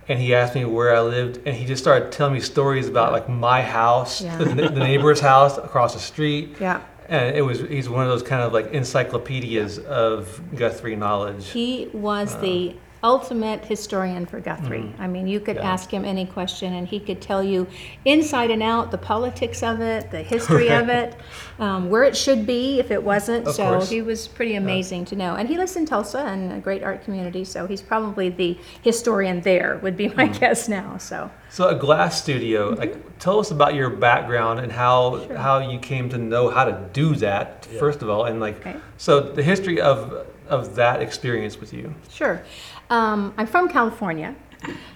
and 0.08 0.19
he 0.19 0.36
asked 0.36 0.56
me 0.56 0.65
where 0.65 0.95
I 0.95 1.02
lived, 1.02 1.39
and 1.45 1.56
he 1.56 1.65
just 1.65 1.82
started 1.84 2.12
telling 2.12 2.34
me 2.34 2.39
stories 2.39 2.88
about 2.88 3.12
like 3.12 3.28
my 3.30 3.62
house, 3.62 4.21
Yeah. 4.21 4.38
the, 4.38 4.45
the 4.45 4.69
neighbor's 4.80 5.19
house 5.19 5.58
across 5.58 5.93
the 5.93 6.00
street. 6.00 6.56
Yeah. 6.60 6.82
And 7.08 7.36
it 7.36 7.41
was 7.43 7.60
he's 7.62 7.88
one 7.88 8.04
of 8.04 8.10
those 8.10 8.24
kind 8.24 8.41
of 8.41 8.52
like 8.54 8.71
encyclopedias 8.74 9.78
of 9.80 10.41
Guthrie 10.56 10.95
knowledge. 10.95 11.50
He 11.50 11.89
was 11.93 12.36
the 12.38 12.76
ultimate 13.04 13.64
historian 13.66 14.26
for 14.26 14.40
Guthrie. 14.40 14.94
I 15.00 15.08
mean, 15.08 15.28
you 15.28 15.40
could. 15.40 15.58
Mm. 15.58 15.62
Yeah. 15.62 15.72
ask 15.76 15.90
him 15.92 16.06
any 16.06 16.26
question 16.26 16.74
and 16.74 16.88
he 16.88 17.00
could 17.00 17.22
tell 17.22 17.44
you 17.44 17.66
inside 18.04 18.52
and 18.52 18.62
out 18.64 18.92
the 18.92 18.98
politics 18.98 19.64
of 19.64 19.80
it, 19.82 20.12
the 20.12 20.22
history 20.22 20.70
of 20.70 20.90
it, 21.02 21.16
um, 21.60 21.90
where 21.90 22.04
it 22.04 22.16
should 22.16 22.46
be 22.46 22.80
if 22.80 22.92
it 22.92 23.02
wasn't. 23.04 23.48
Of 23.48 23.56
so 23.56 23.70
course. 23.70 23.90
he 23.90 24.02
was 24.02 24.28
pretty 24.28 24.56
amazing 24.56 25.06
to 25.06 25.16
know. 25.16 25.36
And 25.36 25.48
he 25.50 25.58
lives 25.58 25.76
in 25.76 25.86
Tulsa 25.86 26.20
and 26.20 26.52
a 26.54 26.60
great 26.60 26.84
art 26.84 27.04
community, 27.04 27.46
so 27.46 27.68
he's 27.68 27.82
probably 27.82 28.30
the 28.30 28.58
historian 28.82 29.42
there, 29.42 29.80
would 29.84 29.96
be 29.98 30.08
Mm. 30.10 30.18
my 30.18 30.28
guess 30.28 30.68
now. 30.70 30.98
So. 30.98 31.30
So 31.50 31.68
a 31.70 31.76
glass 31.76 32.22
studio, 32.22 32.72
Mm-hmm. 32.72 32.80
like 32.80 33.20
tell 33.20 33.40
us 33.40 33.50
about 33.52 33.76
your 33.76 33.90
background 33.90 34.60
and 34.60 34.72
how 34.72 35.26
how 35.36 35.60
you 35.60 35.80
came 35.80 36.10
to 36.10 36.18
know 36.18 36.50
how 36.50 36.66
to 36.66 36.90
do 36.94 37.16
that 37.16 37.66
first 37.80 38.02
of 38.02 38.10
all, 38.10 38.26
and 38.26 38.40
like 38.40 38.58
Okay. 38.60 38.76
so 38.98 39.20
the 39.22 39.44
history 39.44 39.80
of 39.80 40.28
of 40.48 40.76
that 40.76 41.02
experience 41.02 41.60
with 41.60 41.74
you. 41.74 41.94
Sure. 42.10 42.40
Um, 42.89 43.34
I'm 43.38 43.48
from 43.48 43.69
California. 43.69 44.36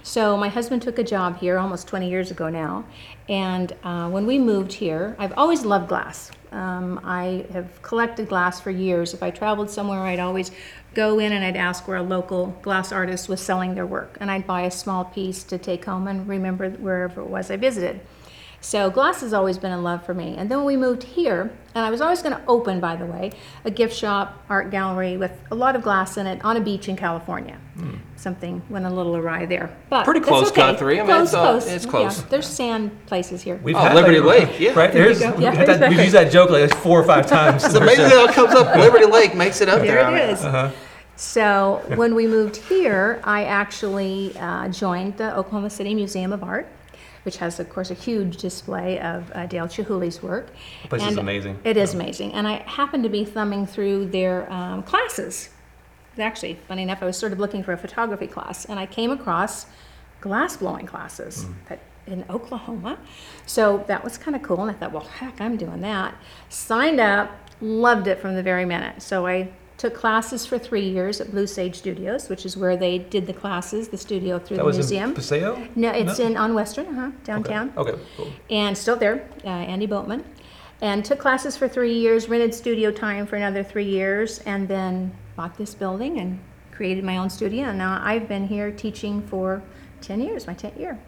So 0.04 0.38
my 0.38 0.48
husband 0.48 0.82
took 0.82 0.98
a 0.98 1.04
job 1.04 1.38
here 1.38 1.60
almost 1.60 1.88
20 1.88 2.10
years 2.10 2.32
ago 2.32 2.50
now. 2.50 2.86
And 3.28 3.74
uh, 3.84 4.10
when 4.10 4.26
we 4.26 4.40
moved 4.40 4.74
here, 4.74 5.16
I've 5.20 5.34
always 5.38 5.64
loved 5.64 5.90
glass. 5.90 6.32
Um, 6.52 7.00
I 7.04 7.46
have 7.54 7.82
collected 7.84 8.28
glass 8.30 8.60
for 8.60 8.72
years. 8.72 9.14
If 9.14 9.22
I 9.22 9.30
traveled 9.30 9.70
somewhere, 9.70 10.02
I'd 10.02 10.20
always 10.20 10.52
go 10.96 11.20
in 11.20 11.34
and 11.34 11.44
I'd 11.46 11.58
ask 11.58 11.88
where 11.88 11.98
a 11.98 12.04
local 12.04 12.58
glass 12.64 12.92
artist 12.92 13.30
was 13.30 13.42
selling 13.42 13.76
their 13.76 13.86
work. 13.86 14.18
And 14.20 14.32
I'd 14.32 14.48
buy 14.48 14.62
a 14.62 14.72
small 14.72 15.06
piece 15.06 15.44
to 15.44 15.58
take 15.58 15.86
home 15.86 16.08
and 16.08 16.28
remember 16.28 16.70
wherever 16.72 17.22
it 17.22 17.28
was 17.28 17.52
I 17.52 17.58
visited. 17.58 18.02
So 18.62 18.90
glass 18.90 19.22
has 19.22 19.32
always 19.34 19.58
been 19.58 19.72
a 19.72 19.80
love 19.80 20.06
for 20.06 20.14
me. 20.14 20.36
And 20.38 20.52
then 20.52 20.58
when 20.60 20.68
we 20.68 20.76
moved 20.76 21.04
here, 21.04 21.50
and 21.74 21.86
I 21.86 21.90
was 21.90 22.02
always 22.02 22.22
going 22.22 22.36
to 22.36 22.42
open, 22.46 22.80
by 22.82 22.98
the 22.98 23.06
way, 23.06 23.32
a 23.64 23.72
gift 23.72 23.96
shop, 23.96 24.44
art 24.50 24.70
gallery 24.70 25.16
with 25.16 25.32
a 25.50 25.56
lot 25.56 25.78
of 25.78 25.82
glass 25.82 26.18
in 26.18 26.28
it 26.28 26.44
on 26.44 26.58
a 26.58 26.60
beach 26.60 26.90
in 26.90 26.98
California. 26.98 27.58
Something 28.18 28.62
went 28.70 28.86
a 28.86 28.90
little 28.90 29.16
awry 29.16 29.46
there, 29.46 29.74
but. 29.90 30.04
Pretty 30.04 30.20
that's 30.20 30.30
close, 30.30 30.52
okay. 30.52 30.74
Guthrie. 30.74 31.00
I 31.00 31.04
mean, 31.04 31.12
close, 31.12 31.28
it's, 31.30 31.34
uh, 31.86 31.90
close. 31.90 32.12
it's 32.12 32.22
Yeah, 32.22 32.26
there's 32.30 32.48
sand 32.48 33.06
places 33.06 33.42
here. 33.42 33.56
We've 33.64 33.78
Oh, 33.78 33.80
had 33.80 33.96
Liberty 33.96 34.20
that- 34.20 34.26
Lake, 34.28 34.60
yeah. 34.60 34.74
Right, 34.74 34.92
There 34.92 35.06
there's, 35.06 35.20
go. 35.22 35.32
we've, 35.32 35.40
Yeah, 35.42 35.64
that- 35.64 35.90
we've 35.90 36.00
used 36.00 36.12
that 36.12 36.30
joke 36.30 36.50
like 36.50 36.76
four 36.76 37.00
or 37.00 37.06
five 37.06 37.28
times. 37.38 37.64
It's 37.64 37.76
amazing 37.76 38.10
how 38.10 38.26
it 38.26 38.32
comes 38.34 38.54
up. 38.54 38.76
Liberty 38.76 39.06
Lake 39.06 39.36
makes 39.36 39.62
it 39.62 39.70
up 39.70 39.78
There 39.80 39.96
there. 39.96 40.06
I 40.06 40.10
it 40.10 40.26
mean, 40.26 40.30
is. 40.36 40.44
Uh-huh. 40.44 40.72
So 41.16 41.82
when 41.96 42.14
we 42.16 42.28
moved 42.28 42.58
here, 42.58 43.22
I 43.24 43.46
actually 43.46 44.36
uh, 44.38 44.68
joined 44.68 45.16
the 45.16 45.34
Oklahoma 45.38 45.70
City 45.70 45.96
Museum 45.96 46.34
of 46.34 46.44
Art, 46.44 46.68
which 47.24 47.38
has, 47.38 47.60
of 47.60 47.70
course, 47.70 47.92
a 47.92 47.94
huge 47.94 48.38
display 48.38 49.00
of 49.00 49.32
uh, 49.34 49.46
Dale 49.46 49.68
Chihuly's 49.68 50.24
work. 50.24 50.50
place 50.90 51.02
is 51.02 51.08
And 51.10 51.20
amazing. 51.20 51.60
It 51.64 51.78
is 51.78 51.94
amazing. 51.94 52.34
And 52.34 52.48
I 52.48 52.58
happened 52.64 53.04
to 53.04 53.10
be 53.10 53.26
thumbing 53.26 53.66
through 53.66 54.08
their 54.08 54.52
um, 54.52 54.84
classes. 54.84 55.50
Actually, 56.18 56.60
funny 56.68 56.84
enough, 56.84 57.02
I 57.02 57.06
was 57.06 57.18
sort 57.18 57.32
of 57.32 57.40
looking 57.40 57.64
for 57.64 57.72
a 57.72 57.78
photography 57.78 58.28
class, 58.28 58.66
and 58.66 58.80
I 58.80 58.86
came 58.86 59.12
across 59.12 59.68
glass 60.22 60.58
blowing 60.58 60.86
classes 60.86 61.46
that, 61.70 61.80
in 62.08 62.26
Oklahoma. 62.30 62.98
So 63.46 63.86
that 63.88 64.04
was 64.04 64.18
kind 64.18 64.36
of 64.36 64.44
cool, 64.44 64.62
and 64.62 64.72
I 64.72 64.74
thought, 64.74 64.92
well, 64.92 65.06
heck, 65.06 65.40
I'm 65.40 65.56
doing 65.56 65.82
that. 65.82 66.16
Signed 66.50 67.00
up, 67.00 67.32
loved 67.62 68.08
it 68.08 68.20
from 68.20 68.36
the 68.36 68.44
very 68.44 68.66
minute. 68.66 69.02
So 69.02 69.28
I 69.28 69.50
took 69.80 69.96
classes 69.96 70.46
for 70.46 70.60
three 70.60 70.88
years 70.88 71.22
at 71.22 71.32
Blue 71.32 71.48
Sage 71.48 71.78
Studios, 71.78 72.28
which 72.28 72.46
is 72.46 72.58
where 72.58 72.76
they 72.76 72.98
did 72.98 73.26
the 73.26 73.34
classes, 73.34 73.88
the 73.88 73.98
studio 73.98 74.38
through 74.38 74.58
That 74.58 74.64
the 74.64 74.68
was 74.68 74.78
museum. 74.78 75.10
in 75.12 75.16
Paseo? 75.16 75.68
no, 75.76 75.90
it's 75.92 76.20
No? 76.20 76.26
in 76.26 76.36
on 76.38 76.54
Western, 76.54 76.86
uh-huh, 76.88 77.06
Okay. 77.08 77.16
downtown 77.24 77.74
Okay, 77.78 77.96
cool. 78.18 78.28
and 78.50 78.78
still 78.78 78.98
there, 78.98 79.26
uh, 79.46 79.48
Andy 79.48 79.86
Boatman. 79.88 80.26
And 80.82 81.04
took 81.04 81.20
classes 81.20 81.56
for 81.58 81.68
three 81.70 81.94
years, 81.94 82.28
rented 82.30 82.54
studio 82.54 82.92
time 82.92 83.26
for 83.26 83.38
another 83.38 83.64
three 83.64 83.86
years, 83.86 84.40
and 84.46 84.68
then 84.68 85.14
bought 85.38 85.58
this 85.58 85.74
building 85.74 86.20
and 86.20 86.40
created 86.74 87.04
my 87.06 87.18
own 87.18 87.30
studio. 87.30 87.64
And 87.70 87.78
now 87.78 88.02
I've 88.04 88.28
been 88.28 88.48
here 88.48 88.72
teaching 88.72 89.22
for 89.22 89.62
10 90.02 90.20
years, 90.22 90.46
my 90.46 90.54
10th 90.54 90.78
year, 90.78 91.00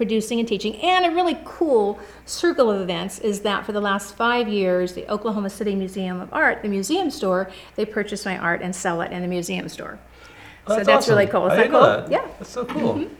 producing 0.00 0.38
and 0.38 0.48
teaching. 0.48 0.76
And 0.76 1.04
a 1.04 1.10
really 1.10 1.38
cool 1.44 1.98
circle 2.24 2.70
of 2.70 2.80
events 2.80 3.18
is 3.18 3.40
that 3.40 3.66
for 3.66 3.72
the 3.72 3.82
last 3.82 4.16
five 4.16 4.48
years, 4.48 4.94
the 4.94 5.06
Oklahoma 5.12 5.50
City 5.50 5.74
Museum 5.74 6.22
of 6.22 6.32
Art, 6.32 6.62
the 6.62 6.68
museum 6.68 7.10
store, 7.10 7.50
they 7.76 7.84
purchase 7.84 8.24
my 8.24 8.38
art 8.38 8.62
and 8.62 8.74
sell 8.74 9.02
it 9.02 9.12
in 9.12 9.20
the 9.20 9.28
museum 9.28 9.68
store. 9.68 9.98
Oh, 10.66 10.78
so 10.78 10.84
that's 10.84 11.06
really 11.06 11.26
awesome. 11.26 11.32
cool. 11.32 11.46
Is 11.48 11.52
I 11.52 11.56
that 11.56 11.70
know 11.70 11.78
cool? 11.80 11.86
that. 11.86 12.10
Yeah. 12.10 12.18
Mm-hmm. 12.20 12.32
That's 12.38 12.50
so 12.50 12.64
cool. 12.64 13.10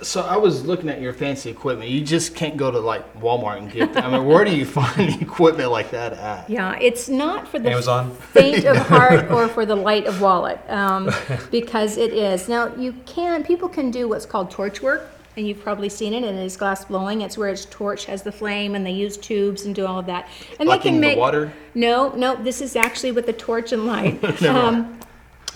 So 0.00 0.22
I 0.22 0.38
was 0.38 0.64
looking 0.64 0.88
at 0.88 0.98
your 0.98 1.12
fancy 1.12 1.50
equipment. 1.50 1.90
You 1.90 2.00
just 2.00 2.34
can't 2.34 2.56
go 2.56 2.70
to 2.70 2.78
like 2.80 3.20
Walmart 3.20 3.58
and 3.58 3.70
get. 3.70 3.92
That. 3.92 4.04
I 4.04 4.10
mean, 4.10 4.24
where 4.24 4.46
do 4.46 4.56
you 4.56 4.64
find 4.80 5.20
equipment 5.20 5.70
like 5.70 5.90
that 5.90 6.14
at? 6.14 6.48
Yeah, 6.48 6.78
it's 6.80 7.10
not 7.10 7.46
for 7.46 7.58
the 7.58 7.70
Amazon? 7.70 8.14
faint 8.14 8.64
of 8.64 8.76
heart 8.88 9.30
or 9.30 9.46
for 9.46 9.66
the 9.66 9.76
light 9.76 10.06
of 10.06 10.22
wallet, 10.22 10.58
um, 10.70 11.10
because 11.50 11.98
it 11.98 12.14
is. 12.14 12.48
Now, 12.48 12.74
you 12.76 12.94
can, 13.04 13.44
people 13.44 13.68
can 13.68 13.90
do 13.90 14.08
what's 14.08 14.24
called 14.24 14.50
torch 14.50 14.80
work, 14.80 15.10
and 15.36 15.46
you've 15.46 15.62
probably 15.62 15.88
seen 15.88 16.12
it, 16.12 16.24
and 16.24 16.38
it 16.38 16.42
is 16.42 16.56
glass 16.56 16.84
blowing. 16.84 17.22
It's 17.22 17.38
where 17.38 17.48
its 17.48 17.64
torch 17.66 18.04
has 18.06 18.22
the 18.22 18.32
flame, 18.32 18.74
and 18.74 18.84
they 18.84 18.92
use 18.92 19.16
tubes 19.16 19.64
and 19.64 19.74
do 19.74 19.86
all 19.86 19.98
of 19.98 20.06
that. 20.06 20.28
And 20.60 20.68
they 20.68 20.78
can 20.78 20.94
the 20.94 21.00
make 21.00 21.18
water? 21.18 21.52
No, 21.74 22.10
no, 22.10 22.36
this 22.36 22.60
is 22.60 22.76
actually 22.76 23.12
with 23.12 23.26
the 23.26 23.32
torch 23.32 23.72
and 23.72 23.86
light. 23.86 24.42
um, 24.44 24.98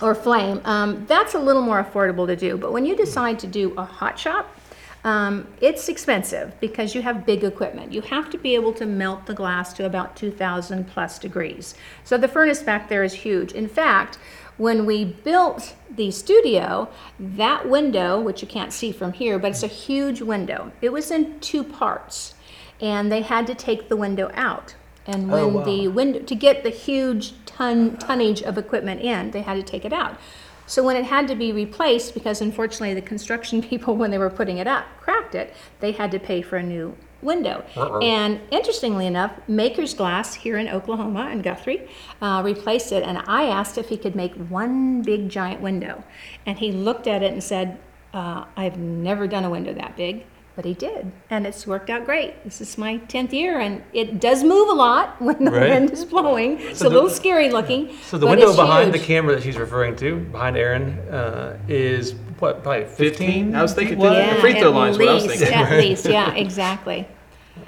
or 0.01 0.13
flame. 0.13 0.61
Um, 0.65 1.05
that's 1.07 1.33
a 1.33 1.39
little 1.39 1.61
more 1.61 1.83
affordable 1.83 2.27
to 2.27 2.35
do. 2.35 2.57
But 2.57 2.71
when 2.71 2.85
you 2.85 2.95
decide 2.95 3.39
to 3.39 3.47
do 3.47 3.73
a 3.77 3.83
hot 3.85 4.19
shop, 4.19 4.55
um, 5.03 5.47
it's 5.61 5.87
expensive 5.89 6.59
because 6.59 6.93
you 6.93 7.01
have 7.01 7.25
big 7.25 7.43
equipment. 7.43 7.93
You 7.93 8.01
have 8.01 8.29
to 8.31 8.37
be 8.37 8.55
able 8.55 8.73
to 8.73 8.85
melt 8.85 9.25
the 9.25 9.33
glass 9.33 9.73
to 9.73 9.85
about 9.85 10.15
2,000 10.15 10.85
plus 10.87 11.17
degrees. 11.17 11.75
So 12.03 12.17
the 12.17 12.27
furnace 12.27 12.61
back 12.61 12.89
there 12.89 13.03
is 13.03 13.13
huge. 13.13 13.53
In 13.53 13.67
fact, 13.67 14.17
when 14.57 14.85
we 14.85 15.05
built 15.05 15.75
the 15.89 16.11
studio, 16.11 16.89
that 17.19 17.67
window, 17.69 18.19
which 18.19 18.41
you 18.41 18.47
can't 18.47 18.73
see 18.73 18.91
from 18.91 19.13
here, 19.13 19.37
but 19.39 19.51
it's 19.51 19.63
a 19.63 19.67
huge 19.67 20.21
window, 20.21 20.71
it 20.81 20.91
was 20.91 21.11
in 21.11 21.39
two 21.39 21.63
parts. 21.63 22.33
And 22.79 23.11
they 23.11 23.21
had 23.21 23.47
to 23.47 23.55
take 23.55 23.89
the 23.89 23.95
window 23.95 24.29
out. 24.33 24.75
And 25.07 25.31
oh, 25.31 25.33
when 25.33 25.43
Oh, 25.43 25.59
wow. 25.59 25.63
the 25.63 25.87
window, 25.87 26.19
to 26.19 26.35
get 26.35 26.63
the 26.63 26.69
huge 26.69 27.33
ton, 27.45 27.97
tonnage 27.97 28.43
of 28.43 28.57
equipment 28.57 29.01
in, 29.01 29.31
they 29.31 29.41
had 29.41 29.55
to 29.55 29.63
take 29.63 29.85
it 29.85 29.93
out. 29.93 30.17
So 30.67 30.83
when 30.83 30.97
it 30.97 31.05
had 31.05 31.27
to 31.29 31.35
be 31.35 31.51
replaced, 31.51 32.13
because 32.13 32.41
unfortunately 32.41 32.93
the 32.93 33.01
construction 33.01 33.61
people, 33.71 33.95
when 33.95 34.11
they 34.11 34.17
were 34.17 34.29
putting 34.29 34.57
it 34.57 34.67
up, 34.67 34.85
cracked 34.99 35.33
it, 35.33 35.53
they 35.79 35.93
had 35.93 36.11
to 36.11 36.19
pay 36.19 36.41
for 36.41 36.57
a 36.57 36.63
new 36.63 36.95
window. 37.21 37.63
Uh-oh. 37.75 37.99
And 37.99 38.39
interestingly 38.51 39.05
enough, 39.07 39.31
Maker's 39.47 39.93
Glass 39.93 40.33
here 40.33 40.57
in 40.57 40.67
Oklahoma 40.67 41.29
and 41.31 41.43
Guthrie 41.43 41.87
uh, 42.21 42.41
replaced 42.45 42.91
it. 42.91 43.03
And 43.03 43.17
I 43.27 43.43
asked 43.45 43.77
if 43.77 43.89
he 43.89 43.97
could 43.97 44.15
make 44.15 44.33
one 44.49 45.01
big 45.01 45.29
giant 45.29 45.61
window. 45.61 46.03
And 46.45 46.57
he 46.59 46.71
looked 46.71 47.07
at 47.07 47.23
it 47.23 47.33
and 47.33 47.43
said, 47.43 47.79
uh, 48.13 48.45
I've 48.55 48.77
never 48.77 49.27
done 49.27 49.43
a 49.43 49.49
window 49.49 49.73
that 49.73 49.95
big. 49.95 50.25
But 50.55 50.65
he 50.65 50.73
did, 50.73 51.11
and 51.29 51.45
it's 51.45 51.67
worked 51.67 51.91
out 51.91 52.03
great. 52.03 52.43
This 52.43 52.61
is 52.61 52.79
my 52.79 52.97
10th 52.97 53.31
year, 53.31 53.59
and 53.59 53.83
it 53.93 54.19
does 54.19 54.43
move 54.43 54.69
a 54.69 54.73
lot 54.73 55.21
when 55.21 55.45
the 55.45 55.51
Right. 55.51 55.69
wind 55.69 55.91
is 55.91 56.03
blowing. 56.03 56.59
It's 56.59 56.79
So 56.79 56.87
a 56.87 56.89
the- 56.89 56.95
little 56.95 57.11
scary 57.11 57.51
looking. 57.51 57.91
So 58.07 58.17
the 58.17 58.25
window 58.25 58.47
it's 58.47 58.55
behind 58.55 58.91
the 58.91 58.97
camera 58.97 59.35
that 59.35 59.43
she's 59.43 59.55
referring 59.59 59.95
to, 59.97 60.15
behind 60.15 60.57
Aaron, 60.57 60.97
uh, 61.11 61.59
is 61.67 62.15
what, 62.39 62.63
probably 62.63 62.85
15? 62.85 63.55
I 63.55 63.61
was 63.61 63.73
thinking 63.73 63.97
feet 63.97 64.03
wide? 64.03 64.17
Yeah, 64.17 64.41
free 64.41 64.53
throw 64.53 64.69
at 64.69 64.75
line's 64.75 64.97
what 64.97 65.07
I 65.07 65.13
was 65.13 65.27
least, 65.27 65.39
thinking. 65.39 65.57
At 65.57 65.79
least, 65.83 66.05
yeah, 66.05 66.33
exactly. 66.33 67.07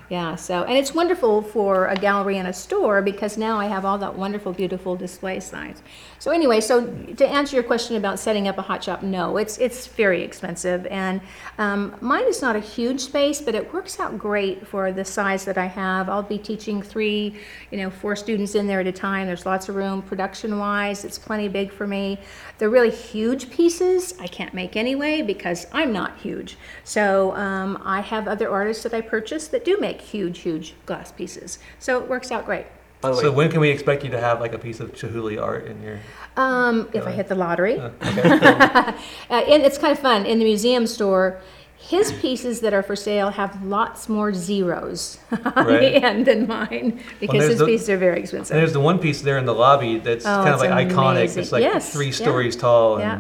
Yeah, 0.10 0.36
so, 0.36 0.64
and 0.64 0.76
it's 0.76 0.94
wonderful 0.94 1.44
for 1.44 1.86
a 1.88 1.96
gallery 1.96 2.38
and 2.38 2.48
a 2.48 2.54
store 2.54 3.02
because 3.04 3.38
now 3.38 3.60
I 3.60 3.66
have 3.66 3.86
all 3.86 4.00
that 4.00 4.16
wonderful, 4.16 4.54
beautiful 4.54 4.96
display 4.96 5.40
signs. 5.40 5.84
So 6.18 6.32
anyway, 6.32 6.62
so 6.62 6.88
to 6.88 7.28
answer 7.28 7.56
your 7.56 7.64
question 7.64 7.96
about 7.96 8.18
setting 8.18 8.48
up 8.48 8.58
a 8.58 8.64
hot 8.64 8.84
shop, 8.84 9.04
no, 9.04 9.38
it's, 9.38 9.60
it's 9.60 9.86
very 9.86 10.24
expensive. 10.24 10.88
And 10.88 11.22
um, 11.60 11.96
mine 12.02 12.26
is 12.28 12.42
not 12.42 12.56
a 12.56 12.60
huge 12.60 13.02
space, 13.02 13.40
but 13.40 13.54
it 13.54 13.72
works 13.72 14.00
out 14.00 14.18
great 14.18 14.66
for 14.66 14.92
the 14.92 15.06
size 15.06 15.46
that 15.46 15.60
I 15.60 15.66
have. 15.66 16.10
I'll 16.10 16.24
be 16.24 16.40
teaching 16.40 16.82
three, 16.82 17.40
you 17.70 17.78
know, 17.78 17.92
four 17.92 18.16
students 18.16 18.56
in 18.56 18.66
there 18.66 18.80
at 18.80 18.88
a 18.88 18.92
time. 18.92 19.28
There's 19.28 19.46
lots 19.46 19.70
of 19.70 19.76
room 19.76 20.02
production-wise. 20.02 21.06
It's 21.06 21.20
plenty 21.20 21.48
big 21.48 21.72
for 21.72 21.86
me. 21.86 22.18
The 22.60 22.70
really 22.70 22.92
huge 22.92 23.50
pieces 23.50 24.14
I 24.20 24.28
can't 24.28 24.54
make 24.54 24.76
anyway 24.76 25.22
because 25.22 25.66
I'm 25.72 25.92
not 25.94 26.20
huge. 26.20 26.58
So 26.84 27.34
um, 27.36 27.82
I 27.84 28.02
have 28.02 28.28
other 28.28 28.50
artists 28.50 28.84
that 28.84 28.94
I 28.94 29.02
purchase 29.02 29.48
that 29.48 29.64
do 29.66 29.78
make 29.80 30.02
huge, 30.02 30.40
huge 30.40 30.76
glass 30.86 31.12
pieces. 31.12 31.60
So 31.80 32.00
it 32.02 32.10
works 32.10 32.32
out 32.32 32.46
great. 32.46 32.66
By 33.02 33.12
the 33.12 33.16
way, 33.16 33.22
So 33.24 33.32
when 33.32 33.50
can 33.50 33.62
we 33.62 33.70
expect 33.70 34.04
you 34.04 34.10
to 34.12 34.20
have 34.20 34.42
like 34.42 34.52
a 34.54 34.60
piece 34.60 34.82
of 34.82 34.94
Chihuly 34.94 35.42
art 35.42 35.68
in 35.68 35.82
your? 35.82 36.00
Um, 36.36 36.90
if 36.92 37.08
I 37.08 37.12
hit 37.12 37.30
the 37.30 37.36
lottery. 37.36 37.80
Uh, 37.80 37.92
okay. 38.04 38.94
Uh, 39.30 39.36
and 39.48 39.64
it's 39.64 39.78
kind 39.78 39.92
of 39.94 40.00
fun. 40.00 40.26
In 40.26 40.40
the 40.40 40.46
museum 40.46 40.86
store, 40.88 41.40
his 41.82 42.12
pieces 42.12 42.60
that 42.60 42.74
are 42.74 42.84
for 42.84 42.96
sale 42.96 43.30
have 43.30 43.64
lots 43.64 44.10
more 44.10 44.34
zeros 44.34 45.18
on 45.32 45.40
Right. 45.56 45.80
the 45.80 46.06
end 46.06 46.26
than 46.26 46.46
mine 46.46 47.00
because 47.22 47.40
there's 47.40 47.50
his 47.52 47.60
the- 47.60 47.66
pieces 47.66 47.90
are 47.90 47.98
very 47.98 48.16
And 48.18 48.24
expensive. 48.24 48.56
there's 48.56 48.74
the 48.74 48.82
one 48.82 49.00
piece 49.00 49.22
there 49.22 49.38
in 49.38 49.46
the 49.46 49.54
lobby 49.54 49.98
that's 50.00 50.26
Oh, 50.26 50.30
kind 50.30 50.50
of 50.50 50.62
it's 50.62 50.70
like 50.70 50.88
iconic. 50.90 51.12
amazing. 51.12 51.42
It's 51.44 51.52
like 51.54 51.64
Yes, 51.64 51.92
three 51.94 52.08
yeah. 52.08 52.12
stories 52.12 52.56
tall. 52.56 52.96
And 52.96 53.04
Yeah. 53.04 53.18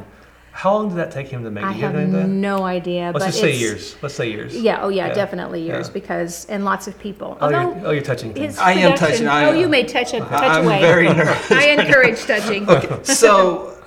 How 0.51 0.73
long 0.73 0.89
did 0.89 0.97
that 0.97 1.11
take 1.11 1.29
him 1.29 1.45
to 1.45 1.51
make? 1.51 1.63
I 1.63 1.73
you 1.73 1.81
have 1.83 1.95
any 1.95 2.07
idea? 2.13 2.27
no 2.27 2.63
idea. 2.65 3.11
Let's 3.13 3.19
but 3.19 3.25
just 3.27 3.39
say 3.39 3.47
it's- 3.49 3.61
years. 3.61 3.95
Let's 4.01 4.15
say 4.15 4.29
years. 4.29 4.53
Yeah, 4.59 4.79
oh 4.81 4.89
yeah, 4.89 5.07
Yeah. 5.07 5.13
definitely 5.13 5.61
years 5.61 5.87
Yeah. 5.87 5.93
because, 5.93 6.45
and 6.49 6.65
lots 6.65 6.85
of 6.87 6.99
people. 6.99 7.37
Oh, 7.39 7.45
Although 7.45 7.61
you're, 7.61 7.87
oh, 7.87 7.91
you're 7.91 8.03
touching 8.03 8.33
things. 8.33 8.57
I 8.57 8.73
am 8.73 8.91
production- 8.91 9.07
touching, 9.09 9.27
I- 9.29 9.45
Oh, 9.45 9.53
you 9.53 9.69
may 9.69 9.83
touch, 9.85 10.13
a, 10.13 10.17
uh, 10.17 10.27
touch 10.27 10.43
I'm 10.43 10.65
away. 10.65 10.81
very 10.81 11.07
nervous. 11.13 11.49
I 11.51 11.63
encourage 11.67 12.25
touching. 12.25 12.67
Okay. 12.69 13.03
so 13.03 13.27
I 13.27 13.31
don't 13.31 13.61
even 13.61 13.78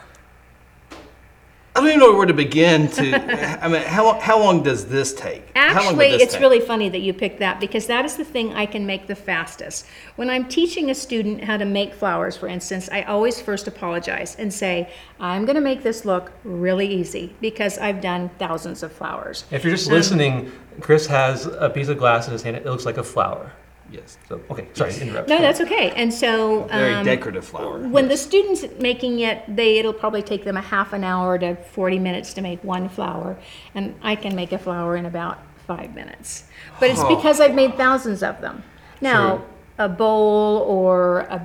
know 2.03 2.17
where 2.17 2.27
to 2.27 2.35
begin 2.35 2.88
to. 2.88 3.65
I 3.65 3.69
mean, 3.69 3.83
how 3.83 4.05
long, 4.05 4.21
how 4.21 4.38
long 4.38 4.62
does 4.62 4.87
this 4.87 5.12
take? 5.15 5.43
How 5.57 5.69
long 5.69 5.77
Actually, 5.87 6.11
this 6.12 6.23
it's 6.23 6.33
take? 6.35 6.41
really 6.41 6.61
funny 6.61 6.88
that 6.88 7.01
you 7.01 7.12
picked 7.15 7.38
that 7.38 7.61
because 7.61 7.87
that 7.87 8.05
is 8.05 8.17
the 8.17 8.25
thing 8.25 8.53
I 8.55 8.67
can 8.67 8.85
make 8.87 9.07
the 9.07 9.15
fastest. 9.15 9.87
When 10.17 10.29
I'm 10.31 10.49
teaching 10.49 10.91
a 10.91 10.95
student 10.95 11.45
how 11.45 11.57
to 11.57 11.65
make 11.65 11.95
flowers, 11.95 12.37
for 12.37 12.49
instance, 12.49 12.88
I 12.93 13.03
always 13.03 13.41
first 13.41 13.67
apologize 13.67 14.37
and 14.37 14.53
say, 14.53 14.91
I'm 15.21 15.45
going 15.45 15.57
to 15.57 15.62
make 15.62 15.83
this 15.83 16.05
look 16.05 16.33
really 16.45 16.87
easy 16.87 17.35
because 17.41 17.79
I've 17.79 18.01
done 18.01 18.31
thousands 18.38 18.83
of 18.83 18.93
flowers. 18.93 19.45
If 19.51 19.65
you're 19.65 19.75
just 19.75 19.88
Um, 19.88 19.95
listening, 19.95 20.53
Chris 20.81 21.07
has 21.07 21.47
a 21.47 21.71
piece 21.71 21.88
of 21.88 21.99
glass 21.99 22.27
in 22.27 22.33
his 22.33 22.43
hand. 22.43 22.57
It 22.57 22.65
looks 22.65 22.87
like 22.87 22.99
a 22.99 23.03
flower. 23.05 23.53
Yes, 23.92 24.18
So 24.28 24.40
okay, 24.50 24.66
sorry 24.74 24.92
to 24.92 25.02
interrupt. 25.02 25.28
No, 25.28 25.38
that's 25.38 25.61
okay. 25.61 25.90
And 25.92 26.12
so. 26.12 26.64
very 26.64 26.94
um, 26.94 27.05
decorative 27.05 27.44
flower. 27.44 27.78
When 27.87 28.09
the 28.09 28.16
student's 28.16 28.64
making 28.81 29.20
it, 29.20 29.44
they, 29.55 29.78
it'll 29.78 29.92
probably 29.92 30.22
take 30.22 30.44
them 30.44 30.57
a 30.57 30.61
half 30.62 30.92
an 30.92 31.05
hour 31.05 31.38
to 31.38 31.55
40 31.57 31.98
minutes 31.98 32.33
to 32.35 32.40
make 32.40 32.62
one 32.64 32.88
flower. 32.88 33.37
And 33.74 33.94
I 34.02 34.16
can 34.16 34.35
make 34.35 34.52
a 34.52 34.59
flower 34.59 34.96
in 34.96 35.07
about 35.07 35.38
five 35.66 35.94
minutes. 35.94 36.44
But 36.81 36.90
it's 36.90 37.00
Oh. 37.00 37.14
because 37.14 37.40
I've 37.40 37.55
made 37.55 37.76
thousands 37.76 38.22
of 38.22 38.40
them. 38.40 38.64
Now, 39.00 39.37
True. 39.37 39.44
a 39.78 39.88
bowl 39.88 40.59
or 40.68 41.20
a 41.20 41.40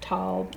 tall 0.00 0.48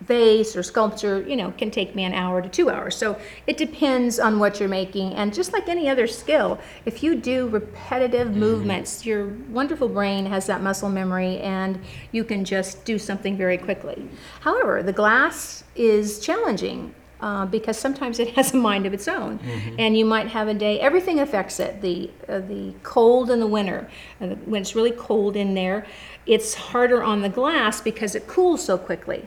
vase 0.00 0.56
or 0.56 0.62
sculpture, 0.62 1.20
you 1.22 1.36
know, 1.36 1.52
can 1.58 1.70
take 1.70 1.94
me 1.94 2.04
an 2.04 2.14
hour 2.14 2.40
to 2.40 2.48
two 2.48 2.70
hours. 2.70 2.96
So 2.96 3.18
it 3.46 3.56
depends 3.56 4.18
on 4.18 4.38
what 4.38 4.58
you're 4.58 4.68
making. 4.68 5.14
And 5.14 5.32
just 5.32 5.52
like 5.52 5.68
any 5.68 5.88
other 5.88 6.06
skill, 6.06 6.58
if 6.86 7.02
you 7.02 7.14
do 7.14 7.48
repetitive 7.48 8.34
movements, 8.34 9.04
your 9.04 9.28
wonderful 9.50 9.88
brain 9.88 10.26
has 10.26 10.46
that 10.46 10.62
muscle 10.62 10.88
memory 10.88 11.38
and 11.38 11.78
you 12.12 12.24
can 12.24 12.44
just 12.44 12.84
do 12.84 12.98
something 12.98 13.36
very 13.36 13.58
quickly. 13.58 14.08
However, 14.40 14.82
the 14.82 14.92
glass 14.92 15.64
is 15.76 16.18
challenging. 16.18 16.94
Uh, 17.22 17.44
because 17.44 17.76
sometimes 17.76 18.18
it 18.18 18.28
has 18.36 18.54
a 18.54 18.56
mind 18.56 18.86
of 18.86 18.94
its 18.94 19.06
own, 19.06 19.38
and 19.78 19.94
you 19.94 20.06
might 20.06 20.26
have 20.26 20.48
a 20.48 20.54
day. 20.54 20.80
Everything 20.80 21.20
affects 21.20 21.60
it. 21.60 21.82
The 21.82 22.10
uh, 22.26 22.38
the 22.38 22.72
cold 22.82 23.30
in 23.30 23.40
the 23.40 23.46
winter, 23.46 23.90
uh, 24.22 24.28
when 24.46 24.62
it's 24.62 24.74
really 24.74 24.92
cold 24.92 25.36
in 25.36 25.52
there, 25.52 25.84
it's 26.24 26.54
harder 26.54 27.02
on 27.02 27.20
the 27.20 27.28
glass 27.28 27.82
because 27.82 28.14
it 28.14 28.26
cools 28.26 28.64
so 28.64 28.78
quickly. 28.78 29.26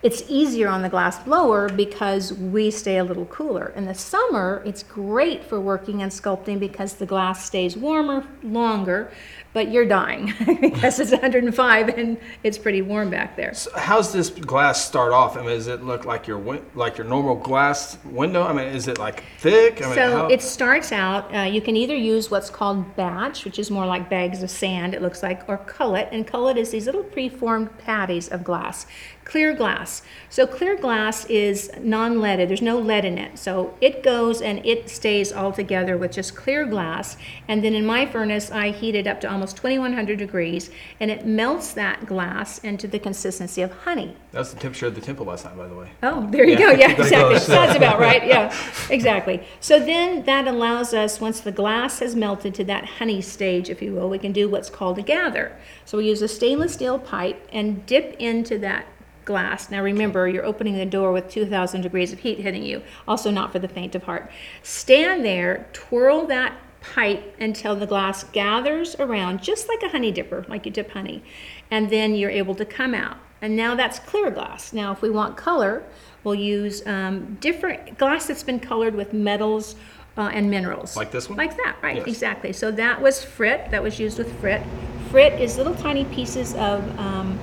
It's 0.00 0.22
easier 0.28 0.68
on 0.68 0.82
the 0.82 0.88
glass 0.88 1.18
blower 1.24 1.68
because 1.68 2.32
we 2.32 2.70
stay 2.70 2.98
a 2.98 3.04
little 3.04 3.26
cooler. 3.26 3.72
In 3.74 3.84
the 3.84 3.94
summer, 3.94 4.62
it's 4.64 4.84
great 4.84 5.42
for 5.42 5.60
working 5.60 6.02
and 6.02 6.12
sculpting 6.12 6.60
because 6.60 6.94
the 6.94 7.06
glass 7.06 7.44
stays 7.44 7.76
warmer 7.76 8.24
longer, 8.44 9.10
but 9.52 9.72
you're 9.72 9.86
dying 9.86 10.32
because 10.60 11.00
it's 11.00 11.10
105 11.10 11.88
and 11.88 12.16
it's 12.44 12.56
pretty 12.56 12.80
warm 12.80 13.10
back 13.10 13.34
there. 13.34 13.52
So 13.54 13.72
how's 13.74 14.12
this 14.12 14.30
glass 14.30 14.86
start 14.86 15.12
off? 15.12 15.36
I 15.36 15.40
mean, 15.40 15.48
does 15.50 15.66
it 15.66 15.82
look 15.82 16.04
like 16.04 16.28
your 16.28 16.38
win- 16.38 16.64
like 16.76 16.96
your 16.96 17.06
normal 17.08 17.34
glass 17.34 17.98
window? 18.04 18.44
I 18.44 18.52
mean, 18.52 18.68
is 18.68 18.86
it 18.86 18.98
like 18.98 19.24
thick? 19.38 19.82
I 19.82 19.86
mean, 19.86 19.94
So 19.96 20.16
how- 20.16 20.26
it 20.28 20.42
starts 20.42 20.92
out, 20.92 21.34
uh, 21.34 21.40
you 21.40 21.60
can 21.60 21.74
either 21.76 21.96
use 21.96 22.30
what's 22.30 22.50
called 22.50 22.94
batch, 22.94 23.44
which 23.44 23.58
is 23.58 23.68
more 23.68 23.84
like 23.86 24.08
bags 24.08 24.44
of 24.44 24.50
sand, 24.50 24.94
it 24.94 25.02
looks 25.02 25.24
like, 25.24 25.42
or 25.48 25.58
cullet. 25.58 26.08
And 26.12 26.24
cullet 26.24 26.56
is 26.56 26.70
these 26.70 26.86
little 26.86 27.02
preformed 27.02 27.76
patties 27.78 28.28
of 28.28 28.44
glass, 28.44 28.86
clear 29.28 29.52
glass. 29.52 30.02
So 30.30 30.46
clear 30.46 30.74
glass 30.76 31.26
is 31.26 31.70
non 31.80 32.20
leaded, 32.20 32.48
there's 32.48 32.62
no 32.62 32.78
lead 32.78 33.04
in 33.04 33.18
it. 33.18 33.38
So 33.38 33.74
it 33.80 34.02
goes 34.02 34.40
and 34.40 34.64
it 34.64 34.88
stays 34.88 35.32
all 35.32 35.52
together 35.52 35.96
with 35.98 36.12
just 36.12 36.34
clear 36.34 36.64
glass. 36.64 37.16
And 37.46 37.62
then 37.62 37.74
in 37.74 37.84
my 37.84 38.06
furnace, 38.06 38.50
I 38.50 38.70
heat 38.70 38.94
it 38.94 39.06
up 39.06 39.20
to 39.20 39.30
almost 39.30 39.56
2100 39.58 40.18
degrees 40.18 40.70
and 40.98 41.10
it 41.10 41.26
melts 41.26 41.74
that 41.74 42.06
glass 42.06 42.58
into 42.58 42.88
the 42.88 42.98
consistency 42.98 43.60
of 43.62 43.70
honey. 43.72 44.16
that's 44.32 44.52
the 44.52 44.60
temperature 44.60 44.86
of 44.86 44.94
the 44.94 45.00
temple 45.00 45.26
last 45.26 45.44
night, 45.44 45.56
by 45.56 45.68
the 45.68 45.74
way. 45.74 45.88
Oh, 46.02 46.26
there 46.30 46.44
you 46.44 46.52
Yeah. 46.52 46.58
go. 46.58 46.70
Yeah, 46.72 46.90
exactly. 46.98 47.38
Sounds 47.38 47.76
about 47.76 48.00
right. 48.00 48.26
Yeah, 48.26 48.54
exactly. 48.90 49.42
So 49.60 49.78
then 49.78 50.24
that 50.24 50.48
allows 50.48 50.94
us, 50.94 51.20
once 51.20 51.40
the 51.40 51.52
glass 51.52 51.98
has 51.98 52.16
melted 52.16 52.54
to 52.56 52.64
that 52.64 52.84
honey 52.98 53.20
stage, 53.20 53.68
if 53.68 53.82
you 53.82 53.92
will, 53.92 54.08
we 54.08 54.18
can 54.18 54.32
do 54.32 54.48
what's 54.48 54.70
called 54.70 54.98
a 54.98 55.02
gather. 55.02 55.52
So 55.84 55.98
we 55.98 56.08
use 56.08 56.22
a 56.22 56.28
stainless 56.28 56.72
steel 56.74 56.98
pipe 56.98 57.46
and 57.52 57.84
dip 57.84 58.16
into 58.18 58.58
that 58.60 58.86
glass. 59.28 59.70
Now 59.70 59.82
remember, 59.82 60.26
you're 60.26 60.44
opening 60.44 60.76
the 60.76 60.86
door 60.86 61.12
with 61.12 61.30
2,000 61.30 61.82
degrees 61.82 62.12
of 62.12 62.18
heat 62.18 62.40
hitting 62.40 62.64
you. 62.64 62.82
Also 63.06 63.30
not 63.30 63.52
for 63.52 63.60
the 63.60 63.68
faint 63.68 63.94
of 63.94 64.02
heart. 64.02 64.28
Stand 64.64 65.24
there, 65.24 65.68
twirl 65.72 66.26
that 66.26 66.54
pipe 66.80 67.36
until 67.38 67.76
the 67.76 67.86
glass 67.86 68.24
gathers 68.24 68.96
around, 68.98 69.42
just 69.42 69.68
like 69.68 69.82
a 69.82 69.90
honey 69.90 70.10
dipper, 70.10 70.44
like 70.48 70.64
you 70.64 70.72
dip 70.72 70.90
honey, 70.90 71.22
and 71.70 71.90
then 71.90 72.14
you're 72.14 72.30
able 72.30 72.54
to 72.54 72.64
come 72.64 72.94
out. 72.94 73.18
And 73.40 73.54
now 73.54 73.76
that's 73.76 73.98
clear 74.00 74.30
glass. 74.30 74.72
Now, 74.72 74.90
if 74.90 75.02
we 75.02 75.10
want 75.10 75.36
color, 75.36 75.84
we'll 76.24 76.34
use 76.34 76.84
um, 76.86 77.36
different 77.40 77.98
glass 77.98 78.26
that's 78.26 78.42
been 78.42 78.58
colored 78.58 78.94
with 78.94 79.12
metals 79.12 79.76
uh, 80.16 80.30
and 80.32 80.50
minerals. 80.50 80.96
Like 80.96 81.12
this 81.12 81.28
one? 81.28 81.38
Like 81.38 81.56
that, 81.58 81.76
right? 81.82 81.98
Yes. 81.98 82.08
Exactly. 82.08 82.52
So 82.52 82.72
that 82.72 83.00
was 83.00 83.22
frit. 83.22 83.70
That 83.70 83.82
was 83.82 84.00
used 84.00 84.18
with 84.18 84.32
frit. 84.40 84.62
Frit 85.10 85.40
is 85.40 85.56
little 85.56 85.74
tiny 85.76 86.04
pieces 86.06 86.54
of 86.54 86.98
um, 86.98 87.38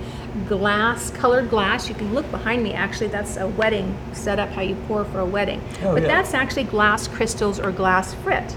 glass, 0.48 1.10
colored 1.12 1.50
glass. 1.50 1.90
You 1.90 1.96
can 1.96 2.14
look 2.14 2.30
behind 2.32 2.64
me. 2.64 2.74
Actually, 2.74 3.08
that's 3.08 3.38
a 3.38 3.48
wedding 3.48 3.98
setup. 4.14 4.50
How 4.50 4.62
you 4.62 4.76
pour 4.88 5.06
for 5.06 5.20
a 5.20 5.26
wedding. 5.26 5.62
Oh, 5.82 5.94
but 5.94 6.04
yeah. 6.04 6.08
that's 6.08 6.34
actually 6.34 6.66
glass 6.66 7.08
crystals 7.08 7.60
or 7.60 7.72
glass 7.72 8.14
frit. 8.14 8.56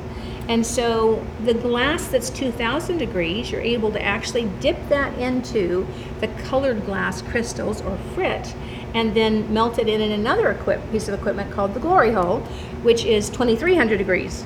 And 0.49 0.67
so 0.67 1.25
the 1.45 1.53
glass 1.53 2.09
that's 2.09 2.31
2000 2.31 2.97
degrees, 2.97 3.51
you're 3.51 3.61
able 3.61 3.93
to 3.93 4.03
actually 4.03 4.51
dip 4.61 4.88
that 4.88 5.17
into 5.19 5.87
the 6.21 6.29
colored 6.45 6.87
glass 6.87 7.21
crystals 7.21 7.83
or 7.83 7.99
frit 8.14 8.55
and 8.95 9.14
then 9.14 9.53
melt 9.53 9.79
it 9.79 9.88
in 9.88 10.01
another 10.01 10.51
equip- 10.51 10.91
piece 10.91 11.09
of 11.09 11.19
equipment 11.19 11.53
called 11.53 11.75
the 11.75 11.81
glory 11.81 12.12
hole, 12.12 12.41
which 12.83 13.05
is 13.05 13.29
2300 13.29 13.99
degrees. 13.99 14.45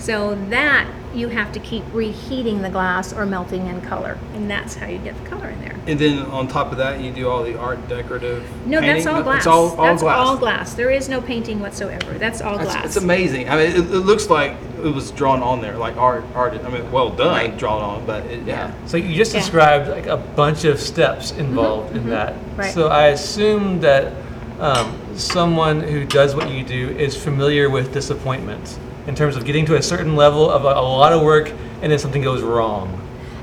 So 0.00 0.34
that 0.48 0.90
you 1.14 1.28
have 1.28 1.52
to 1.52 1.60
keep 1.60 1.84
reheating 1.92 2.62
the 2.62 2.70
glass 2.70 3.12
or 3.12 3.26
melting 3.26 3.66
in 3.66 3.80
color, 3.82 4.16
and 4.34 4.50
that's 4.50 4.74
how 4.74 4.86
you 4.86 4.98
get 4.98 5.16
the 5.22 5.28
color 5.28 5.48
in 5.48 5.60
there. 5.60 5.76
And 5.86 5.98
then 5.98 6.20
on 6.26 6.48
top 6.48 6.72
of 6.72 6.78
that, 6.78 7.00
you 7.00 7.12
do 7.12 7.28
all 7.28 7.42
the 7.42 7.58
art 7.58 7.86
decorative. 7.88 8.44
No, 8.66 8.80
that's 8.80 9.06
all 9.06 9.22
glass. 9.22 9.38
It's 9.38 9.46
all, 9.46 9.70
all 9.70 9.84
that's 9.86 10.02
glass. 10.02 10.18
all 10.18 10.36
glass. 10.36 10.74
There 10.74 10.90
is 10.90 11.08
no 11.08 11.20
painting 11.20 11.60
whatsoever. 11.60 12.14
That's 12.14 12.40
all 12.40 12.56
That's- 12.56 12.72
glass. 12.74 12.84
It's 12.86 12.96
amazing. 12.96 13.48
I 13.48 13.56
mean, 13.56 13.70
it, 13.72 13.76
it 13.76 13.82
looks 13.82 14.30
like 14.30 14.52
it 14.82 14.94
was 14.94 15.10
drawn 15.10 15.42
on 15.42 15.60
there, 15.60 15.76
like 15.76 15.96
art, 15.96 16.24
art. 16.34 16.54
I 16.54 16.68
mean, 16.70 16.90
well 16.92 17.10
done, 17.10 17.28
Right. 17.28 17.58
drawn 17.58 17.82
on, 17.82 18.06
but 18.06 18.24
it, 18.26 18.46
yeah. 18.46 18.72
So 18.86 18.96
you 18.96 19.14
just 19.14 19.34
Yeah. 19.34 19.40
described 19.40 19.88
like 19.88 20.06
a 20.06 20.16
bunch 20.16 20.64
of 20.64 20.80
steps 20.80 21.32
involved 21.32 21.96
in 21.96 22.08
that. 22.10 22.34
Right. 22.56 22.72
So 22.72 22.88
I 22.88 23.08
assume 23.08 23.80
that 23.80 24.12
um, 24.60 24.96
someone 25.16 25.80
who 25.80 26.04
does 26.04 26.34
what 26.36 26.50
you 26.50 26.62
do 26.64 26.90
is 26.90 27.16
familiar 27.16 27.68
with 27.68 27.92
disappointment 27.92 28.78
in 29.10 29.16
terms 29.16 29.34
of 29.36 29.44
getting 29.44 29.66
to 29.66 29.74
a 29.74 29.82
certain 29.82 30.14
level 30.14 30.48
of 30.48 30.64
a, 30.64 30.68
a 30.68 30.80
lot 30.80 31.12
of 31.12 31.20
work 31.20 31.50
and 31.82 31.90
then 31.90 31.98
something 31.98 32.22
goes 32.22 32.42
wrong. 32.42 32.88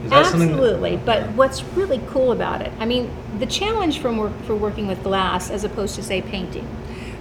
Is 0.05 0.09
that 0.11 0.25
something? 0.27 0.49
Absolutely, 0.51 0.95
but 0.95 1.29
what's 1.31 1.61
really 1.75 2.01
cool 2.07 2.31
about 2.31 2.61
it, 2.61 2.71
I 2.79 2.85
mean, 2.85 3.11
the 3.37 3.45
challenge 3.45 3.99
from 3.99 4.15
work, 4.15 4.31
for 4.43 4.55
working 4.55 4.87
with 4.87 5.03
glass 5.03 5.51
as 5.51 5.65
opposed 5.65 5.95
to 5.95 6.03
say 6.03 6.21
painting. 6.21 6.65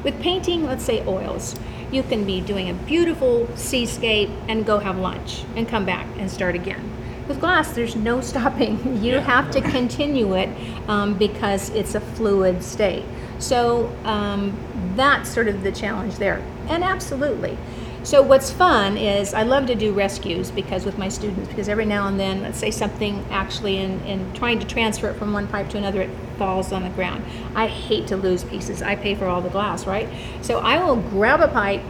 With 0.05 0.21
painting, 0.21 0.65
let's 0.65 0.85
say 0.85 1.05
oils, 1.09 1.57
you 1.91 2.05
can 2.05 2.25
be 2.25 2.41
doing 2.41 2.71
a 2.71 2.75
beautiful 2.75 3.49
seascape 3.57 4.31
and 4.47 4.65
go 4.65 4.79
have 4.79 4.97
lunch 4.97 5.43
and 5.57 5.67
come 5.69 5.85
back 5.85 6.07
and 6.17 6.31
start 6.31 6.55
again. 6.55 6.93
With 7.27 7.41
glass, 7.41 7.73
there's 7.73 7.97
no 7.97 8.21
stopping. 8.31 9.03
You 9.03 9.15
Yeah. 9.15 9.21
have 9.23 9.51
to 9.51 9.61
continue 9.61 10.35
it 10.37 10.51
um, 10.89 11.15
because 11.15 11.71
it's 11.71 11.97
a 11.97 12.01
fluid 12.01 12.63
state. 12.63 13.05
So 13.41 13.93
um, 14.05 14.57
that's 14.95 15.29
sort 15.29 15.49
of 15.49 15.65
the 15.65 15.73
challenge 15.73 16.15
there. 16.19 16.45
And 16.69 16.85
absolutely. 16.85 17.59
So 18.07 18.23
what's 18.23 18.53
fun 18.53 18.97
is 18.97 19.35
I 19.35 19.43
love 19.43 19.67
to 19.67 19.75
do 19.75 19.93
rescues 19.93 20.53
because 20.53 20.85
with 20.85 20.97
my 20.97 21.09
students, 21.09 21.49
because 21.49 21.69
every 21.69 21.87
now 21.87 22.07
and 22.07 22.21
then, 22.21 22.41
let's 22.41 22.57
say 22.57 22.71
something 22.71 23.27
actually 23.33 23.79
in, 23.79 24.01
in 24.03 24.33
trying 24.33 24.61
to 24.61 24.65
transfer 24.65 25.11
it 25.11 25.15
from 25.15 25.33
one 25.33 25.49
pipe 25.49 25.69
to 25.71 25.77
another, 25.77 26.03
it 26.03 26.11
falls 26.39 26.71
on 26.71 26.85
the 26.85 26.91
ground. 26.91 27.25
I 27.57 27.67
hate 27.67 28.07
to 28.07 28.17
lose 28.17 28.45
pieces. 28.45 28.81
I 28.81 28.95
pay 28.95 29.17
for 29.17 29.27
all 29.27 29.41
the 29.41 29.49
glass, 29.49 29.89
right? 29.89 30.09
So 30.41 30.61
I 30.61 30.85
will 30.85 30.95
grab 30.95 31.41
a 31.41 31.49
pipe, 31.49 31.83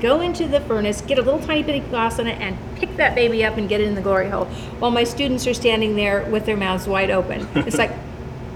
go 0.00 0.22
into 0.22 0.48
the 0.48 0.62
furnace, 0.62 1.02
get 1.02 1.18
a 1.18 1.22
little 1.22 1.40
tiny 1.40 1.62
bit 1.62 1.82
of 1.82 1.90
glass 1.90 2.18
on 2.18 2.28
it, 2.28 2.40
and 2.40 2.56
pick 2.76 2.96
that 2.96 3.14
baby 3.14 3.44
up 3.44 3.58
and 3.58 3.68
get 3.68 3.82
it 3.82 3.88
in 3.88 3.94
the 3.94 4.00
glory 4.00 4.30
hole. 4.30 4.46
While 4.78 4.90
my 4.90 5.04
students 5.04 5.46
are 5.46 5.52
standing 5.52 5.96
there 5.96 6.24
with 6.30 6.46
their 6.46 6.56
mouths 6.56 6.88
wide 6.88 7.10
open. 7.10 7.46
It's 7.56 7.76
like, 7.76 7.92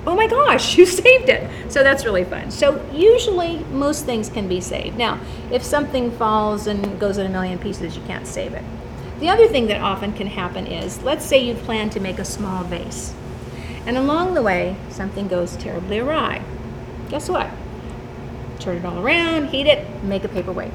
oh 0.06 0.14
my 0.14 0.26
gosh, 0.26 0.76
you 0.78 0.86
saved 0.86 1.28
it. 1.28 1.50
So 1.70 1.82
that's 1.82 2.04
really 2.04 2.24
fun. 2.24 2.50
So 2.50 2.84
usually 2.92 3.58
most 3.70 4.04
things 4.04 4.28
can 4.28 4.48
be 4.48 4.60
saved. 4.60 4.96
Now, 4.96 5.20
if 5.50 5.62
something 5.62 6.10
falls 6.12 6.66
and 6.66 6.98
goes 6.98 7.18
in 7.18 7.26
a 7.26 7.30
million 7.30 7.58
pieces, 7.58 7.96
you 7.96 8.02
can't 8.04 8.26
save 8.26 8.54
it. 8.54 8.64
The 9.20 9.28
other 9.28 9.46
thing 9.46 9.66
that 9.66 9.80
often 9.82 10.14
can 10.14 10.28
happen 10.28 10.66
is, 10.66 11.02
let's 11.02 11.24
say 11.24 11.44
you 11.44 11.54
plan 11.54 11.90
to 11.90 12.00
make 12.00 12.18
a 12.18 12.24
small 12.24 12.64
vase. 12.64 13.14
And 13.86 13.98
along 13.98 14.34
the 14.34 14.42
way, 14.42 14.76
something 14.88 15.28
goes 15.28 15.56
terribly 15.56 15.98
awry. 15.98 16.42
Guess 17.10 17.28
what? 17.28 17.50
Turn 18.58 18.76
it 18.76 18.84
all 18.84 18.98
around, 18.98 19.48
heat 19.48 19.66
it, 19.66 20.02
make 20.04 20.24
a 20.24 20.28
paperweight. 20.28 20.72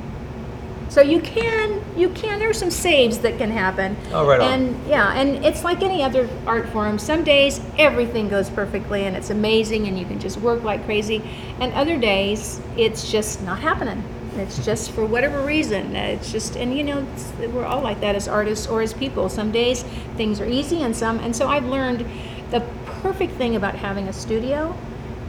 So 0.96 1.02
you 1.02 1.20
can, 1.20 1.84
you 1.98 2.08
can, 2.12 2.40
there 2.40 2.50
are 2.50 2.54
some 2.54 2.72
saves 2.72 3.18
that 3.18 3.38
can 3.38 3.52
happen. 3.52 3.98
Oh, 4.14 4.26
right 4.26 4.40
on. 4.40 4.50
And 4.50 4.88
yeah, 4.88 5.12
and 5.12 5.44
it's 5.44 5.66
like 5.66 5.84
any 5.84 6.02
other 6.02 6.30
art 6.48 6.70
form. 6.70 6.98
Some 7.00 7.26
days 7.26 7.60
everything 7.78 8.30
goes 8.30 8.50
perfectly 8.50 9.04
and 9.04 9.14
it's 9.14 9.30
amazing 9.30 9.90
and 9.90 10.00
you 10.00 10.06
can 10.06 10.22
just 10.22 10.38
work 10.38 10.64
like 10.64 10.86
crazy. 10.86 11.22
And 11.60 11.74
other 11.74 12.00
days 12.00 12.62
it's 12.78 13.12
just 13.12 13.42
not 13.42 13.60
happening. 13.60 14.02
It's 14.38 14.56
hmm. 14.56 14.64
just 14.64 14.92
for 14.92 15.06
whatever 15.06 15.42
reason. 15.42 15.98
It's 15.98 16.32
just, 16.32 16.56
and 16.56 16.74
you 16.74 16.86
know, 16.86 17.06
it's, 17.14 17.30
we're 17.52 17.66
all 17.66 17.82
like 17.82 18.00
that 18.00 18.16
as 18.16 18.30
artists 18.30 18.66
or 18.66 18.82
as 18.82 18.94
people. 18.94 19.28
Some 19.28 19.52
days 19.52 19.84
things 20.16 20.40
are 20.40 20.48
easy 20.48 20.82
and 20.82 20.96
some, 20.96 21.20
and 21.20 21.36
so 21.36 21.50
I've 21.50 21.66
learned 21.66 22.06
the 22.52 22.62
perfect 23.02 23.34
thing 23.34 23.58
about 23.58 23.76
having 23.76 24.08
a 24.08 24.14
studio 24.14 24.74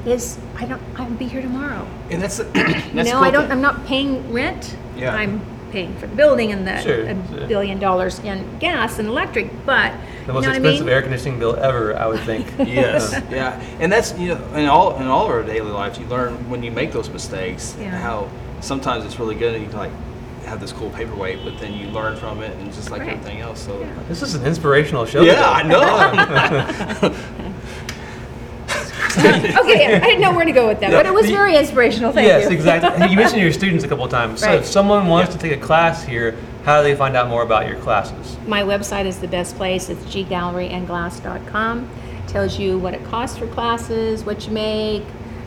is 0.05 0.39
I 0.59 0.67
don't, 0.67 0.83
I'll 0.95 1.11
be 1.11 1.27
here 1.27 1.43
tomorrow. 1.43 1.89
And 2.09 2.23
that's 2.23 2.37
that's 2.37 2.87
You 2.95 3.03
know, 3.03 3.11
cool 3.15 3.25
I 3.25 3.31
don't. 3.33 3.43
thing. 3.43 3.51
I'm 3.51 3.61
not 3.61 3.85
paying 3.87 4.33
rent. 4.33 4.77
Yeah. 4.97 5.13
I'm 5.13 5.56
paying 5.77 5.95
for 5.97 6.07
the 6.07 6.17
building 6.17 6.53
and 6.53 6.67
the 6.67 6.81
Sure, 6.81 7.03
a 7.05 7.29
sure. 7.29 7.47
billion 7.47 7.79
dollars 7.79 8.19
in 8.21 8.59
gas 8.59 8.99
and 8.99 9.07
electric. 9.09 9.47
But 9.67 9.93
The 10.27 10.33
most 10.33 10.43
you 10.47 10.49
know 10.49 10.49
what 10.49 10.49
I 10.49 10.57
expensive 10.57 10.87
mean? 10.87 10.95
air 10.95 11.03
conditioning 11.03 11.39
bill 11.39 11.55
ever, 11.57 11.95
I 11.99 12.07
would 12.07 12.21
think. 12.21 12.47
yes, 12.59 13.13
yeah, 13.31 13.61
and 13.79 13.93
that's 13.93 14.19
you 14.19 14.29
know 14.35 14.43
in 14.55 14.67
all 14.67 14.97
in 14.97 15.07
all 15.07 15.27
of 15.27 15.31
our 15.31 15.43
daily 15.43 15.71
lives, 15.71 15.99
you 15.99 16.07
learn 16.07 16.33
when 16.49 16.63
you 16.63 16.71
make 16.71 16.93
those 16.93 17.11
mistakes 17.11 17.77
Yeah. 17.79 17.91
how 17.91 18.31
sometimes 18.61 19.05
it's 19.05 19.19
really 19.21 19.35
good 19.35 19.55
and 19.55 19.63
you 19.65 19.69
can 19.69 19.79
like 19.79 19.93
have 20.47 20.61
this 20.61 20.73
cool 20.73 20.89
paperweight, 20.91 21.41
but 21.45 21.59
then 21.61 21.75
you 21.75 21.89
learn 21.89 22.17
from 22.17 22.41
it 22.43 22.57
and 22.57 22.73
just 22.73 22.91
like 22.91 23.01
Right. 23.03 23.11
everything 23.19 23.41
else. 23.41 23.61
So 23.61 23.87
This 24.09 24.23
is 24.23 24.35
an 24.35 24.47
inspirational 24.47 25.05
show. 25.05 25.21
yeah, 25.23 25.43
I 25.45 25.63
today. 25.63 27.09
know. 27.11 27.15
okay, 29.61 29.95
I 29.95 30.01
didn't 30.01 30.21
know 30.21 30.35
where 30.35 30.45
to 30.45 30.53
go 30.53 30.67
with 30.69 30.81
that, 30.81 30.91
but 30.91 31.07
it 31.07 31.13
was 31.13 31.31
very 31.31 31.57
inspirational. 31.57 32.13
Thank 32.13 32.27
yes, 32.27 32.51
you. 32.51 32.57
exactly. 32.57 33.09
You 33.11 33.17
mentioned 33.17 33.41
your 33.47 33.53
students 33.53 33.85
a 33.85 33.89
couple 33.89 34.05
of 34.05 34.11
times. 34.11 34.41
So 34.41 34.47
Right. 34.47 34.59
if 34.59 34.67
someone 34.67 35.07
wants 35.07 35.33
to 35.33 35.39
take 35.39 35.53
a 35.53 35.61
class 35.61 36.05
here, 36.05 36.37
how 36.65 36.83
do 36.83 36.89
they 36.89 36.97
find 36.97 37.17
out 37.17 37.29
more 37.29 37.43
about 37.43 37.69
your 37.69 37.77
classes? 37.79 38.37
My 38.47 38.63
website 38.63 39.07
is 39.07 39.19
the 39.21 39.29
best 39.29 39.57
place. 39.57 39.89
It's 39.89 40.03
ggalleryandglass.com. 40.05 41.89
Tells 42.27 42.59
you 42.59 42.79
what 42.79 42.93
it 42.95 43.05
costs 43.05 43.39
for 43.39 43.47
classes, 43.47 44.25
what 44.25 44.47
you 44.47 44.53
make, 44.53 45.05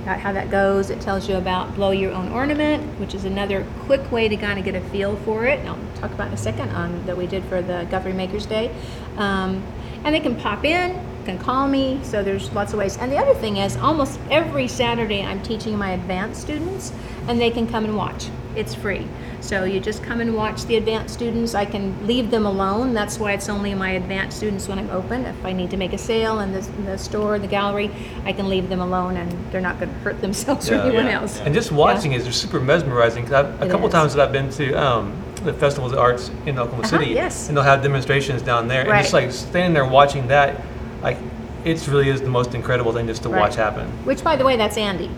uh, 0.08 0.18
how 0.18 0.32
that 0.32 0.50
goes. 0.50 0.90
It 0.90 1.02
tells 1.02 1.28
you 1.30 1.36
about 1.36 1.76
blow 1.76 1.92
your 1.92 2.12
own 2.14 2.32
ornament, 2.32 3.00
which 3.00 3.14
is 3.14 3.26
another 3.26 3.66
quick 3.82 4.12
way 4.12 4.28
to 4.30 4.38
kind 4.38 4.58
of 4.58 4.66
get 4.66 4.76
a 4.76 4.82
feel 4.90 5.18
for 5.18 5.46
it. 5.46 5.60
And 5.60 5.70
I'll 5.70 5.80
talk 5.96 6.12
about 6.12 6.28
in 6.30 6.34
a 6.34 6.38
second 6.38 6.70
on 6.70 7.06
that 7.06 7.18
we 7.18 7.28
did 7.28 7.44
for 7.46 7.62
the 7.62 7.86
Guthrie 7.92 8.14
Makers 8.14 8.46
Day. 8.46 8.72
Um, 9.18 9.62
and 10.04 10.16
they 10.16 10.20
can 10.22 10.36
pop 10.36 10.64
in, 10.64 10.98
can 11.30 11.40
call 11.40 11.68
me. 11.68 12.00
So 12.04 12.24
there's 12.24 12.52
lots 12.54 12.74
of 12.74 12.80
ways. 12.80 12.98
And 12.98 13.12
the 13.12 13.18
other 13.18 13.34
thing 13.36 13.58
is, 13.58 13.78
almost 13.78 14.20
every 14.32 14.68
Saturday 14.68 15.22
I'm 15.24 15.42
teaching 15.44 15.78
my 15.78 15.92
advanced 15.92 16.42
students, 16.42 16.92
and 17.28 17.40
they 17.40 17.52
can 17.52 17.68
come 17.68 17.86
and 17.86 17.96
watch. 17.96 18.30
It's 18.56 18.74
free. 18.74 19.08
So 19.42 19.64
you 19.64 19.80
just 19.80 20.04
come 20.04 20.20
and 20.22 20.36
watch 20.36 20.66
the 20.66 20.76
advanced 20.76 21.14
students. 21.14 21.54
I 21.56 21.64
can 21.66 22.06
leave 22.08 22.30
them 22.32 22.46
alone. 22.46 22.94
That's 22.94 23.20
why 23.20 23.34
it's 23.34 23.48
only 23.48 23.74
my 23.76 23.92
advanced 23.92 24.38
students 24.38 24.68
when 24.68 24.80
I'm 24.80 24.90
open. 24.90 25.26
If 25.26 25.46
I 25.46 25.54
need 25.54 25.70
to 25.72 25.78
make 25.78 25.94
a 25.94 25.98
sale 25.98 26.40
in 26.40 26.52
the, 26.52 26.60
in 26.60 26.86
the 26.86 26.98
store, 26.98 27.40
the 27.40 27.48
gallery, 27.48 27.90
I 28.26 28.34
can 28.34 28.50
leave 28.50 28.68
them 28.70 28.82
alone 28.82 29.16
and 29.18 29.32
they're 29.52 29.62
not 29.62 29.80
going 29.80 29.90
to 29.94 30.00
hurt 30.00 30.20
themselves 30.20 30.70
or 30.70 30.76
anyone 30.76 31.06
Yeah. 31.06 31.22
else. 31.22 31.40
And 31.40 31.54
just 31.54 31.72
watching 31.72 32.14
is 32.14 32.36
super 32.36 32.60
mesmerizing. 32.60 33.24
Cause 33.26 33.34
I've, 33.34 33.62
a 33.62 33.66
It 33.66 33.72
couple 33.72 33.88
is. 33.88 33.94
times 33.94 34.14
that 34.16 34.28
I've 34.28 34.34
been 34.34 34.50
to 34.52 34.74
um, 34.74 35.16
the 35.46 35.54
festivals 35.54 35.94
of 35.94 36.00
arts 36.00 36.30
in 36.46 36.58
Oklahoma 36.60 36.88
Uh-huh, 36.88 37.00
City, 37.00 37.12
yes. 37.12 37.48
and 37.48 37.56
they'll 37.56 37.64
have 37.64 37.82
demonstrations 37.82 38.42
down 38.42 38.68
there, 38.68 38.82
and 38.82 39.02
just 39.02 39.14
like 39.14 39.32
standing 39.32 39.74
there 39.74 39.86
watching 39.86 40.28
that, 40.28 40.60
like 41.02 41.18
it 41.66 41.86
really 41.88 42.10
is 42.10 42.22
the 42.22 42.30
most 42.30 42.54
incredible 42.56 42.94
thing 42.94 43.08
just 43.08 43.24
to 43.24 43.30
Right. 43.30 43.42
watch 43.42 43.56
happen. 43.56 43.88
Which, 44.06 44.24
by 44.24 44.36
the 44.36 44.46
way, 44.46 44.56
that's 44.58 44.78
Andy. 44.78 45.10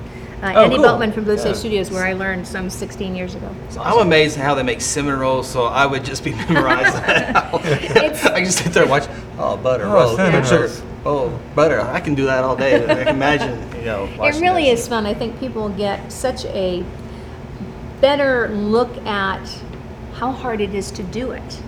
Uh, 0.42 0.54
Oh, 0.56 0.64
Andy 0.64 0.76
cool. 0.78 0.86
Beltman 0.86 1.14
from 1.14 1.24
Blue 1.26 1.38
State 1.38 1.50
Yeah. 1.50 1.56
Studios, 1.56 1.92
where 1.92 2.04
I 2.04 2.14
learned 2.14 2.48
some 2.48 2.70
16 2.72 3.14
years 3.16 3.36
ago. 3.36 3.48
I'm 3.80 4.00
amazed 4.00 4.38
how 4.38 4.56
they 4.56 4.64
make 4.64 4.82
cinnamon 4.82 5.20
rolls, 5.20 5.48
so 5.48 5.66
I 5.66 5.86
would 5.86 6.04
just 6.04 6.24
be 6.24 6.32
memorized. 6.50 6.96
It's- 6.98 8.26
I 8.26 8.36
can 8.38 8.46
just 8.46 8.58
sit 8.64 8.74
there 8.74 8.84
and 8.84 8.90
watch. 8.92 9.04
Oh, 9.38 9.56
butter, 9.58 9.86
Oh, 9.86 10.00
oh, 10.14 10.16
cinnamon 10.16 10.44
sugar. 10.44 10.60
rolls. 10.62 10.82
Oh, 11.06 11.32
butter. 11.56 11.82
I 11.82 12.00
can 12.00 12.16
do 12.16 12.26
that 12.26 12.44
all 12.44 12.56
day. 12.56 12.76
I 12.84 12.96
can 13.04 13.08
imagine, 13.10 13.60
you 13.78 13.86
know. 13.86 14.06
It 14.06 14.18
watching 14.18 14.42
really 14.42 14.66
this. 14.66 14.82
is 14.82 14.88
fun. 14.88 15.06
I 15.06 15.14
think 15.14 15.40
people 15.40 15.70
get 15.70 16.12
such 16.12 16.46
a 16.46 16.84
better 18.02 18.50
look 18.50 18.90
at 19.06 19.42
how 20.16 20.32
hard 20.32 20.60
it 20.62 20.74
is 20.74 20.90
to 20.92 21.04
do 21.04 21.32
it. 21.32 21.62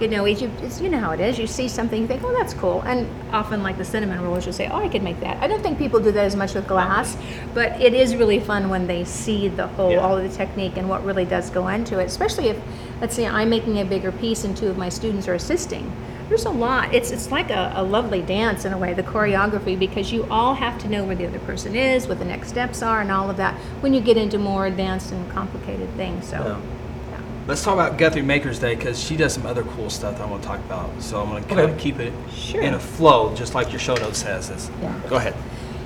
You 0.00 0.08
know, 0.08 0.24
you, 0.24 0.50
it's, 0.62 0.80
you 0.80 0.88
know 0.88 0.98
how 0.98 1.10
it 1.10 1.20
is. 1.20 1.38
You 1.38 1.46
see 1.46 1.68
something, 1.68 2.00
you 2.00 2.08
think, 2.08 2.22
oh, 2.24 2.32
that's 2.32 2.54
cool. 2.54 2.80
And 2.82 3.06
often, 3.34 3.62
like 3.62 3.76
the 3.76 3.84
cinnamon 3.84 4.20
rollers, 4.22 4.46
you'll 4.46 4.54
say, 4.54 4.66
oh, 4.68 4.78
I 4.78 4.88
could 4.88 5.02
make 5.02 5.20
that. 5.20 5.36
I 5.42 5.46
don't 5.46 5.62
think 5.62 5.76
people 5.76 6.00
do 6.00 6.10
that 6.12 6.24
as 6.24 6.34
much 6.34 6.54
with 6.54 6.66
glass, 6.66 7.18
but 7.52 7.78
it 7.80 7.92
is 7.92 8.16
really 8.16 8.40
fun 8.40 8.70
when 8.70 8.86
they 8.86 9.04
see 9.04 9.48
the 9.48 9.66
whole, 9.66 9.90
Yeah. 9.92 9.98
all 9.98 10.16
of 10.16 10.22
the 10.22 10.34
technique 10.34 10.78
and 10.78 10.88
what 10.88 11.04
really 11.04 11.26
does 11.26 11.50
go 11.50 11.68
into 11.68 11.98
it. 11.98 12.04
Especially 12.04 12.48
if, 12.48 12.58
let's 13.02 13.14
say, 13.14 13.26
I'm 13.26 13.50
making 13.50 13.78
a 13.78 13.84
bigger 13.84 14.10
piece 14.10 14.44
and 14.44 14.56
two 14.56 14.68
of 14.68 14.78
my 14.78 14.88
students 14.88 15.28
are 15.28 15.34
assisting. 15.34 15.92
There's 16.28 16.44
a 16.46 16.50
lot. 16.50 16.94
It's 16.94 17.10
it's 17.10 17.30
like 17.32 17.50
a, 17.50 17.72
a 17.74 17.82
lovely 17.82 18.22
dance 18.22 18.64
in 18.64 18.72
a 18.72 18.78
way, 18.78 18.94
the 18.94 19.02
choreography, 19.02 19.76
because 19.78 20.12
you 20.12 20.26
all 20.30 20.54
have 20.54 20.78
to 20.82 20.88
know 20.88 21.04
where 21.04 21.16
the 21.16 21.26
other 21.26 21.40
person 21.40 21.74
is, 21.74 22.06
what 22.06 22.20
the 22.20 22.24
next 22.24 22.48
steps 22.48 22.82
are, 22.82 23.00
and 23.00 23.10
all 23.10 23.28
of 23.28 23.36
that 23.36 23.54
when 23.82 23.92
you 23.92 24.00
get 24.00 24.16
into 24.16 24.38
more 24.38 24.66
advanced 24.66 25.10
and 25.12 25.28
complicated 25.30 25.90
things. 25.96 26.26
So. 26.26 26.36
Yeah. 26.36 26.79
Yeah. 27.50 27.54
Let's 27.54 27.64
talk 27.64 27.74
about 27.74 27.98
Guthrie 27.98 28.22
Makers 28.22 28.58
Day 28.58 28.74
because 28.74 29.02
she 29.02 29.16
does 29.16 29.32
some 29.34 29.46
other 29.46 29.62
cool 29.62 29.90
stuff 29.90 30.16
that 30.18 30.26
I 30.26 30.30
want 30.30 30.42
to 30.42 30.48
talk 30.48 30.60
about. 30.60 31.02
So 31.02 31.20
I'm 31.20 31.28
going 31.30 31.42
to 31.42 31.48
kind 31.48 31.70
of 31.70 31.78
keep 31.78 31.98
it 31.98 32.12
Sure. 32.32 32.60
in 32.60 32.74
a 32.74 32.78
flow, 32.80 33.34
just 33.34 33.54
like 33.54 33.70
your 33.70 33.80
show 33.80 33.94
note 33.96 34.16
says. 34.16 34.50
It's- 34.50 34.70
Yeah. 34.82 34.94
Go 35.08 35.16
ahead. 35.16 35.34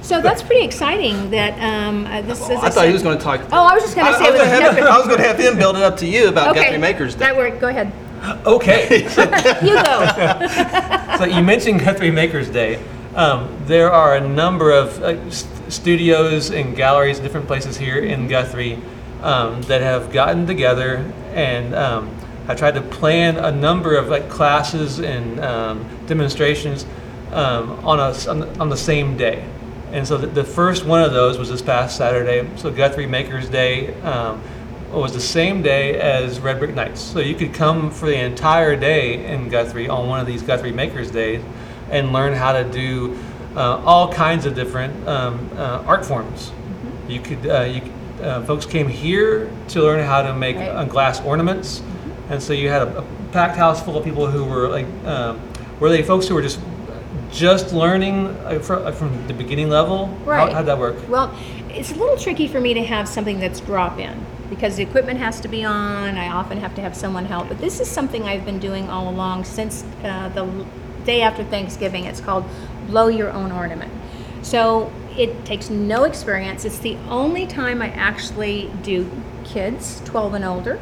So 0.03 0.21
that's 0.21 0.43
pretty 0.43 0.63
exciting. 0.65 1.31
That 1.31 1.59
um, 1.63 2.05
uh, 2.07 2.21
this. 2.21 2.39
Oh, 2.43 2.45
as 2.45 2.51
I 2.59 2.61
thought 2.61 2.73
said- 2.75 2.87
he 2.89 2.93
was 2.93 3.03
going 3.03 3.17
to 3.17 3.25
talk. 3.25 3.41
Oh, 3.53 3.65
I 3.65 3.75
was 3.75 3.83
just 3.83 3.95
going 3.97 4.07
to 4.07 4.19
say. 4.19 4.27
I, 4.27 4.31
was 4.31 4.39
with 4.41 4.49
gonna 4.51 4.63
have, 4.63 4.75
Guthrie- 4.77 4.89
I 4.91 4.99
was 4.99 5.07
going 5.07 5.19
to 5.19 5.27
have 5.27 5.39
him 5.39 5.57
build 5.57 5.77
it 5.77 5.83
up 5.83 5.97
to 5.99 6.07
you 6.07 6.29
about 6.29 6.51
okay, 6.51 6.65
Guthrie 6.65 6.79
Makers 6.79 7.15
Day. 7.15 7.21
That 7.21 7.37
worked. 7.37 7.61
Go 7.61 7.69
ahead. 7.69 7.91
Okay. 8.47 9.03
You 9.65 9.75
go. 9.83 11.17
so 11.19 11.25
you 11.25 11.43
mentioned 11.43 11.81
Guthrie 11.81 12.11
Makers 12.11 12.49
Day. 12.51 12.83
Um, 13.15 13.55
there 13.67 13.93
are 13.93 14.17
a 14.17 14.21
number 14.29 14.73
of 14.73 15.01
uh, 15.03 15.31
st- 15.31 15.73
studios 15.73 16.51
and 16.51 16.75
galleries, 16.77 17.21
different 17.21 17.47
places 17.47 17.77
here 17.77 17.99
in 17.99 18.27
Guthrie, 18.29 18.79
um, 19.25 19.63
that 19.63 19.81
have 19.81 20.13
gotten 20.13 20.47
together 20.47 20.97
and 21.33 21.75
um, 21.75 22.15
have 22.47 22.59
tried 22.59 22.75
to 22.75 22.83
plan 22.83 23.37
a 23.39 23.51
number 23.51 23.97
of 23.97 24.09
like 24.09 24.29
classes 24.29 25.01
and 25.01 25.41
um, 25.41 25.89
demonstrations 26.07 26.85
um, 27.33 27.71
on 27.85 27.99
a 27.99 28.31
on 28.31 28.41
the, 28.41 28.59
on 28.59 28.69
the 28.69 28.77
same 28.77 29.17
day. 29.17 29.45
And 29.93 30.07
so 30.07 30.19
the, 30.19 30.27
the 30.27 30.45
first 30.45 30.85
one 30.85 31.03
of 31.03 31.13
those 31.13 31.39
was 31.39 31.49
this 31.49 31.63
past 31.63 31.97
Saturday. 31.97 32.49
So 32.57 32.71
Guthrie 32.71 33.07
Makers 33.07 33.49
Day 33.49 33.95
um, 34.03 34.43
was 34.93 35.13
the 35.13 35.21
same 35.21 35.63
day 35.63 35.99
as 36.01 36.39
Red 36.41 36.59
Brick 36.59 36.75
Nights. 36.75 37.01
So 37.01 37.21
you 37.21 37.35
could 37.35 37.55
come 37.55 37.91
for 37.91 38.07
the 38.07 38.19
entire 38.19 38.77
day 38.77 39.25
in 39.25 39.49
Guthrie 39.49 39.89
on 39.89 40.09
one 40.09 40.21
of 40.21 40.27
these 40.27 40.43
Guthrie 40.43 40.73
Makers 40.73 41.11
Days 41.11 41.43
and 41.91 42.13
learn 42.13 42.35
how 42.35 42.53
to 42.53 42.65
do 42.71 43.17
uh, 43.57 43.81
all 43.85 44.13
kinds 44.13 44.47
of 44.47 44.55
different 44.55 45.09
um, 45.09 45.49
uh, 45.57 45.85
art 45.87 46.05
forms. 46.05 46.53
You 47.09 47.21
could, 47.21 47.47
uh, 47.47 47.63
you, 47.63 47.81
uh, 48.25 48.43
folks 48.45 48.67
came 48.67 48.89
here 48.89 49.51
to 49.69 49.83
learn 49.83 50.05
how 50.05 50.23
to 50.23 50.35
make 50.35 50.57
Right. 50.57 50.69
uh, 50.69 50.85
glass 50.85 51.21
ornaments, 51.23 51.83
and 52.31 52.43
so 52.43 52.53
you 52.53 52.69
had 52.69 52.83
a, 52.83 52.99
a 52.99 53.03
packed 53.33 53.57
house 53.57 53.83
full 53.83 53.97
of 53.97 54.05
people 54.05 54.27
who 54.27 54.45
were 54.45 54.69
like, 54.69 54.87
um, 55.07 55.41
were 55.81 55.89
they 55.91 56.03
folks 56.03 56.27
who 56.29 56.35
were 56.35 56.43
just 56.43 56.61
just 57.33 57.73
learning 57.73 58.29
uh, 58.45 58.61
from, 58.61 58.93
from 58.95 59.27
the 59.27 59.35
beginning 59.35 59.69
level? 59.69 60.07
How, 60.07 60.25
Right. 60.25 60.53
how'd 60.53 60.67
that 60.67 60.79
work? 60.79 60.97
Well, 61.09 61.35
it's 61.69 61.91
a 61.91 61.95
little 61.97 62.17
tricky 62.17 62.47
for 62.47 62.61
me 62.61 62.75
to 62.75 62.85
have 62.85 63.09
something 63.09 63.41
that's 63.41 63.59
drop 63.61 63.99
in 63.99 64.25
because 64.51 64.77
the 64.77 64.85
equipment 64.85 65.19
has 65.19 65.41
to 65.41 65.49
be 65.49 65.65
on. 65.65 66.17
I 66.17 66.29
often 66.29 66.59
have 66.59 66.75
to 66.77 66.81
have 66.81 66.95
someone 66.97 67.25
help. 67.25 67.49
But 67.49 67.59
this 67.59 67.81
is 67.81 67.91
something 67.91 68.23
I've 68.23 68.45
been 68.45 68.61
doing 68.61 68.89
all 68.89 69.09
along 69.09 69.45
since 69.45 69.83
uh, 70.05 70.29
the 70.29 70.45
l- 70.45 70.67
day 71.05 71.23
after 71.23 71.43
Thanksgiving. 71.43 72.05
It's 72.05 72.21
called 72.21 72.45
Blow 72.87 73.09
Your 73.09 73.33
Own 73.33 73.51
Ornament. 73.51 73.93
So 74.43 74.93
it 75.17 75.45
takes 75.45 75.71
no 75.71 76.05
experience. 76.05 76.65
It's 76.65 76.79
the 76.79 76.97
only 77.09 77.47
time 77.47 77.81
I 77.83 77.89
actually 77.89 78.71
do 78.83 79.11
kids 79.45 80.03
12 80.05 80.35
and 80.35 80.45
older 80.45 80.81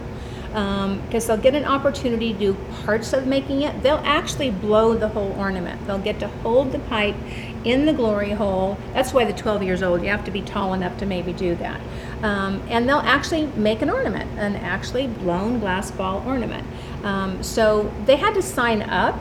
because 0.52 1.26
they'll 1.26 1.38
get 1.38 1.54
an 1.54 1.64
opportunity 1.64 2.34
to 2.34 2.38
do 2.38 2.56
parts 2.84 3.14
of 3.14 3.26
making 3.26 3.62
it. 3.62 3.82
They'll 3.82 4.02
actually 4.04 4.50
blow 4.50 4.94
the 4.94 5.08
whole 5.08 5.32
ornament. 5.32 5.86
They'll 5.86 5.98
get 5.98 6.20
to 6.20 6.28
hold 6.28 6.72
the 6.72 6.78
pipe 6.78 7.16
in 7.64 7.86
the 7.86 7.92
glory 7.92 8.32
hole. 8.32 8.76
That's 8.92 9.14
why 9.14 9.24
the 9.24 9.32
12 9.32 9.62
years 9.62 9.82
old, 9.82 10.02
you 10.02 10.08
have 10.08 10.24
to 10.26 10.30
be 10.30 10.42
tall 10.42 10.74
enough 10.74 10.98
to 10.98 11.06
maybe 11.06 11.32
do 11.32 11.54
that. 11.56 11.80
Um, 12.22 12.62
and 12.68 12.86
they'll 12.86 12.98
actually 12.98 13.46
make 13.46 13.80
an 13.80 13.88
ornament, 13.88 14.30
an 14.38 14.56
actually 14.56 15.06
blown 15.06 15.58
glass 15.58 15.90
ball 15.90 16.22
ornament. 16.26 16.66
Um, 17.02 17.42
so 17.42 17.90
they 18.04 18.16
had 18.16 18.34
to 18.34 18.42
sign 18.42 18.82
up. 18.82 19.18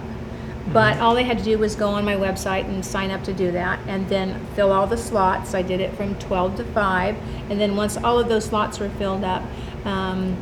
But 0.74 1.00
all 1.00 1.16
they 1.16 1.24
had 1.24 1.38
to 1.40 1.44
do 1.44 1.58
was 1.58 1.76
go 1.76 1.90
on 1.90 2.06
my 2.06 2.16
website 2.16 2.66
and 2.66 2.86
sign 2.86 3.12
up 3.12 3.24
to 3.26 3.34
do 3.34 3.52
that, 3.52 3.80
and 3.88 4.08
then 4.08 4.46
fill 4.56 4.72
all 4.72 4.88
the 4.88 4.98
slots. 4.98 5.54
I 5.54 5.62
did 5.62 5.80
it 5.82 5.94
from 5.96 6.16
12 6.16 6.58
to 6.58 6.64
5, 6.64 7.16
and 7.50 7.60
then 7.60 7.76
once 7.76 7.98
all 7.98 8.20
of 8.20 8.30
those 8.30 8.46
slots 8.46 8.80
were 8.80 8.90
filled 8.90 9.24
up, 9.24 9.44
um, 9.86 10.38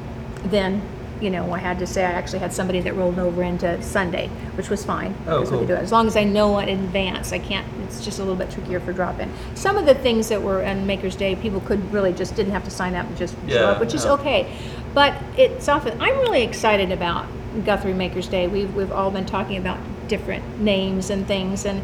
then 0.45 0.81
you 1.21 1.29
know 1.29 1.51
I 1.51 1.57
had 1.59 1.79
to 1.79 1.87
say 1.87 2.05
I 2.05 2.11
actually 2.11 2.39
had 2.39 2.53
somebody 2.53 2.79
that 2.81 2.93
rolled 2.95 3.19
over 3.19 3.43
into 3.43 3.81
Sunday, 3.81 4.27
which 4.55 4.69
was 4.69 4.85
fine 4.85 5.13
Oh, 5.27 5.43
cool. 5.45 5.65
do 5.65 5.73
it 5.73 5.79
as 5.79 5.91
long 5.91 6.07
as 6.07 6.15
I 6.15 6.23
know 6.23 6.59
it 6.59 6.69
in 6.69 6.79
advance. 6.79 7.33
I 7.33 7.39
can't. 7.39 7.67
It's 7.83 8.05
just 8.05 8.19
a 8.19 8.21
little 8.21 8.37
bit 8.37 8.51
trickier 8.51 8.79
for 8.79 8.93
drop 8.93 9.19
in. 9.19 9.29
Some 9.55 9.75
of 9.77 9.85
the 9.85 9.95
things 9.95 10.29
that 10.29 10.41
were 10.41 10.63
on 10.63 10.85
Maker's 10.85 11.15
Day, 11.15 11.35
people 11.35 11.59
could 11.61 11.91
really 11.91 12.13
just 12.13 12.35
didn't 12.35 12.53
have 12.53 12.63
to 12.65 12.69
sign 12.71 12.93
up 12.95 13.07
and 13.07 13.17
just 13.17 13.35
show 13.49 13.65
up, 13.67 13.79
which 13.79 13.93
is 13.95 14.05
yeah. 14.05 14.11
okay. 14.11 14.57
But 14.93 15.13
it's 15.37 15.67
often 15.67 15.99
I'm 15.99 16.17
really 16.19 16.43
excited 16.43 16.91
about 16.91 17.25
Guthrie 17.65 17.93
Maker's 17.93 18.27
Day. 18.27 18.47
We've 18.47 18.73
we've 18.75 18.91
all 18.91 19.11
been 19.11 19.25
talking 19.25 19.57
about 19.57 19.79
different 20.09 20.59
names 20.59 21.09
and 21.09 21.27
things 21.27 21.65
and 21.65 21.81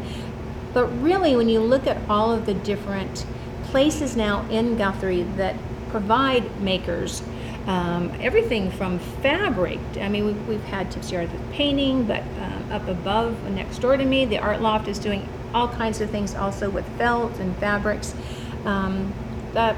but 0.74 0.86
really 1.00 1.34
when 1.34 1.48
you 1.48 1.60
look 1.60 1.86
at 1.86 1.96
all 2.08 2.32
of 2.32 2.44
the 2.44 2.54
different 2.54 3.24
places 3.64 4.16
now 4.16 4.46
in 4.50 4.76
Guthrie 4.76 5.22
that 5.22 5.56
provide 5.88 6.60
makers 6.60 7.22
um, 7.66 8.12
everything 8.20 8.70
from 8.70 8.98
fabric 8.98 9.80
I 10.00 10.08
mean 10.08 10.26
we've, 10.26 10.48
we've 10.48 10.64
had 10.64 10.90
Tipsy 10.90 11.16
Art 11.16 11.32
with 11.32 11.52
painting 11.52 12.04
but 12.04 12.22
um, 12.40 12.70
up 12.70 12.86
above 12.88 13.50
next 13.50 13.78
door 13.78 13.96
to 13.96 14.04
me 14.04 14.24
the 14.24 14.38
art 14.38 14.60
loft 14.60 14.88
is 14.88 14.98
doing 14.98 15.28
all 15.54 15.68
kinds 15.68 16.00
of 16.00 16.10
things 16.10 16.34
also 16.34 16.68
with 16.68 16.86
felt 16.98 17.38
and 17.38 17.56
fabrics 17.56 18.14
um, 18.66 19.12
that 19.52 19.76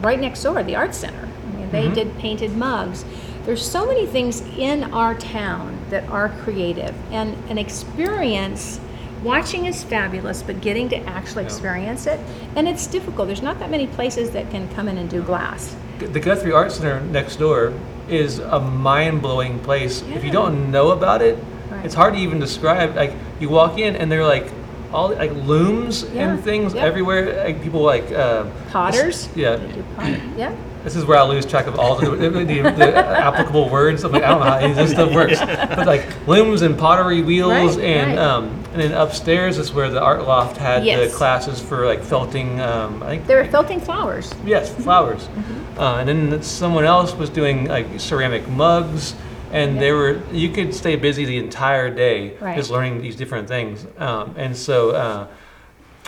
right 0.00 0.20
next 0.20 0.42
door, 0.42 0.62
the 0.62 0.76
art 0.76 0.94
center. 0.94 1.28
I 1.28 1.56
mean, 1.56 1.70
they 1.70 1.88
did 1.88 2.18
painted 2.18 2.56
mugs. 2.56 3.04
There's 3.44 3.64
so 3.68 3.86
many 3.86 4.06
things 4.06 4.40
in 4.56 4.84
our 4.92 5.14
town 5.16 5.76
that 5.90 6.08
are 6.08 6.28
creative, 6.44 6.94
and 7.10 7.36
an 7.50 7.58
experience. 7.58 8.78
Watching 9.24 9.66
is 9.66 9.82
fabulous, 9.82 10.42
but 10.42 10.60
getting 10.60 10.88
to 10.90 10.96
actually 11.08 11.42
Yeah. 11.42 11.48
experience 11.48 12.06
it, 12.06 12.20
and 12.56 12.68
it's 12.68 12.86
difficult. 12.86 13.26
There's 13.26 13.42
not 13.42 13.58
that 13.58 13.70
many 13.70 13.86
places 13.88 14.30
that 14.30 14.50
can 14.50 14.68
come 14.74 14.88
in 14.88 14.96
and 14.96 15.08
do 15.08 15.22
glass. 15.22 15.74
The 15.98 16.20
Guthrie 16.20 16.52
Art 16.52 16.72
Center 16.72 17.00
next 17.00 17.36
door 17.36 17.72
is 18.08 18.38
a 18.38 18.60
mind-blowing 18.60 19.60
place. 19.60 20.02
If 20.14 20.24
you 20.24 20.30
don't 20.30 20.70
know 20.70 20.90
about 20.90 21.22
it, 21.22 21.38
Right. 21.70 21.84
it's 21.84 21.94
hard 21.94 22.14
to 22.14 22.20
even 22.20 22.38
describe. 22.40 22.96
Like 22.96 23.12
you 23.40 23.48
walk 23.48 23.78
in 23.78 23.96
and 23.96 24.10
they're 24.10 24.26
like 24.26 24.50
all 24.92 25.10
like 25.14 25.32
looms 25.32 26.04
Yeah, 26.12 26.30
and 26.34 26.42
things 26.44 26.74
yeah. 26.74 26.82
everywhere. 26.82 27.44
Like 27.44 27.62
people 27.62 27.80
like 27.82 28.10
uh, 28.12 28.44
Potters. 28.70 29.28
yeah. 29.34 29.56
They 29.56 29.72
do 29.72 29.82
pot- 29.96 30.20
Yeah. 30.36 30.54
This 30.84 30.96
is 30.96 31.04
where 31.04 31.16
I 31.16 31.22
lose 31.22 31.46
track 31.46 31.68
of 31.68 31.78
all 31.78 31.94
the, 31.94 32.10
the, 32.10 32.28
the, 32.28 32.44
the 32.62 32.96
applicable 33.26 33.68
words. 33.68 34.02
I'm 34.02 34.10
like, 34.10 34.24
I 34.24 34.30
don't 34.30 34.40
know 34.40 34.46
how 34.46 34.56
any 34.56 34.72
of 34.72 34.76
this 34.76 34.90
stuff 34.90 35.12
works. 35.14 35.38
But 35.76 35.86
like 35.86 36.04
looms 36.26 36.62
and 36.62 36.76
pottery 36.76 37.22
wheels, 37.22 37.76
Right, 37.76 37.84
and 37.86 38.10
right. 38.16 38.18
um, 38.18 38.64
and 38.72 38.82
then 38.82 38.92
upstairs 38.92 39.58
is 39.58 39.72
where 39.72 39.90
the 39.90 40.00
art 40.02 40.26
loft 40.26 40.56
had 40.56 40.84
Yes. 40.84 41.12
the 41.12 41.16
classes 41.16 41.60
for 41.60 41.86
like 41.86 42.02
felting. 42.02 42.60
Um, 42.60 43.00
I 43.04 43.10
think 43.10 43.26
They 43.28 43.36
were 43.36 43.44
felting 43.44 43.80
flowers. 43.80 44.32
yes, 44.44 44.74
flowers. 44.74 45.22
Mm-hmm. 45.28 45.78
Uh, 45.78 45.98
and 45.98 46.08
then 46.32 46.42
someone 46.42 46.84
else 46.84 47.14
was 47.14 47.30
doing 47.30 47.66
like 47.66 47.86
ceramic 48.00 48.48
mugs, 48.48 49.14
and 49.52 49.78
they 49.80 49.92
were 49.92 50.20
you 50.32 50.48
could 50.50 50.74
stay 50.74 50.96
busy 50.96 51.24
the 51.24 51.38
entire 51.38 51.90
day 51.90 52.36
Right. 52.38 52.56
just 52.56 52.70
learning 52.70 53.02
these 53.02 53.16
different 53.16 53.48
things. 53.48 53.86
Um, 53.98 54.34
and 54.36 54.56
so. 54.56 54.90
Uh, 54.90 55.26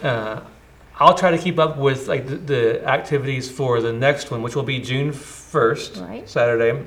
uh, 0.03 0.41
I'll 0.97 1.15
try 1.19 1.33
to 1.33 1.39
keep 1.39 1.59
up 1.59 1.77
with 1.77 2.07
like 2.07 2.27
the, 2.29 2.37
the 2.37 2.89
activities 2.89 3.51
for 3.51 3.81
the 3.81 3.93
next 3.93 4.31
one, 4.31 4.43
which 4.43 4.55
will 4.55 4.63
be 4.63 4.79
June 4.79 5.13
first, 5.13 5.97
Right. 5.97 6.29
Saturday. 6.29 6.87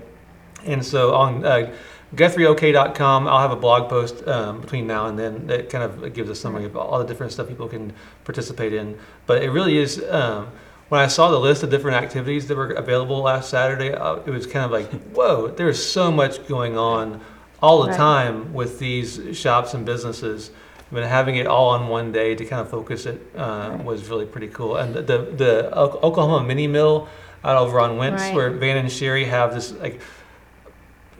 And 0.65 0.85
so 0.85 1.13
on 1.13 1.43
uh, 1.45 1.73
GuthrieOK.com, 2.15 3.27
I'll 3.27 3.39
have 3.39 3.51
a 3.51 3.55
blog 3.57 3.89
post 3.89 4.25
um, 4.27 4.61
between 4.61 4.87
now 4.87 5.07
and 5.07 5.19
then 5.19 5.47
that 5.47 5.69
kind 5.69 5.83
of 5.83 6.13
gives 6.13 6.29
a 6.29 6.35
summary 6.35 6.65
of 6.65 6.77
all 6.77 6.99
the 6.99 7.05
different 7.05 7.33
stuff 7.33 7.47
people 7.49 7.67
can 7.67 7.91
participate 8.23 8.73
in. 8.73 8.97
But 9.25 9.43
it 9.43 9.51
really 9.51 9.77
is. 9.77 10.01
Um, 10.09 10.47
when 10.89 11.01
I 11.01 11.07
saw 11.07 11.29
the 11.31 11.39
list 11.39 11.63
of 11.63 11.69
different 11.69 11.97
activities 11.97 12.47
that 12.47 12.55
were 12.57 12.71
available 12.71 13.21
last 13.21 13.49
Saturday, 13.49 13.93
uh, 13.93 14.17
it 14.25 14.29
was 14.29 14.47
kind 14.47 14.63
of 14.65 14.71
like, 14.71 14.89
whoa, 15.13 15.47
there's 15.49 15.83
so 15.83 16.11
much 16.11 16.47
going 16.47 16.77
on 16.77 17.19
all 17.61 17.81
the 17.83 17.89
Right. 17.89 17.97
time 17.97 18.53
with 18.53 18.79
these 18.79 19.19
shops 19.33 19.73
and 19.73 19.85
businesses. 19.85 20.51
I 20.91 20.95
mean, 20.95 21.03
having 21.03 21.35
it 21.35 21.47
all 21.47 21.69
on 21.69 21.89
one 21.89 22.11
day 22.13 22.35
to 22.35 22.45
kind 22.45 22.61
of 22.61 22.69
focus 22.69 23.05
it 23.05 23.21
uh, 23.37 23.71
Right. 23.73 23.83
was 23.83 24.09
really 24.09 24.25
pretty 24.25 24.47
cool. 24.47 24.77
And 24.77 24.93
the 24.95 25.01
the, 25.01 25.17
the 25.35 25.77
O- 25.77 25.99
Oklahoma 26.03 26.45
Mini 26.47 26.67
Mill 26.67 27.09
out 27.43 27.57
over 27.57 27.79
on 27.79 27.97
Wentz, 27.97 28.21
Right. 28.23 28.33
where 28.35 28.49
Van 28.51 28.77
and 28.77 28.89
Sherry 28.91 29.25
have 29.25 29.53
this 29.53 29.73
like 29.73 29.99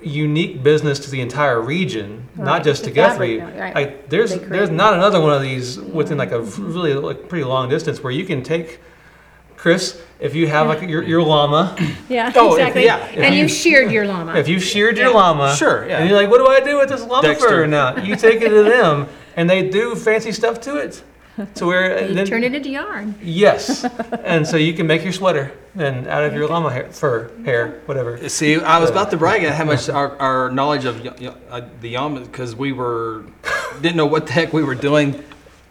unique 0.01 0.61
business 0.63 0.99
to 0.99 1.11
the 1.11 1.20
entire 1.22 1.59
region, 1.59 2.28
not 2.36 2.45
Right. 2.45 2.63
just 2.63 2.84
to 2.84 2.89
The 2.91 2.95
Guthrie. 2.95 3.39
right. 3.41 3.74
Like 3.76 4.09
there's 4.09 4.32
They 4.32 4.38
there's 4.38 4.68
create- 4.70 4.72
not 4.78 4.93
another 4.93 5.20
one 5.20 5.34
of 5.34 5.41
these 5.41 5.80
within 5.80 6.18
like 6.18 6.32
a 6.32 6.41
really 6.41 6.93
like 6.93 7.28
pretty 7.28 7.43
long 7.43 7.68
distance 7.68 8.01
where 8.03 8.13
you 8.13 8.24
can 8.24 8.43
take. 8.43 8.80
Chris, 9.68 10.01
if 10.22 10.34
you 10.34 10.47
have 10.47 10.68
like 10.68 10.82
your, 10.88 11.03
your 11.03 11.22
llama, 11.22 11.76
Yeah, 12.07 12.32
Oh, 12.38 12.53
if- 12.53 12.59
exactly. 12.59 12.86
yeah, 12.86 12.99
and 13.26 13.36
you- 13.36 13.41
you 13.41 13.47
sheared 13.49 13.91
your 13.91 14.07
llama. 14.07 14.36
if 14.38 14.47
you 14.47 14.61
sheared 14.61 14.97
your 14.97 15.13
llama, 15.13 15.53
Sure, 15.57 15.86
yeah. 15.86 15.97
and 15.97 16.09
you're 16.09 16.18
like, 16.18 16.30
what 16.30 16.38
do 16.38 16.47
I 16.47 16.61
do 16.61 16.78
with 16.78 16.88
this 16.88 17.03
llama 17.05 17.28
Dexter. 17.28 17.49
fur 17.49 17.68
now? 17.68 17.97
You 17.97 18.15
take 18.15 18.41
it 18.41 18.47
to 18.47 18.63
them, 18.63 19.07
and 19.36 19.49
they 19.49 19.68
do 19.68 19.93
fancy 19.95 20.32
stuff 20.32 20.61
to 20.61 20.78
it, 20.78 21.03
to 21.55 21.65
where 21.65 22.01
you 22.07 22.13
then- 22.15 22.26
turn 22.28 22.45
it 22.45 22.53
into 22.55 22.70
yarn. 22.70 23.13
Yes, 23.22 23.84
and 24.24 24.47
so 24.47 24.55
you 24.55 24.72
can 24.74 24.88
make 24.88 25.03
your 25.03 25.11
sweater 25.11 25.51
and 25.78 26.07
out 26.07 26.24
of 26.24 26.32
your 26.34 26.47
llama 26.47 26.72
hair, 26.72 26.89
fur, 26.89 27.30
hair, 27.43 27.82
whatever. 27.88 28.30
See, 28.30 28.55
I 28.61 28.80
was 28.80 28.89
about 28.89 29.11
to 29.11 29.18
brag 29.18 29.43
at 29.43 29.53
how 29.53 29.65
much 29.65 29.89
our, 29.89 30.18
our 30.18 30.49
knowledge 30.49 30.86
of 30.86 31.03
y- 31.03 31.13
y- 31.20 31.34
uh, 31.49 31.61
the 31.82 31.89
Yama, 31.89 32.22
because 32.22 32.55
we 32.55 32.72
were 32.72 33.26
didn't 33.82 33.97
know 33.97 34.05
what 34.07 34.28
the 34.28 34.32
heck 34.32 34.53
we 34.53 34.63
were 34.63 34.76
doing 34.76 35.22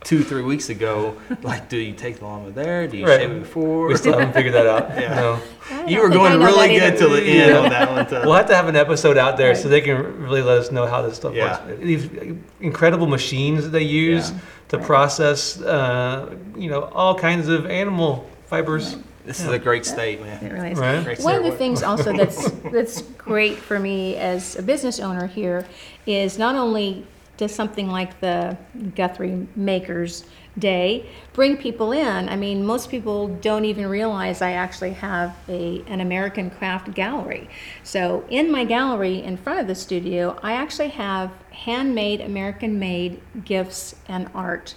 two, 0.07 0.23
three 0.23 0.43
weeks 0.43 0.69
ago. 0.71 1.17
Like, 1.43 1.69
do 1.69 1.77
you 1.77 1.93
take 1.93 2.21
the 2.21 2.25
llama 2.27 2.53
there? 2.53 2.87
Do 2.87 2.97
you 2.97 3.05
Right. 3.07 3.21
shave 3.21 3.31
it 3.33 3.41
before? 3.41 3.89
We 3.89 3.97
still 3.97 4.13
haven't 4.17 4.35
figured 4.35 4.55
that 4.55 4.67
out. 4.67 4.91
Yeah. 4.97 5.15
No. 5.17 5.41
You 5.89 6.01
were 6.01 6.09
going 6.09 6.39
really 6.41 6.79
good 6.79 6.97
till 6.97 7.11
the 7.11 7.23
either. 7.29 7.43
end 7.43 7.57
on 7.57 7.71
that 7.71 7.91
one. 8.13 8.23
We'll 8.25 8.35
have 8.35 8.47
to 8.47 8.55
have 8.55 8.69
an 8.69 8.77
episode 8.77 9.19
out 9.19 9.37
there 9.37 9.57
so 9.57 9.69
they 9.69 9.81
can 9.81 9.97
really 10.23 10.43
let 10.43 10.59
us 10.59 10.71
know 10.71 10.87
how 10.87 11.03
this 11.03 11.17
stuff 11.17 11.35
Yeah. 11.35 11.59
works. 11.67 11.81
These 11.83 12.09
incredible 12.61 13.09
machines 13.09 13.65
that 13.65 13.71
they 13.71 13.83
use 13.83 14.31
Yeah. 14.31 14.37
to 14.69 14.77
Right. 14.79 14.87
process, 14.87 15.61
uh, 15.61 16.27
you 16.57 16.71
know, 16.71 16.83
all 16.95 17.17
kinds 17.17 17.49
of 17.49 17.67
animal 17.67 18.27
fibers. 18.47 18.97
This 19.25 19.41
is 19.41 19.49
a 19.49 19.59
great 19.59 19.85
state, 19.85 20.23
man. 20.23 20.39
It 20.45 20.53
really 20.53 20.71
is. 20.71 20.79
Right. 20.79 21.03
Great 21.05 21.19
One 21.19 21.35
of 21.35 21.43
the 21.43 21.51
things 21.51 21.83
also 21.83 22.13
that's 22.17 22.49
that's 22.73 23.03
great 23.19 23.57
for 23.59 23.81
me 23.81 24.15
as 24.15 24.55
a 24.55 24.63
business 24.63 25.01
owner 25.01 25.27
here 25.27 25.67
is 26.07 26.39
not 26.39 26.55
only 26.55 27.05
does 27.37 27.55
something 27.55 27.89
like 27.89 28.21
the 28.21 28.57
Guthrie 28.95 29.47
Makers 29.57 30.25
Day 30.59 31.07
bring 31.35 31.59
people 31.59 31.93
in. 31.93 32.29
I 32.31 32.37
mean, 32.37 32.65
most 32.65 32.91
people 32.91 33.29
don't 33.29 33.67
even 33.67 33.87
realize 33.87 34.41
I 34.41 34.53
actually 34.53 34.93
have 34.93 35.37
a 35.49 35.83
an 35.87 36.01
American 36.01 36.49
craft 36.49 36.95
gallery. 36.95 37.51
So 37.83 38.25
in 38.31 38.51
my 38.51 38.65
gallery 38.65 39.23
in 39.23 39.37
front 39.37 39.61
of 39.61 39.67
the 39.67 39.75
studio, 39.75 40.39
I 40.43 40.53
actually 40.53 40.89
have 40.89 41.31
handmade 41.51 42.23
American-made 42.23 43.21
gifts 43.45 43.97
and 44.09 44.31
art. 44.35 44.75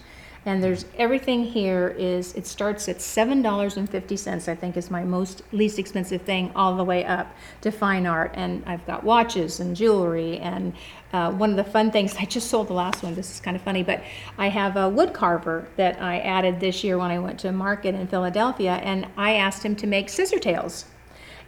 And 0.49 0.63
there's 0.63 0.85
everything 0.97 1.43
here 1.43 1.89
is 1.89 2.33
it 2.33 2.47
starts 2.47 2.89
at 2.89 3.03
seven 3.03 3.43
dollars 3.43 3.77
and 3.77 3.87
fifty 3.87 4.17
cents. 4.17 4.47
I 4.47 4.55
think 4.55 4.77
is 4.77 4.89
my 4.89 5.03
most 5.03 5.43
least 5.51 5.77
expensive 5.77 6.23
thing, 6.23 6.51
all 6.55 6.75
the 6.75 6.83
way 6.83 7.05
up 7.05 7.35
to 7.61 7.69
fine 7.71 8.07
art. 8.07 8.31
And 8.33 8.63
I've 8.65 8.83
got 8.87 9.03
watches 9.03 9.59
and 9.59 9.75
jewelry. 9.75 10.39
And 10.39 10.73
uh, 11.13 11.31
one 11.33 11.51
of 11.51 11.55
the 11.55 11.63
fun 11.63 11.91
things 11.91 12.15
I 12.19 12.25
just 12.25 12.47
sold 12.47 12.67
the 12.67 12.73
last 12.73 13.03
one. 13.03 13.13
This 13.13 13.31
is 13.31 13.39
kind 13.39 13.55
of 13.55 13.61
funny, 13.61 13.83
but 13.83 14.01
I 14.39 14.47
have 14.49 14.75
a 14.75 14.89
wood 14.89 15.13
carver 15.13 15.67
that 15.75 16.01
I 16.01 16.17
added 16.21 16.59
this 16.59 16.83
year 16.83 16.97
when 16.97 17.11
I 17.11 17.19
went 17.19 17.39
to 17.41 17.51
market 17.51 17.93
in 17.93 18.07
Philadelphia, 18.07 18.81
and 18.83 19.05
I 19.17 19.35
asked 19.35 19.63
him 19.63 19.75
to 19.75 19.85
make 19.85 20.09
scissor 20.09 20.39
tails. 20.39 20.85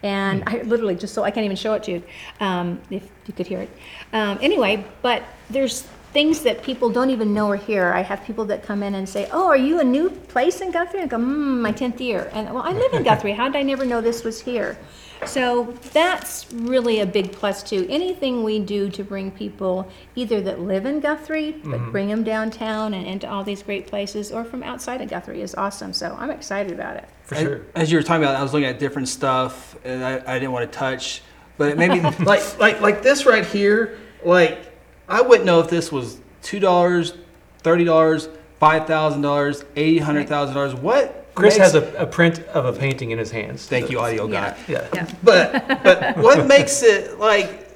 And 0.04 0.44
I 0.46 0.62
literally 0.62 0.96
just 0.96 1.16
so 1.16 1.24
I 1.24 1.32
can't 1.32 1.46
even 1.46 1.58
show 1.58 1.74
it 1.74 1.82
to 1.84 1.92
you 1.94 2.04
um, 2.40 2.80
if 2.92 3.10
you 3.26 3.34
could 3.34 3.48
hear 3.48 3.62
it. 3.62 3.70
Um, 4.14 4.38
anyway, 4.44 4.86
but 5.02 5.24
there's 5.50 5.88
things 6.14 6.42
that 6.42 6.62
people 6.62 6.90
don't 6.90 7.10
even 7.10 7.34
know 7.34 7.50
are 7.50 7.56
here. 7.56 7.94
I 7.94 8.02
have 8.02 8.24
people 8.26 8.46
that 8.46 8.64
come 8.64 8.84
in 8.84 8.96
and 8.96 9.08
say, 9.08 9.30
"Oh, 9.32 9.48
are 9.48 9.58
you 9.58 9.80
a 9.80 9.84
new 9.84 10.10
place 10.10 10.62
in 10.62 10.72
Guthrie?" 10.72 11.02
I 11.02 11.06
go, 11.08 11.18
"Hmm, 11.18 11.62
my 11.62 11.72
tenth 11.72 12.02
year." 12.02 12.30
And 12.34 12.54
well, 12.54 12.64
I 12.64 12.74
live 12.74 12.94
in 12.94 13.04
Guthrie. 13.04 13.34
How 13.34 13.48
did 13.48 13.56
I 13.56 13.64
never 13.64 13.86
know 13.86 14.02
this 14.02 14.24
was 14.24 14.42
here? 14.42 14.78
So 15.26 15.74
that's 15.94 16.52
really 16.52 17.00
a 17.00 17.06
big 17.06 17.32
plus 17.32 17.62
too. 17.62 17.86
Anything 17.90 18.44
we 18.44 18.60
do 18.60 18.90
to 18.90 19.04
bring 19.04 19.30
people 19.32 19.88
either 20.16 20.42
that 20.42 20.62
live 20.62 20.86
in 20.86 21.00
Guthrie, 21.00 21.52
but 21.64 21.92
bring 21.92 22.08
them 22.08 22.24
downtown 22.24 22.96
and 22.96 23.06
into 23.06 23.30
all 23.30 23.44
these 23.44 23.62
great 23.62 23.86
places, 23.88 24.32
or 24.32 24.44
from 24.44 24.64
outside 24.64 25.00
of 25.00 25.10
Guthrie 25.10 25.42
is 25.42 25.54
awesome. 25.56 25.94
So 25.94 26.16
I'm 26.20 26.32
excited 26.32 26.74
about 26.74 26.98
it. 26.98 27.06
For 27.24 27.36
As- 27.36 27.42
sure. 27.42 27.62
As 27.76 27.92
you 27.92 28.00
were 28.00 28.04
talking 28.04 28.24
about, 28.24 28.36
I 28.36 28.42
was 28.42 28.52
looking 28.52 28.68
at 28.68 28.80
different 28.80 29.08
stuff, 29.08 29.76
and 29.84 30.04
I, 30.04 30.22
I 30.26 30.40
didn't 30.40 30.54
want 30.54 30.72
to 30.72 30.78
touch, 30.78 31.22
but 31.58 31.78
maybe 31.78 32.02
like 32.26 32.60
like 32.60 32.82
like 32.82 33.04
this 33.04 33.26
right 33.26 33.46
here. 33.46 34.00
Like 34.26 34.71
I 35.08 35.22
wouldn't 35.22 35.46
know 35.46 35.60
if 35.60 35.70
this 35.70 35.92
was 35.92 36.20
two 36.42 36.60
dollars, 36.60 37.14
thirty 37.60 37.84
dollars, 37.84 38.30
five 38.60 38.88
thousand 38.88 39.22
dollars, 39.22 39.64
eighty 39.76 40.00
hundred 40.00 40.28
thousand 40.28 40.56
dollars. 40.56 40.74
What? 40.76 41.18
Chris 41.36 41.58
makes- 41.58 41.72
has 41.72 41.76
a, 41.84 41.94
a 41.96 42.06
print 42.06 42.40
of 42.54 42.66
a 42.66 42.74
painting 42.78 43.12
in 43.12 43.18
his 43.18 43.32
hands. 43.32 43.66
Thank 43.68 43.90
you, 43.90 44.00
audio 44.00 44.28
guy. 44.28 44.58
Yeah. 44.68 44.88
Yeah. 44.94 45.10
But 45.24 45.68
but 45.84 46.18
what 46.24 46.46
makes 46.48 46.84
it 46.84 47.20
like? 47.20 47.68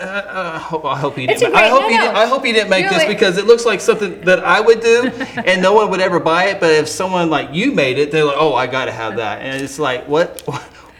Uh, 0.00 0.04
uh, 0.04 0.52
I 0.54 0.58
hope 0.58 0.84
I 0.84 0.96
hope 0.98 1.14
he 1.16 1.24
It's 1.28 1.42
a 1.42 1.44
didn't. 1.44 1.54
I 1.56 1.60
great- 1.68 1.70
hope 1.70 1.90
he 1.90 1.96
no. 1.96 2.02
didn't. 2.02 2.16
I 2.16 2.26
hope 2.26 2.44
he 2.44 2.52
didn't 2.52 2.70
make 2.70 2.88
Do 2.88 2.94
this 2.94 3.04
it. 3.04 3.08
because 3.08 3.38
it 3.38 3.46
looks 3.46 3.64
like 3.64 3.80
something 3.80 4.20
that 4.22 4.40
I 4.44 4.60
would 4.60 4.80
do, 4.80 5.06
and 5.44 5.62
no 5.62 5.72
one 5.74 5.90
would 5.90 6.00
ever 6.00 6.18
buy 6.18 6.46
it. 6.46 6.58
But 6.60 6.70
if 6.72 6.88
someone 6.88 7.30
like 7.30 7.50
you 7.52 7.70
made 7.72 7.98
it, 7.98 8.10
they're 8.10 8.24
like, 8.24 8.36
"Oh, 8.38 8.54
I 8.54 8.66
got 8.66 8.86
to 8.86 8.92
have 8.92 9.16
that." 9.16 9.42
And 9.42 9.62
it's 9.62 9.78
like, 9.78 10.08
what? 10.08 10.42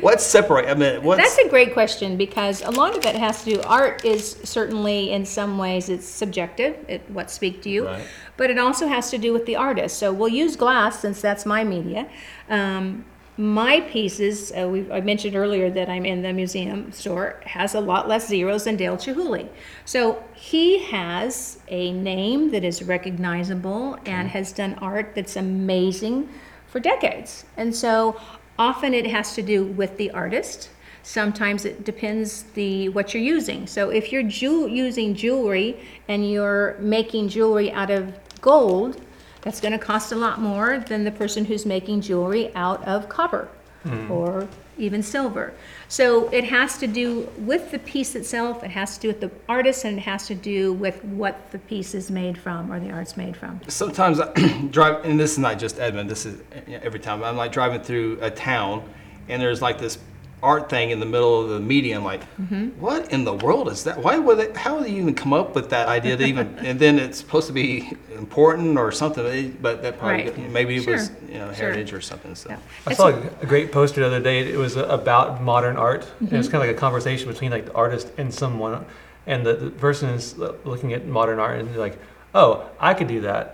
What's 0.03 0.27
separate? 0.27 0.69
I 0.69 0.75
mean, 0.75 1.03
what's 1.05 1.23
That's 1.23 1.39
a 1.39 1.49
great 1.49 1.73
question 1.73 2.17
because 2.17 2.61
a 2.63 2.71
lot 2.71 2.97
of 2.97 3.07
it 3.07 3.15
has 3.15 3.45
to 3.45 3.55
do. 3.55 3.63
Art 3.63 4.05
is 4.05 4.37
certainly, 4.43 5.13
in 5.13 5.25
some 5.25 5.59
ways, 5.59 5.89
it's 5.89 6.07
subjective. 6.07 6.77
It 6.89 7.09
what 7.09 7.31
speak 7.31 7.63
to 7.63 7.71
you, 7.71 7.87
Right. 7.87 8.03
but 8.37 8.51
it 8.51 8.59
also 8.59 8.89
has 8.89 9.11
to 9.11 9.19
do 9.19 9.33
with 9.33 9.47
the 9.47 9.55
artist. 9.55 9.99
So 9.99 10.13
we'll 10.13 10.29
use 10.29 10.57
glass 10.57 10.99
since 10.99 11.21
that's 11.21 11.47
my 11.47 11.63
media. 11.63 12.09
Um, 12.51 13.05
my 13.39 13.81
pieces, 13.83 14.53
uh, 14.53 14.69
we, 14.69 14.91
I 14.93 15.01
mentioned 15.01 15.37
earlier 15.37 15.71
that 15.71 15.89
I'm 15.89 16.05
in 16.05 16.21
the 16.23 16.33
museum 16.33 16.91
store, 16.93 17.41
has 17.45 17.75
a 17.75 17.81
lot 17.81 18.09
less 18.09 18.27
zeros 18.29 18.65
than 18.65 18.77
Dale 18.77 18.97
Chihuly. 18.97 19.49
So 19.85 20.23
he 20.35 20.81
has 20.81 21.61
a 21.69 21.93
name 21.93 22.51
that 22.51 22.65
is 22.65 22.83
recognizable 22.83 23.99
and 24.05 24.29
has 24.29 24.53
done 24.53 24.75
art 24.83 25.13
that's 25.15 25.37
amazing 25.37 26.29
for 26.67 26.81
decades. 26.81 27.45
And 27.57 27.75
so 27.75 28.17
often 28.63 28.95
it 28.95 29.09
has 29.09 29.35
to 29.35 29.43
do 29.43 29.65
with 29.65 29.97
the 29.97 30.09
artist. 30.13 30.71
Sometimes 31.03 31.65
it 31.65 31.85
depends 31.85 32.45
the 32.55 32.89
what 32.91 33.13
you're 33.13 33.29
using. 33.37 33.67
So 33.67 33.91
if 33.91 34.13
you're 34.13 34.23
jewel, 34.23 34.69
using 34.69 35.17
jewelry 35.17 35.77
and 36.07 36.31
you're 36.31 36.77
making 36.79 37.29
jewelry 37.29 37.73
out 37.73 37.91
of 37.91 38.15
gold, 38.41 39.01
that's 39.41 39.61
going 39.61 39.73
to 39.73 39.85
cost 39.85 40.13
a 40.13 40.15
lot 40.15 40.41
more 40.41 40.79
than 40.79 41.03
the 41.03 41.11
person 41.11 41.45
who's 41.45 41.67
making 41.67 42.03
jewelry 42.03 42.55
out 42.55 42.81
of 42.85 43.09
copper 43.09 43.49
hmm. 43.83 44.09
or 44.09 44.49
even 44.79 45.03
silver. 45.03 45.53
So 45.93 46.31
it 46.31 46.45
has 46.45 46.79
to 46.79 46.87
do 46.87 47.29
with 47.37 47.71
the 47.71 47.79
piece 47.79 48.15
itself, 48.15 48.65
it 48.65 48.71
has 48.71 48.95
to 48.95 49.01
do 49.03 49.09
with 49.09 49.21
the 49.21 49.31
artist, 49.47 49.85
and 49.85 49.99
it 49.99 50.01
has 50.01 50.27
to 50.29 50.35
do 50.35 50.73
with 50.73 51.05
what 51.05 51.51
the 51.51 51.59
piece 51.59 51.95
is 51.95 52.11
made 52.11 52.39
from 52.39 52.73
or 52.73 52.81
the 52.81 52.91
art's 52.91 53.15
made 53.15 53.37
from. 53.37 53.61
sometimes 53.69 54.19
I 54.19 54.33
drive, 54.71 55.05
and 55.05 55.21
this 55.21 55.33
is 55.33 55.39
not 55.39 55.59
just 55.59 55.79
Edmond. 55.79 56.09
This 56.09 56.25
is 56.25 56.41
every 56.67 56.99
time 56.99 57.23
I'm 57.23 57.37
like 57.37 57.53
driving 57.53 57.83
through 57.83 58.17
a 58.23 58.31
town, 58.31 58.89
and 59.29 59.43
there's 59.43 59.61
like 59.61 59.79
this 59.79 59.99
art 60.43 60.69
thing 60.69 60.91
in 60.91 60.99
the 60.99 61.07
middle 61.07 61.41
of 61.43 61.51
the 61.51 61.61
median. 61.61 62.03
Like, 62.05 62.23
Mm-hmm. 62.41 62.81
what 62.81 63.13
in 63.13 63.25
the 63.25 63.33
world 63.33 63.69
is 63.69 63.85
that? 63.85 63.99
Why 64.03 64.19
would 64.19 64.39
it? 64.41 64.57
How 64.57 64.79
would 64.79 64.89
you 64.91 65.01
even 65.01 65.15
come 65.15 65.33
up 65.33 65.55
with 65.55 65.71
that 65.71 65.89
idea 65.89 66.17
to 66.17 66.25
even? 66.25 66.59
and 66.69 66.79
then 66.79 66.99
it's 66.99 67.19
supposed 67.19 67.47
to 67.47 67.53
be 67.53 67.93
important 68.17 68.77
or 68.79 68.91
something. 68.93 69.25
eh, 69.27 69.51
But 69.61 69.83
that 69.83 69.99
probably 69.99 70.25
Right. 70.31 70.51
maybe 70.51 70.77
it 70.77 70.87
was 70.87 71.11
you 71.29 71.39
know 71.39 71.47
Sure. 71.53 71.67
heritage 71.67 71.93
or 71.93 72.01
something. 72.01 72.35
So. 72.35 72.51
Yeah. 72.51 72.59
I 72.87 72.95
saw 72.95 73.09
a- 73.09 73.13
a, 73.15 73.31
a 73.43 73.47
great 73.47 73.71
poster 73.73 74.01
the 74.01 74.07
other 74.07 74.21
day. 74.21 74.41
It 74.41 74.59
was 74.59 74.77
about 74.77 75.43
modern 75.43 75.77
art. 75.77 76.03
And 76.03 76.29
Mm-hmm. 76.29 76.35
it 76.35 76.39
was 76.39 76.49
kind 76.49 76.63
of 76.63 76.69
like 76.69 76.77
a 76.77 76.81
conversation 76.81 77.29
between 77.29 77.51
like 77.51 77.67
the 77.67 77.75
artist 77.75 78.11
and 78.19 78.33
someone, 78.35 78.85
and 79.27 79.47
the, 79.47 79.55
the 79.55 79.71
person 79.71 80.09
is 80.11 80.37
looking 80.65 80.93
at 80.93 81.07
modern 81.07 81.39
art 81.39 81.59
and 81.61 81.69
they're 81.69 81.79
like, 81.89 81.99
"Oh, 82.35 82.65
I 82.81 82.95
could 82.95 83.07
do 83.09 83.21
that," 83.23 83.45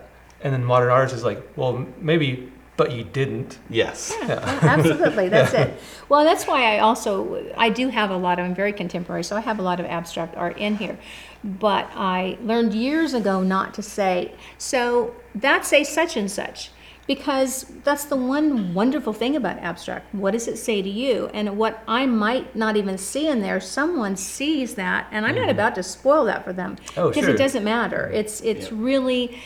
and 0.43 0.53
then 0.55 0.64
modern 0.64 0.89
artist 0.91 1.14
is 1.14 1.24
like, 1.24 1.41
"Well, 1.57 1.84
maybe, 2.01 2.51
but 2.79 2.93
you 2.93 3.05
didn't." 3.05 3.59
Yes. 3.68 4.14
Yeah, 4.22 4.41
absolutely. 4.62 5.29
That's 5.37 5.53
it. 5.53 5.79
Well, 6.09 6.24
that's 6.24 6.47
why 6.47 6.74
I 6.74 6.79
also 6.79 7.53
I 7.59 7.68
do 7.68 7.89
have 7.89 8.11
a 8.11 8.16
lot 8.16 8.39
of 8.39 8.47
I'm 8.47 8.55
very 8.55 8.72
contemporary, 8.72 9.24
so 9.24 9.37
I 9.37 9.41
have 9.41 9.59
a 9.59 9.62
lot 9.62 9.79
of 9.81 9.85
abstract 9.85 10.35
art 10.37 10.57
in 10.57 10.76
here. 10.76 10.99
But 11.45 11.91
I 11.95 12.39
learned 12.43 12.72
years 12.72 13.12
ago 13.12 13.43
not 13.43 13.74
to 13.74 13.83
say 13.83 14.33
so. 14.57 15.14
That's 15.35 15.70
a 15.72 15.85
such 15.85 16.16
and 16.16 16.31
such 16.31 16.70
because 17.09 17.64
that's 17.85 18.05
the 18.05 18.16
one 18.16 18.74
wonderful 18.74 19.14
thing 19.14 19.35
about 19.35 19.59
abstract. 19.59 20.14
What 20.14 20.33
does 20.33 20.47
it 20.47 20.59
say 20.59 20.83
to 20.83 20.89
you? 20.89 21.31
And 21.33 21.57
what 21.57 21.83
I 21.89 22.05
might 22.07 22.55
not 22.55 22.76
even 22.76 22.99
see 22.99 23.26
in 23.29 23.41
there, 23.41 23.61
someone 23.61 24.14
sees 24.16 24.74
that, 24.74 25.09
and 25.11 25.26
I'm 25.26 25.35
not 25.35 25.43
mm-hmm. 25.43 25.51
about 25.51 25.74
to 25.76 25.83
spoil 25.83 26.26
that 26.26 26.45
for 26.45 26.53
them 26.53 26.76
Oh, 26.97 27.09
because 27.09 27.24
sure. 27.24 27.35
it 27.35 27.39
doesn't 27.39 27.64
matter. 27.64 28.11
It's 28.12 28.41
it's 28.43 28.70
Yeah. 28.70 28.76
really 28.79 29.41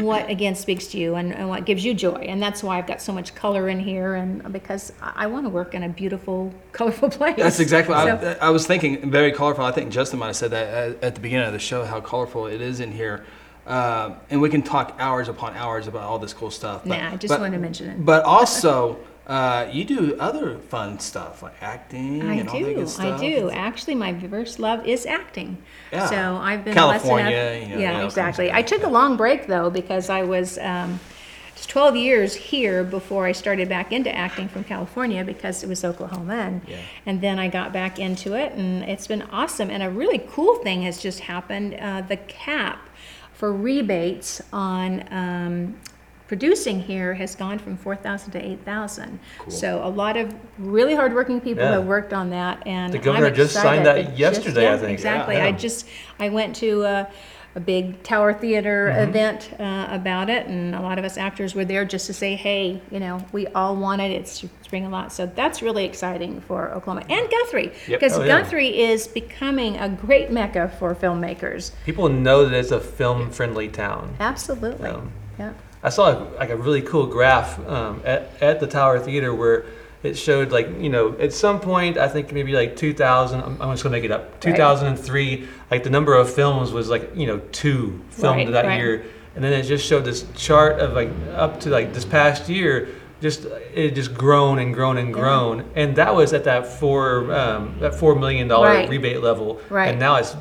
what 0.00 0.28
again 0.30 0.54
speaks 0.54 0.86
to 0.88 0.98
you 0.98 1.16
and, 1.16 1.34
and 1.34 1.48
what 1.48 1.64
gives 1.66 1.84
you 1.84 1.92
joy 1.92 2.14
and 2.14 2.42
that's 2.42 2.62
why 2.62 2.78
i've 2.78 2.86
got 2.86 3.02
so 3.02 3.12
much 3.12 3.34
color 3.34 3.68
in 3.68 3.78
here 3.78 4.14
and 4.14 4.50
because 4.52 4.92
i, 5.02 5.12
I 5.24 5.26
want 5.26 5.44
to 5.44 5.50
work 5.50 5.74
in 5.74 5.82
a 5.82 5.88
beautiful 5.88 6.52
colorful 6.72 7.10
place 7.10 7.36
That's 7.36 7.60
exactly. 7.60 7.94
So- 7.94 8.36
I, 8.40 8.46
I 8.46 8.50
was 8.50 8.66
thinking 8.66 9.10
very 9.10 9.32
colorful. 9.32 9.64
I 9.64 9.72
think 9.72 9.92
Justin 9.92 10.18
might 10.20 10.28
have 10.28 10.36
said 10.36 10.50
that 10.52 10.66
at, 10.68 11.04
at 11.04 11.14
the 11.14 11.20
beginning 11.20 11.46
of 11.46 11.52
the 11.52 11.58
show 11.58 11.84
how 11.84 12.00
colorful 12.00 12.46
it 12.46 12.60
is 12.62 12.80
in 12.80 12.90
here, 12.92 13.24
uh, 13.66 14.14
and 14.30 14.40
we 14.40 14.48
can 14.48 14.62
talk 14.62 14.96
hours 14.98 15.28
upon 15.28 15.54
hours 15.56 15.86
about 15.86 16.02
all 16.04 16.18
this 16.18 16.32
cool 16.32 16.50
stuff. 16.50 16.82
But, 16.84 16.98
Nah, 16.98 17.12
I 17.12 17.16
just 17.16 17.28
but- 17.28 17.40
wanted 17.40 17.56
to 17.56 17.62
mention 17.62 17.90
it. 17.90 18.04
But 18.04 18.24
also, 18.24 18.98
uh, 19.26 19.68
you 19.70 19.84
do 19.84 20.16
other 20.18 20.58
fun 20.58 20.98
stuff 20.98 21.42
like 21.42 21.54
acting 21.62 22.22
I 22.22 22.34
and 22.34 22.48
all 22.48 22.58
that 22.58 22.64
do. 22.64 22.74
good 22.74 23.00
I 23.00 23.18
do. 23.18 23.50
Actually, 23.50 23.94
my 23.94 24.18
first 24.28 24.58
love 24.58 24.86
is 24.86 25.06
acting. 25.06 25.58
Yeah. 25.92 26.06
So 26.06 26.36
I've 26.36 26.64
been 26.64 26.74
California, 26.74 27.24
blessed 27.30 27.56
enough. 27.56 27.68
you 27.68 27.74
know, 27.76 27.80
yeah, 27.80 27.92
you 27.92 27.98
know, 27.98 28.06
exactly. 28.06 28.50
I 28.52 28.62
took 28.62 28.82
a 28.82 28.88
long 28.88 29.16
break 29.16 29.46
though 29.46 29.70
because 29.70 30.10
I 30.10 30.22
was 30.22 30.58
um, 30.58 30.98
just 31.54 31.68
12 31.68 31.94
years 31.96 32.34
here 32.34 32.82
before 32.82 33.26
I 33.26 33.32
started 33.32 33.68
back 33.68 33.92
into 33.92 34.12
acting 34.14 34.48
from 34.48 34.64
California 34.64 35.22
because 35.24 35.62
it 35.62 35.68
was 35.68 35.84
Oklahoma, 35.84 36.34
and 36.34 36.60
Yeah. 36.66 36.78
and 37.06 37.20
then 37.20 37.38
I 37.38 37.46
got 37.48 37.72
back 37.72 38.00
into 38.00 38.34
it, 38.34 38.52
and 38.54 38.82
it's 38.82 39.06
been 39.06 39.22
awesome. 39.22 39.70
And 39.70 39.82
a 39.84 39.90
really 39.90 40.18
cool 40.30 40.56
thing 40.56 40.82
has 40.82 40.98
just 40.98 41.20
happened. 41.20 41.74
Uh, 41.80 42.00
the 42.00 42.16
cap 42.16 42.88
for 43.34 43.52
rebates 43.52 44.40
on 44.52 45.04
um, 45.12 45.76
producing 46.36 46.80
here 46.80 47.12
has 47.12 47.36
gone 47.36 47.58
from 47.58 47.76
4,000 47.76 48.30
to 48.30 48.42
8,000. 48.42 49.18
So 49.48 49.82
a 49.84 49.88
lot 49.90 50.16
of 50.16 50.34
really 50.58 50.94
hardworking 50.94 51.42
people 51.42 51.62
Yeah. 51.62 51.72
have 51.72 51.84
worked 51.84 52.14
on 52.14 52.30
that, 52.30 52.66
and 52.66 52.90
The 52.90 52.96
governor 52.98 53.26
I'm 53.26 53.34
just 53.34 53.52
signed 53.52 53.80
excited. 53.80 54.06
that 54.06 54.16
just- 54.16 54.18
yesterday, 54.18 54.66
I 54.66 54.70
yeah, 54.72 54.78
think. 54.78 54.92
Exactly. 54.92 55.34
Yeah. 55.36 55.44
I 55.44 55.52
just 55.52 55.86
I 56.18 56.30
went 56.30 56.56
to 56.56 56.84
a, 56.84 57.06
a 57.54 57.60
big 57.60 58.02
Tower 58.02 58.32
Theater 58.32 58.88
Mm-hmm. 58.90 59.10
event 59.10 59.50
uh, 59.60 59.88
about 59.90 60.30
it, 60.30 60.46
and 60.46 60.74
a 60.74 60.80
lot 60.80 60.98
of 60.98 61.04
us 61.04 61.18
actors 61.18 61.54
were 61.54 61.66
there 61.66 61.84
just 61.84 62.06
to 62.06 62.14
say, 62.14 62.34
hey, 62.34 62.80
you 62.90 62.98
know, 62.98 63.22
we 63.32 63.46
all 63.48 63.76
want 63.76 64.00
it. 64.00 64.10
It's 64.10 64.42
spring 64.62 64.86
a 64.86 64.88
lot, 64.88 65.12
so 65.12 65.26
that's 65.26 65.60
really 65.60 65.84
exciting 65.84 66.40
for 66.40 66.70
Oklahoma 66.72 67.04
and 67.10 67.28
Guthrie 67.30 67.72
Yep. 67.88 68.00
because 68.00 68.16
Oh, 68.16 68.22
yeah. 68.22 68.40
Guthrie 68.40 68.80
is 68.80 69.06
becoming 69.06 69.76
a 69.76 69.90
great 69.90 70.30
mecca 70.30 70.72
for 70.78 70.94
filmmakers. 70.94 71.72
People 71.84 72.08
know 72.08 72.46
that 72.46 72.56
it's 72.58 72.70
a 72.70 72.80
film-friendly 72.80 73.68
town. 73.68 74.14
Absolutely. 74.18 74.88
Yeah. 74.88 75.00
Yeah. 75.38 75.52
I 75.82 75.88
saw 75.90 76.26
like 76.38 76.50
a 76.50 76.56
really 76.56 76.82
cool 76.82 77.06
graph 77.06 77.58
um, 77.68 78.00
at, 78.04 78.30
at 78.40 78.60
the 78.60 78.66
Tower 78.66 78.98
Theater 79.00 79.34
where 79.34 79.64
it 80.02 80.14
showed 80.14 80.50
like 80.52 80.68
you 80.80 80.88
know 80.90 81.16
at 81.18 81.32
some 81.32 81.60
point 81.60 81.96
I 81.96 82.08
think 82.08 82.32
maybe 82.32 82.52
like 82.52 82.76
2000 82.76 83.40
I'm, 83.40 83.60
I'm 83.62 83.72
just 83.72 83.82
gonna 83.82 83.92
make 83.96 84.04
it 84.04 84.10
up. 84.10 84.40
2003 84.40 85.48
like 85.70 85.84
the 85.84 85.90
number 85.90 86.14
of 86.14 86.32
films 86.32 86.72
was 86.72 86.88
like 86.88 87.14
you 87.16 87.26
know 87.26 87.38
two 87.52 88.00
filmed 88.10 88.38
Right, 88.44 88.50
that 88.52 88.64
right. 88.66 88.78
year. 88.78 89.04
And 89.34 89.42
then 89.42 89.52
it 89.54 89.62
just 89.62 89.86
showed 89.86 90.04
this 90.04 90.26
chart 90.36 90.78
of 90.80 90.92
like 90.92 91.10
up 91.34 91.60
to 91.60 91.70
like 91.70 91.94
this 91.94 92.04
past 92.04 92.48
year 92.48 92.88
just 93.22 93.46
it 93.72 93.94
just 93.94 94.12
grown 94.12 94.58
and 94.58 94.74
grown 94.74 94.98
and 94.98 95.14
grown 95.14 95.64
and 95.76 95.94
that 95.96 96.12
was 96.14 96.32
at 96.32 96.42
that 96.44 96.66
four 96.66 97.32
um, 97.32 97.76
that 97.78 97.94
four 97.94 98.16
million 98.16 98.48
dollar 98.48 98.66
Right. 98.66 98.88
rebate 98.88 99.22
level 99.22 99.60
Right. 99.70 99.88
and 99.90 100.00
now 100.00 100.16
it's 100.16 100.34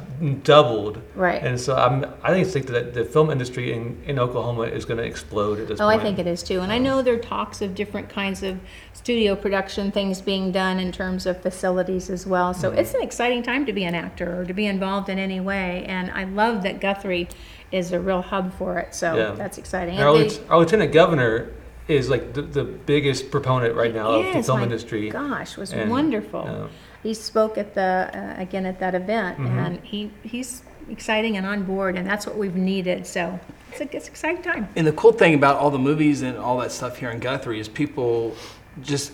doubled 0.44 1.00
Right. 1.16 1.42
and 1.44 1.60
so 1.60 1.76
I'm 1.76 2.06
I 2.24 2.32
think 2.34 2.48
think 2.48 2.66
that 2.68 2.94
the 2.96 3.06
film 3.06 3.30
industry 3.30 3.72
in, 3.74 4.02
in 4.06 4.18
Oklahoma 4.20 4.64
is 4.64 4.84
going 4.86 4.98
to 4.98 5.04
explode 5.06 5.60
at 5.60 5.68
this 5.68 5.80
Oh, 5.80 5.86
point. 5.88 6.00
I 6.00 6.04
think 6.04 6.18
it 6.20 6.26
is 6.28 6.42
too. 6.44 6.60
And 6.62 6.72
I 6.72 6.80
know 6.80 7.02
there 7.04 7.14
are 7.14 7.18
talks 7.18 7.62
of 7.62 7.76
different 7.76 8.10
kinds 8.10 8.42
of 8.44 8.60
studio 8.94 9.36
production 9.36 9.92
things 9.92 10.20
being 10.22 10.52
done 10.52 10.80
in 10.80 10.92
terms 10.92 11.26
of 11.28 11.42
facilities 11.42 12.10
as 12.10 12.26
well. 12.28 12.52
Mm-hmm. 12.52 12.62
So 12.62 12.72
it's 12.72 12.94
an 12.96 13.02
exciting 13.04 13.44
time 13.44 13.66
to 13.68 13.74
be 13.74 13.84
an 13.84 13.94
actor 13.96 14.42
or 14.42 14.46
to 14.46 14.54
be 14.54 14.66
involved 14.66 15.08
in 15.10 15.18
any 15.20 15.40
way. 15.40 15.86
And 15.88 16.10
I 16.12 16.24
love 16.24 16.64
that 16.64 16.80
Guthrie 16.82 17.28
is 17.72 17.92
a 17.94 18.00
real 18.00 18.22
hub 18.22 18.54
for 18.58 18.78
it. 18.80 18.94
So 18.96 19.16
Yeah. 19.16 19.32
that's 19.32 19.58
exciting. 19.60 20.00
Our, 20.00 20.12
lieu- 20.12 20.30
our 20.50 20.58
lieutenant 20.60 20.92
governor 20.92 21.50
is 21.92 22.10
like 22.10 22.34
the, 22.34 22.42
the 22.42 22.64
biggest 22.64 23.32
proponent 23.32 23.76
right 23.76 23.94
now 23.94 24.12
of 24.12 24.24
the 24.26 24.32
Yes, 24.32 24.46
film 24.46 24.60
my 24.60 24.64
industry. 24.64 25.10
Gosh, 25.10 25.58
was 25.58 25.72
And, 25.74 25.90
wonderful. 25.92 26.42
uh, 26.48 26.68
he 27.04 27.14
spoke 27.14 27.58
at 27.58 27.74
the 27.74 28.10
uh, 28.14 28.42
again 28.42 28.66
at 28.66 28.80
that 28.80 28.96
event, 28.96 29.38
Mm-hmm. 29.38 29.58
and 29.60 29.80
he 29.84 30.12
he's 30.24 30.64
exciting 30.90 31.38
and 31.38 31.46
on 31.46 31.64
board, 31.64 31.96
and 31.98 32.08
that's 32.08 32.26
what 32.28 32.38
we've 32.38 32.56
needed. 32.56 33.06
So 33.08 33.40
it's 33.72 33.82
a 33.82 33.96
it's 33.96 34.08
an 34.08 34.12
exciting 34.14 34.42
time. 34.44 34.68
And 34.76 34.86
the 34.88 34.92
cool 34.94 35.12
thing 35.14 35.34
about 35.34 35.58
all 35.58 35.72
the 35.72 35.80
movies 35.80 36.22
and 36.22 36.38
all 36.38 36.58
that 36.60 36.72
stuff 36.72 36.98
here 36.98 37.10
in 37.12 37.20
Guthrie 37.20 37.60
is 37.60 37.68
people 37.68 38.36
just 38.82 39.12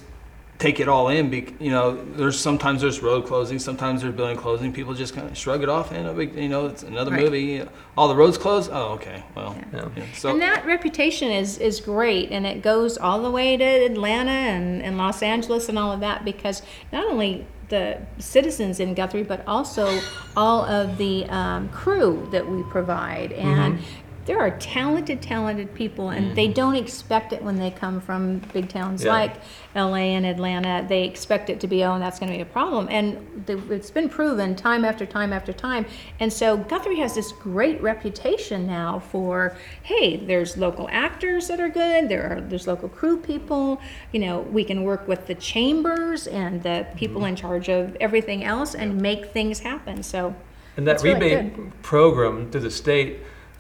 take 0.59 0.79
it 0.79 0.87
all 0.87 1.09
in. 1.09 1.29
Be, 1.29 1.53
you 1.59 1.69
know, 1.69 2.03
there's 2.15 2.39
sometimes 2.39 2.81
there's 2.81 3.01
road 3.01 3.25
closing, 3.25 3.59
sometimes 3.59 4.01
there's 4.01 4.15
building 4.15 4.37
closing. 4.37 4.73
People 4.73 4.93
just 4.93 5.13
kind 5.15 5.27
of 5.29 5.37
shrug 5.37 5.61
it 5.63 5.69
off, 5.69 5.91
and 5.91 6.05
no 6.05 6.13
big- 6.13 6.35
you 6.35 6.49
know, 6.49 6.65
it's 6.65 6.83
another 6.83 7.11
Right. 7.11 7.23
movie. 7.23 7.63
All 7.97 8.07
the 8.07 8.15
roads 8.15 8.37
closed. 8.37 8.71
Oh, 8.73 8.93
okay. 8.93 9.23
Well, 9.35 9.55
Yeah. 9.73 9.85
yeah. 9.95 10.03
so 10.15 10.29
and 10.29 10.41
that 10.41 10.65
reputation 10.65 11.31
is 11.31 11.57
is 11.59 11.79
great, 11.79 12.31
and 12.31 12.45
it 12.45 12.61
goes 12.63 12.97
all 12.97 13.21
the 13.21 13.31
way 13.31 13.55
to 13.57 13.63
Atlanta 13.63 14.31
and, 14.31 14.81
and 14.81 14.97
Los 14.97 15.21
Angeles 15.21 15.69
and 15.69 15.77
all 15.77 15.91
of 15.91 15.99
that 15.99 16.25
because 16.25 16.61
not 16.91 17.05
only 17.05 17.45
the 17.69 17.97
citizens 18.17 18.79
in 18.79 18.93
Guthrie, 18.93 19.23
but 19.23 19.43
also 19.45 19.99
all 20.37 20.63
of 20.65 20.97
the 20.97 21.25
um, 21.25 21.67
crew 21.69 22.27
that 22.31 22.49
we 22.49 22.63
provide 22.63 23.31
and. 23.33 23.79
There 24.27 24.39
are 24.39 24.51
talented, 24.51 25.21
talented 25.21 25.73
people, 25.73 26.09
and 26.09 26.31
mm. 26.31 26.35
they 26.35 26.49
don't 26.49 26.75
expect 26.75 27.31
it 27.31 27.41
when 27.41 27.55
they 27.55 27.71
come 27.71 28.01
from 28.01 28.39
big 28.53 28.67
towns 28.67 29.03
Yeah. 29.03 29.13
like 29.13 29.35
LA 29.73 30.13
and 30.17 30.25
Atlanta. 30.25 30.85
They 30.87 31.05
expect 31.05 31.49
it 31.49 31.61
to 31.61 31.67
be, 31.67 31.83
oh, 31.83 31.93
and 31.93 32.03
that's 32.03 32.19
going 32.19 32.31
to 32.31 32.37
be 32.37 32.41
a 32.41 32.45
problem. 32.45 32.87
And 32.91 33.43
the, 33.45 33.57
it's 33.73 33.89
been 33.89 34.09
proven 34.09 34.53
time 34.53 34.83
after 34.83 35.05
time 35.05 35.31
after 35.31 35.53
time. 35.53 35.85
And 36.19 36.31
so 36.31 36.57
Guthrie 36.57 36.99
has 36.99 37.15
this 37.15 37.31
great 37.31 37.81
reputation 37.81 38.67
now 38.67 38.99
for, 38.99 39.55
hey, 39.83 40.17
there's 40.17 40.57
local 40.57 40.89
actors 40.91 41.47
that 41.47 41.61
are 41.61 41.69
good. 41.69 42.09
There 42.09 42.29
are 42.29 42.41
there's 42.41 42.67
local 42.67 42.89
crew 42.89 43.17
people. 43.17 43.79
You 44.11 44.19
know, 44.19 44.41
we 44.41 44.65
can 44.65 44.83
work 44.83 45.07
with 45.07 45.25
the 45.27 45.35
chambers 45.35 46.27
and 46.27 46.61
the 46.63 46.85
people 46.97 47.21
mm-hmm. 47.21 47.29
in 47.29 47.35
charge 47.37 47.69
of 47.69 47.95
everything 48.01 48.43
else 48.43 48.75
and 48.75 48.99
make 49.01 49.31
things 49.31 49.59
happen. 49.59 50.03
So 50.03 50.35
And 50.75 50.85
that 50.85 51.01
really 51.01 51.35
rebate 51.35 51.81
program 51.81 52.51
through 52.51 52.61
the 52.61 52.71
state, 52.71 53.19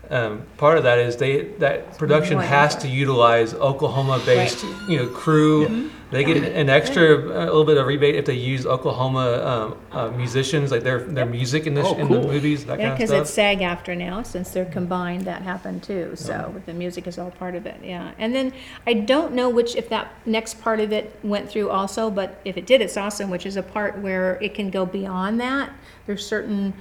um, 0.09 0.43
part 0.57 0.77
of 0.77 0.83
that 0.83 0.99
is 0.99 1.17
they 1.17 1.45
that 1.59 1.97
production 1.97 2.39
has 2.39 2.75
to 2.77 2.87
utilize 2.87 3.53
Oklahoma-based, 3.53 4.63
you 4.87 4.97
know, 4.97 5.07
crew. 5.07 5.89
They 6.09 6.23
get 6.23 6.37
an 6.37 6.69
extra 6.69 7.17
a 7.17 7.47
little 7.47 7.65
bit 7.65 7.75
of 7.75 7.85
rebate 7.85 8.15
if 8.15 8.25
they 8.25 8.33
use 8.33 8.65
Oklahoma 8.65 9.43
um, 9.43 9.77
uh, 9.91 10.09
musicians, 10.11 10.71
like 10.71 10.83
their 10.83 10.99
their 11.03 11.25
music 11.25 11.67
in 11.67 11.73
the 11.73 11.81
Oh, 11.81 11.95
in 11.95 12.09
the 12.09 12.21
movies, 12.21 12.65
that 12.65 12.79
Yeah, 12.79 12.93
because 12.93 13.11
it's. 13.11 13.29
SAG-AFTRA 13.29 13.97
now, 13.97 14.23
since 14.23 14.51
they're 14.51 14.65
combined, 14.65 15.25
that 15.25 15.41
happened 15.41 15.83
too. 15.83 16.13
So 16.15 16.55
the 16.65 16.73
music 16.73 17.07
is 17.07 17.17
all 17.19 17.31
part 17.31 17.55
of 17.55 17.65
it, 17.65 17.79
yeah. 17.83 18.11
And 18.17 18.33
then 18.33 18.53
I 18.85 18.93
don't 18.93 19.33
know 19.33 19.49
which, 19.49 19.75
if 19.75 19.89
that 19.89 20.13
next 20.25 20.61
part 20.61 20.79
of 20.79 20.93
it 20.93 21.19
went 21.23 21.49
through 21.49 21.69
also, 21.69 22.09
but 22.09 22.39
if 22.45 22.55
it 22.55 22.65
did, 22.65 22.79
it's 22.79 22.95
awesome, 22.95 23.29
which 23.29 23.45
is 23.45 23.57
a 23.57 23.63
part 23.63 23.97
where 23.99 24.39
it 24.41 24.53
can 24.53 24.69
go 24.69 24.85
beyond 24.85 25.41
that. 25.41 25.71
There's 26.05 26.25
certain 26.25 26.73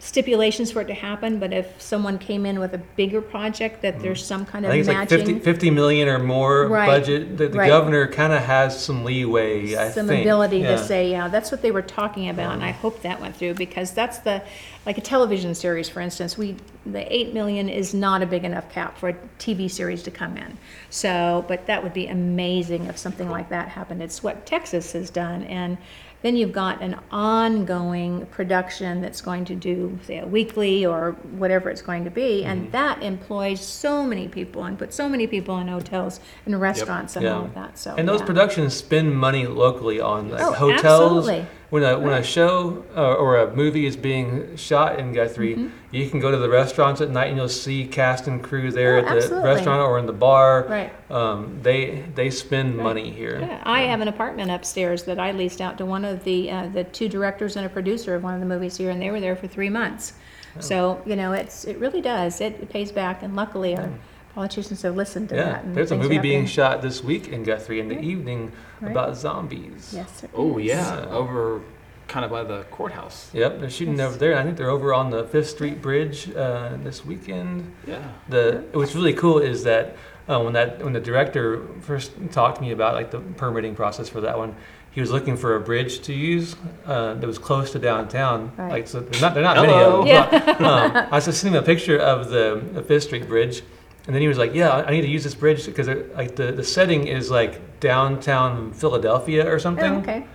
stipulations 0.00 0.72
for 0.72 0.80
it 0.80 0.86
to 0.86 0.94
happen, 0.94 1.38
but 1.38 1.52
if 1.52 1.80
someone 1.80 2.18
came 2.18 2.46
in 2.46 2.58
with 2.58 2.72
a 2.72 2.78
bigger 2.78 3.20
project, 3.20 3.82
that 3.82 3.94
mm-hmm. 3.94 4.02
there's 4.02 4.24
some 4.24 4.46
kind 4.46 4.64
I 4.64 4.68
of 4.68 4.72
think 4.72 4.80
it's 4.80 4.88
like 4.88 5.08
50, 5.10 5.32
matching. 5.34 5.44
50 5.44 5.70
million 5.70 6.08
or 6.08 6.18
more 6.18 6.68
Right, 6.68 6.86
budget. 6.86 7.36
The, 7.36 7.48
the 7.48 7.58
right. 7.58 7.68
governor 7.68 8.08
kind 8.08 8.32
of 8.32 8.42
has 8.42 8.82
some 8.82 9.04
leeway, 9.04 9.74
I 9.76 9.90
some 9.90 10.06
think. 10.06 10.22
ability 10.22 10.60
Yeah. 10.60 10.70
to 10.70 10.78
say, 10.78 11.10
yeah, 11.10 11.28
that's 11.28 11.50
what 11.52 11.60
they 11.60 11.70
were 11.70 11.82
talking 11.82 12.30
about, 12.30 12.54
and 12.54 12.64
I 12.64 12.70
mm-hmm. 12.70 12.80
hope 12.80 13.02
that 13.02 13.20
went 13.20 13.36
through 13.36 13.54
because 13.54 13.92
that's 13.92 14.18
the, 14.20 14.42
like 14.86 14.96
a 14.96 15.02
television 15.02 15.54
series, 15.54 15.90
for 15.90 16.00
instance, 16.00 16.38
we, 16.38 16.56
the 16.86 17.14
eight 17.14 17.34
million 17.34 17.68
is 17.68 17.92
not 17.92 18.22
a 18.22 18.26
big 18.26 18.44
enough 18.44 18.72
cap 18.72 18.96
for 18.96 19.10
a 19.10 19.14
TV 19.38 19.70
series 19.70 20.02
to 20.04 20.10
come 20.10 20.38
in. 20.38 20.56
So, 20.88 21.44
but 21.46 21.66
that 21.66 21.82
would 21.82 21.92
be 21.92 22.06
amazing 22.06 22.86
if 22.86 22.96
something 22.96 23.28
like 23.28 23.50
that 23.50 23.68
happened. 23.68 24.02
It's 24.02 24.22
what 24.22 24.46
Texas 24.46 24.92
has 24.92 25.10
done, 25.10 25.44
and 25.44 25.76
Then 26.22 26.36
you've 26.36 26.52
got 26.52 26.82
an 26.82 26.96
ongoing 27.10 28.26
production 28.26 29.00
that's 29.00 29.20
going 29.22 29.46
to 29.46 29.54
do, 29.54 29.98
say, 30.06 30.18
a 30.18 30.26
weekly 30.26 30.84
or 30.84 31.12
whatever 31.32 31.70
it's 31.70 31.80
going 31.82 32.04
to 32.04 32.10
be, 32.10 32.44
and 32.44 32.62
mm-hmm. 32.62 32.70
that 32.72 33.02
employs 33.02 33.60
so 33.60 34.04
many 34.04 34.28
people 34.28 34.64
and 34.64 34.78
puts 34.78 34.94
so 34.94 35.08
many 35.08 35.26
people 35.26 35.56
in 35.58 35.68
hotels 35.68 36.20
and 36.44 36.60
restaurants 36.60 37.16
and 37.16 37.26
all 37.26 37.40
Yeah. 37.40 37.46
of 37.46 37.54
that. 37.54 37.78
So 37.78 37.94
And 37.96 38.06
those 38.06 38.20
yeah. 38.20 38.26
productions 38.26 38.74
spend 38.74 39.16
money 39.16 39.46
locally 39.46 40.00
on 40.00 40.30
like 40.30 40.42
Oh, 40.42 40.52
hotels. 40.52 41.28
absolutely. 41.28 41.46
When 41.70 41.84
a 41.84 41.96
when 41.98 42.12
a 42.12 42.22
show 42.24 42.84
uh, 42.96 43.14
or 43.14 43.38
a 43.38 43.54
movie 43.54 43.86
is 43.86 43.96
being 43.96 44.56
shot 44.56 44.98
in 44.98 45.12
Guthrie, 45.12 45.54
Mm-hmm. 45.54 45.68
you 45.92 46.10
can 46.10 46.18
go 46.18 46.30
to 46.32 46.36
the 46.36 46.48
restaurants 46.48 47.00
at 47.00 47.10
night 47.10 47.28
and 47.28 47.36
you'll 47.36 47.48
see 47.48 47.86
cast 47.86 48.26
and 48.26 48.42
crew 48.42 48.72
there 48.72 48.96
Oh, 48.96 48.98
at 48.98 49.04
the 49.04 49.16
absolutely. 49.16 49.48
restaurant 49.50 49.80
or 49.82 49.98
in 49.98 50.06
the 50.06 50.12
bar. 50.12 50.66
Right. 50.68 50.92
Um, 51.10 51.60
they 51.62 52.04
they 52.16 52.30
spend 52.30 52.76
money 52.76 53.10
here. 53.12 53.38
Yeah, 53.40 53.62
I 53.64 53.82
have 53.82 54.00
an 54.00 54.08
apartment 54.08 54.50
upstairs 54.50 55.04
that 55.04 55.20
I 55.20 55.30
leased 55.30 55.60
out 55.60 55.78
to 55.78 55.86
one 55.86 56.04
of 56.04 56.24
the 56.24 56.50
uh, 56.50 56.66
the 56.68 56.82
two 56.84 57.08
directors 57.08 57.56
and 57.56 57.64
a 57.64 57.68
producer 57.68 58.16
of 58.16 58.24
one 58.24 58.34
of 58.34 58.40
the 58.40 58.46
movies 58.46 58.76
here, 58.76 58.90
and 58.90 59.00
they 59.00 59.10
were 59.12 59.20
there 59.20 59.36
for 59.36 59.46
three 59.46 59.70
months. 59.70 60.14
Oh. 60.56 60.60
So 60.60 61.02
you 61.06 61.14
know, 61.14 61.32
it's 61.34 61.64
it 61.66 61.78
really 61.78 62.00
does. 62.00 62.40
It, 62.40 62.54
it 62.60 62.68
pays 62.68 62.90
back, 62.90 63.22
and 63.22 63.36
luckily 63.36 63.76
our 63.76 63.90
politicians 64.34 64.82
have 64.82 64.96
listened 64.96 65.28
to 65.30 65.34
Yeah, 65.36 65.44
that. 65.44 65.64
and 65.64 65.74
there's 65.76 65.90
a 65.90 65.94
things 65.94 66.06
are 66.06 66.08
movie 66.08 66.18
being 66.20 66.42
happening. 66.46 66.46
shot 66.46 66.82
this 66.82 67.02
week 67.02 67.28
in 67.28 67.42
Guthrie 67.42 67.80
in 67.80 67.88
the 67.88 68.00
evening 68.00 68.52
Right. 68.80 68.92
about 68.92 69.16
zombies. 69.16 69.92
Yes. 69.94 70.20
there 70.20 70.30
Oh 70.34 70.58
is. 70.58 70.66
yeah, 70.66 71.06
over 71.10 71.60
kind 72.08 72.24
of 72.24 72.30
by 72.30 72.42
the 72.42 72.62
courthouse. 72.70 73.30
Yep, 73.32 73.60
they're 73.60 73.70
shooting 73.70 73.96
Yes. 73.96 74.08
over 74.08 74.16
there. 74.18 74.36
I 74.38 74.42
think 74.42 74.56
they're 74.56 74.70
over 74.70 74.92
on 74.94 75.10
the 75.10 75.24
Fifth 75.24 75.50
Street 75.50 75.80
Bridge 75.82 76.30
uh, 76.34 76.70
this 76.82 77.04
weekend. 77.04 77.72
Yeah. 77.86 77.98
The 78.28 78.64
what's 78.72 78.94
really 78.94 79.12
cool 79.14 79.38
is 79.38 79.64
that 79.64 79.96
uh, 80.28 80.40
when 80.40 80.52
that 80.54 80.82
when 80.82 80.92
the 80.92 81.00
director 81.00 81.62
first 81.80 82.12
talked 82.32 82.56
to 82.56 82.62
me 82.62 82.70
about 82.72 82.94
like 82.94 83.10
the 83.10 83.18
permitting 83.36 83.74
process 83.74 84.08
for 84.08 84.20
that 84.22 84.38
one, 84.38 84.54
he 84.92 85.00
was 85.00 85.10
looking 85.12 85.36
for 85.36 85.54
a 85.56 85.60
bridge 85.60 86.00
to 86.02 86.12
use 86.12 86.56
uh, 86.86 87.14
that 87.14 87.26
was 87.26 87.38
close 87.38 87.70
to 87.72 87.78
downtown. 87.78 88.50
Right. 88.56 88.70
Like 88.72 88.88
so, 88.88 89.00
there's 89.00 89.20
not 89.22 89.34
there 89.34 89.44
are 89.44 89.54
not 89.54 89.66
many 89.66 89.72
of 89.72 90.04
them. 90.06 90.56
but, 90.58 90.60
um, 90.66 90.96
I 91.12 91.16
was 91.16 91.26
just 91.26 91.40
sending 91.40 91.56
him 91.58 91.62
a 91.62 91.66
picture 91.66 91.98
of 91.98 92.28
the, 92.30 92.60
the 92.72 92.82
Fifth 92.82 93.04
Street 93.04 93.28
Bridge, 93.28 93.62
and 94.06 94.14
then 94.14 94.22
he 94.22 94.28
was 94.28 94.38
like, 94.38 94.54
"Yeah, 94.54 94.70
I 94.72 94.90
need 94.90 95.02
to 95.02 95.08
use 95.08 95.24
this 95.24 95.34
bridge 95.34 95.66
because 95.66 95.88
like 96.16 96.36
the 96.36 96.52
the 96.52 96.64
setting 96.64 97.06
is 97.06 97.30
like 97.30 97.80
downtown 97.80 98.72
Philadelphia 98.72 99.50
or 99.52 99.58
something." 99.58 99.92
Oh, 99.96 99.98
okay. 99.98 100.26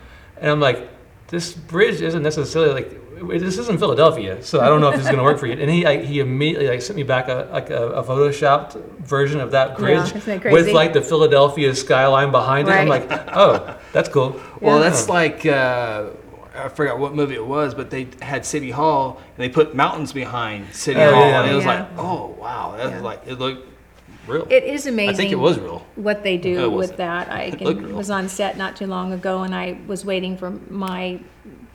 And 0.41 0.51
I'm 0.51 0.59
like, 0.59 0.89
this 1.27 1.53
bridge 1.53 2.01
isn't 2.01 2.23
necessarily 2.23 2.73
like 2.73 3.01
this 3.39 3.57
isn't 3.57 3.79
Philadelphia, 3.79 4.43
so 4.43 4.59
I 4.59 4.67
don't 4.67 4.81
know 4.81 4.89
if 4.89 4.95
this 4.95 5.05
is 5.05 5.07
going 5.07 5.19
to 5.19 5.23
work 5.23 5.39
for 5.39 5.47
you. 5.47 5.53
And 5.53 5.71
he 5.71 5.85
like, 5.85 6.01
he 6.01 6.19
immediately 6.19 6.67
like 6.67 6.81
sent 6.81 6.97
me 6.97 7.03
back 7.03 7.29
a 7.29 7.47
like 7.51 7.69
a, 7.69 7.87
a 7.91 8.03
photoshopped 8.03 8.73
version 8.99 9.39
of 9.39 9.51
that 9.51 9.69
Yeah, 9.69 9.75
bridge 9.77 10.13
isn't 10.15 10.45
it 10.45 10.51
with 10.51 10.67
like 10.73 10.91
the 10.91 11.01
Philadelphia 11.01 11.73
skyline 11.73 12.31
behind 12.31 12.67
it. 12.67 12.71
I'm 12.71 12.89
like, 12.89 13.07
oh, 13.33 13.77
that's 13.93 14.09
cool. 14.09 14.39
Well, 14.59 14.77
Yeah. 14.79 14.89
that's 14.89 15.07
like 15.07 15.45
uh, 15.45 16.07
I 16.55 16.69
forgot 16.69 16.99
what 16.99 17.13
movie 17.13 17.35
it 17.35 17.45
was, 17.45 17.73
but 17.73 17.89
they 17.89 18.07
had 18.21 18.45
City 18.45 18.71
Hall 18.71 19.17
and 19.37 19.37
they 19.43 19.49
put 19.49 19.75
mountains 19.75 20.13
behind 20.13 20.73
City 20.73 20.99
Oh, 20.99 21.13
Hall, 21.13 21.27
yeah. 21.27 21.41
and 21.43 21.51
it 21.51 21.55
was 21.55 21.65
Yeah. 21.65 21.79
like, 21.81 21.89
oh 21.97 22.35
wow, 22.39 22.73
that 22.77 22.87
Yeah. 22.89 22.93
was 22.95 23.01
like 23.03 23.21
it 23.27 23.39
looked 23.39 23.67
real. 24.27 24.47
It 24.49 24.63
is 24.63 24.87
amazing. 24.87 25.09
I 25.13 25.17
think 25.17 25.31
it 25.31 25.35
was 25.39 25.59
real. 25.59 25.85
what 25.95 26.23
they 26.23 26.37
do 26.37 26.63
it 26.63 26.71
with 26.71 26.97
that. 26.97 27.29
I 27.31 27.51
can, 27.51 27.95
was 27.95 28.09
on 28.09 28.29
set 28.29 28.57
not 28.57 28.75
too 28.75 28.87
long 28.87 29.13
ago, 29.13 29.43
and 29.43 29.53
I 29.53 29.77
was 29.87 30.05
waiting 30.05 30.37
for 30.37 30.51
my 30.69 31.19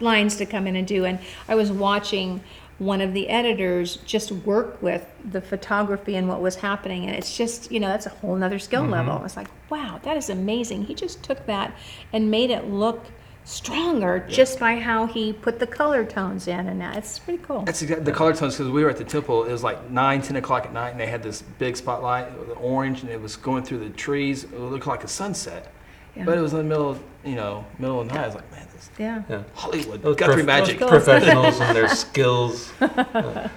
lines 0.01 0.37
to 0.37 0.47
come 0.47 0.66
in 0.66 0.76
and 0.76 0.87
do, 0.87 1.05
and 1.05 1.18
I 1.49 1.55
was 1.55 1.70
watching 1.70 2.41
one 2.78 3.03
of 3.03 3.12
the 3.12 3.28
editors 3.28 3.97
just 4.07 4.33
work 4.33 4.81
with 4.83 5.07
the 5.31 5.43
photography 5.43 6.16
and 6.16 6.26
what 6.28 6.41
was 6.41 6.57
happening, 6.57 7.05
and 7.07 7.14
it's 7.14 7.37
just 7.37 7.70
you 7.70 7.78
know 7.78 7.89
that's 7.89 8.07
a 8.07 8.11
whole 8.11 8.35
nother 8.37 8.59
skill 8.59 8.83
Mm-hmm. 8.83 8.93
level. 8.93 9.24
It's 9.24 9.37
like 9.37 9.49
wow, 9.68 10.01
that 10.03 10.16
is 10.16 10.31
amazing. 10.31 10.85
He 10.87 10.95
just 10.95 11.22
took 11.22 11.45
that 11.47 11.74
and 12.12 12.31
made 12.31 12.51
it 12.51 12.68
look 12.70 13.05
stronger 13.51 14.25
just 14.29 14.59
by 14.61 14.77
how 14.77 15.07
he 15.07 15.33
put 15.33 15.59
the 15.59 15.67
color 15.67 16.05
tones 16.05 16.47
in, 16.49 16.69
and 16.69 16.81
that 16.81 16.97
it's 16.97 17.19
pretty 17.19 17.43
cool. 17.43 17.63
That's 17.63 17.83
exactly 17.83 18.05
the 18.05 18.13
color 18.13 18.33
tones 18.35 18.55
because 18.57 18.71
we 18.71 18.85
were 18.85 18.91
at 18.91 18.97
the 18.97 19.05
temple. 19.05 19.45
It 19.45 19.53
was 19.53 19.63
like 19.65 19.91
nine, 19.91 20.23
ten 20.23 20.37
o'clock 20.37 20.65
at 20.67 20.73
night, 20.73 20.91
and 20.91 21.01
they 21.01 21.07
had 21.07 21.23
this 21.23 21.43
big 21.59 21.77
spotlight, 21.77 22.33
the 22.49 22.55
orange, 22.55 23.03
and 23.03 23.11
it 23.11 23.21
was 23.21 23.37
going 23.37 23.63
through 23.65 23.81
the 23.81 23.91
trees. 23.91 24.45
It 24.45 24.59
looked 24.59 24.87
like 24.87 25.05
a 25.05 25.09
sunset, 25.09 25.73
Yeah. 26.17 26.25
but 26.25 26.39
it 26.39 26.41
was 26.41 26.53
in 26.53 26.59
the 26.59 26.65
middle, 26.65 26.89
of, 26.91 27.01
you 27.25 27.35
know, 27.35 27.65
middle 27.79 28.01
of 28.01 28.09
the 28.09 28.15
night. 28.15 28.23
I 28.23 28.27
was 28.27 28.35
like, 28.37 28.51
man, 28.53 28.67
this 28.73 28.91
yeah. 28.99 29.23
Yeah. 29.29 29.43
Hollywood 29.55 30.03
Those 30.03 30.17
Guthrie 30.17 30.35
prof- 30.37 30.47
magic. 30.47 30.79
Cool. 30.79 30.89
Professionals 30.89 31.61
and 31.65 31.77
their 31.77 31.89
skills. 31.89 32.73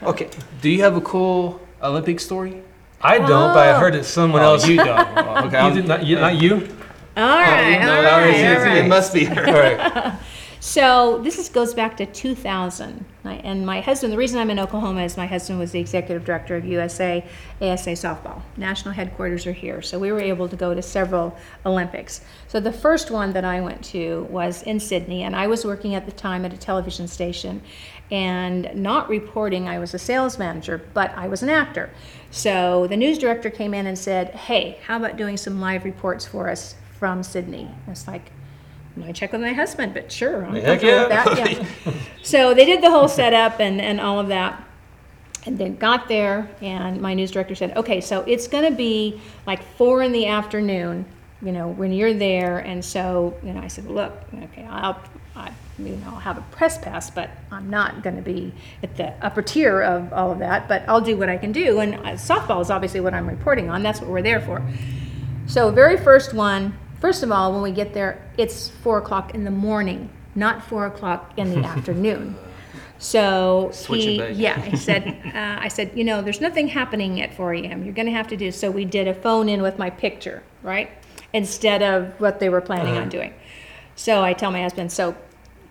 Okay, 0.03 0.29
do 0.61 0.69
you 0.69 0.81
have 0.81 0.95
a 0.97 1.01
cool 1.01 1.61
Olympic 1.81 2.19
story? 2.19 2.61
I 3.01 3.17
don't, 3.17 3.53
but 3.53 3.67
I 3.67 3.77
heard 3.79 3.93
that 3.95 4.05
someone 4.05 4.41
Oh, 4.41 4.53
else. 4.53 4.67
you 4.67 4.77
don't. 4.77 4.89
Oh, 5.17 5.45
okay, 5.47 5.67
You 5.67 5.73
did 5.73 5.87
not, 5.87 6.05
you, 6.05 6.15
not 6.19 6.35
you? 6.41 6.67
All 7.15 7.23
uh, 7.23 7.41
right, 7.41 7.79
no, 7.79 7.95
all 7.95 8.19
right, 8.21 8.77
it- 8.77 8.87
must 8.87 9.13
be 9.13 9.25
her. 9.25 9.45
All 9.47 9.53
right. 9.53 10.19
So 10.59 11.19
this 11.21 11.37
is, 11.37 11.49
goes 11.49 11.73
back 11.73 11.97
to 11.97 12.05
2000, 12.05 13.05
I- 13.25 13.33
and 13.33 13.65
my 13.65 13.81
husband. 13.81 14.13
The 14.13 14.17
reason 14.17 14.39
I'm 14.39 14.49
in 14.49 14.59
Oklahoma 14.59 15.03
is 15.03 15.17
my 15.17 15.27
husband 15.27 15.59
was 15.59 15.73
the 15.73 15.79
executive 15.79 16.23
director 16.23 16.55
of 16.55 16.63
USA 16.65 17.23
ASA 17.61 17.91
softball. 17.91 18.41
National 18.55 18.93
headquarters 18.93 19.45
are 19.45 19.51
here, 19.51 19.81
so 19.81 19.99
we 19.99 20.11
were 20.11 20.21
able 20.21 20.47
to 20.47 20.55
go 20.55 20.73
to 20.73 20.81
several 20.81 21.37
Olympics. 21.65 22.21
So 22.47 22.61
the 22.61 22.71
first 22.71 23.11
one 23.11 23.33
that 23.33 23.43
I 23.43 23.59
went 23.59 23.83
to 23.85 24.23
was 24.29 24.63
in 24.63 24.79
Sydney, 24.79 25.23
and 25.23 25.35
I 25.35 25.47
was 25.47 25.65
working 25.65 25.95
at 25.95 26.05
the 26.05 26.13
time 26.13 26.45
at 26.45 26.53
a 26.53 26.57
television 26.57 27.09
station, 27.09 27.61
and 28.09 28.73
not 28.73 29.09
reporting. 29.09 29.67
I 29.67 29.79
was 29.79 29.93
a 29.93 29.99
sales 29.99 30.39
manager, 30.39 30.81
but 30.93 31.11
I 31.17 31.27
was 31.27 31.43
an 31.43 31.49
actor. 31.49 31.89
So 32.31 32.87
the 32.87 32.97
news 32.97 33.17
director 33.19 33.49
came 33.49 33.73
in 33.73 33.85
and 33.85 33.99
said, 33.99 34.29
"Hey, 34.29 34.79
how 34.87 34.95
about 34.95 35.17
doing 35.17 35.35
some 35.35 35.59
live 35.59 35.83
reports 35.83 36.25
for 36.25 36.49
us 36.49 36.75
from 36.99 37.23
Sydney?" 37.23 37.69
It's 37.87 38.07
like. 38.07 38.31
I 39.01 39.11
check 39.11 39.31
with 39.31 39.41
my 39.41 39.53
husband, 39.53 39.93
but 39.93 40.11
sure, 40.11 40.45
I'm 40.45 40.53
Heck 40.53 40.81
comfortable 40.81 41.03
with 41.03 41.09
yeah. 41.09 41.23
that. 41.23 41.85
Yeah. 41.85 41.93
so 42.23 42.53
they 42.53 42.65
did 42.65 42.83
the 42.83 42.91
whole 42.91 43.07
setup 43.07 43.59
and, 43.59 43.81
and 43.81 43.99
all 43.99 44.19
of 44.19 44.27
that. 44.27 44.63
And 45.45 45.57
then 45.57 45.75
got 45.75 46.07
there, 46.07 46.49
and 46.61 47.01
my 47.01 47.13
news 47.13 47.31
director 47.31 47.55
said, 47.55 47.75
okay, 47.75 47.99
so 47.99 48.21
it's 48.21 48.47
going 48.47 48.63
to 48.63 48.75
be 48.75 49.19
like 49.45 49.61
four 49.75 50.01
in 50.01 50.13
the 50.13 50.27
afternoon, 50.27 51.05
you 51.41 51.51
know, 51.51 51.67
when 51.67 51.91
you're 51.91 52.13
there. 52.13 52.59
And 52.59 52.85
so, 52.85 53.35
you 53.43 53.51
know, 53.51 53.59
I 53.59 53.67
said, 53.67 53.87
look, 53.87 54.13
okay, 54.33 54.63
I'll, 54.63 55.01
I, 55.35 55.51
you 55.77 55.97
know, 55.97 56.11
I'll 56.11 56.15
have 56.19 56.37
a 56.37 56.41
press 56.51 56.77
pass, 56.77 57.09
but 57.09 57.29
I'm 57.51 57.69
not 57.69 58.03
going 58.03 58.15
to 58.15 58.21
be 58.21 58.53
at 58.83 58.95
the 58.95 59.07
upper 59.21 59.41
tier 59.41 59.81
of 59.81 60.13
all 60.13 60.31
of 60.31 60.39
that, 60.39 60.69
but 60.69 60.87
I'll 60.87 61.01
do 61.01 61.17
what 61.17 61.27
I 61.27 61.35
can 61.35 61.51
do. 61.51 61.79
And 61.79 61.95
uh, 61.95 62.11
softball 62.11 62.61
is 62.61 62.69
obviously 62.69 63.01
what 63.01 63.13
I'm 63.13 63.27
reporting 63.27 63.69
on. 63.69 63.83
That's 63.83 63.99
what 63.99 64.09
we're 64.09 64.21
there 64.21 64.39
for. 64.39 64.61
So, 65.45 65.71
very 65.71 65.97
first 65.97 66.33
one, 66.33 66.77
first 67.03 67.21
of 67.21 67.33
all, 67.33 67.51
when 67.51 67.61
we 67.61 67.71
get 67.71 67.93
there, 67.93 68.25
it's 68.37 68.69
four 68.69 68.97
o'clock 68.97 69.35
in 69.35 69.43
the 69.43 69.51
morning, 69.51 70.09
not 70.35 70.63
four 70.63 70.85
o'clock 70.85 71.33
in 71.35 71.49
the 71.49 71.59
afternoon. 71.73 72.33
So 72.97 73.71
Switch 73.73 74.05
he, 74.05 74.25
yeah, 74.31 74.57
he 74.61 74.77
said, 74.77 75.05
uh, 75.35 75.61
I 75.61 75.67
said, 75.67 75.91
you 75.95 76.05
know, 76.05 76.21
there's 76.21 76.39
nothing 76.39 76.69
happening 76.69 77.19
at 77.19 77.33
4 77.33 77.55
a.m. 77.55 77.83
You're 77.83 77.93
going 77.93 78.05
to 78.05 78.13
have 78.13 78.29
to 78.29 78.37
do. 78.37 78.53
So 78.53 78.71
we 78.71 78.85
did 78.85 79.09
a 79.09 79.13
phone 79.13 79.49
in 79.49 79.61
with 79.61 79.77
my 79.77 79.89
picture, 79.89 80.43
right, 80.61 80.89
instead 81.33 81.83
of 81.83 82.17
what 82.21 82.39
they 82.39 82.47
were 82.47 82.61
planning 82.61 82.95
on 82.95 83.09
doing. 83.09 83.33
So 83.97 84.23
I 84.23 84.31
tell 84.31 84.51
my 84.51 84.61
husband, 84.61 84.89
so 84.89 85.13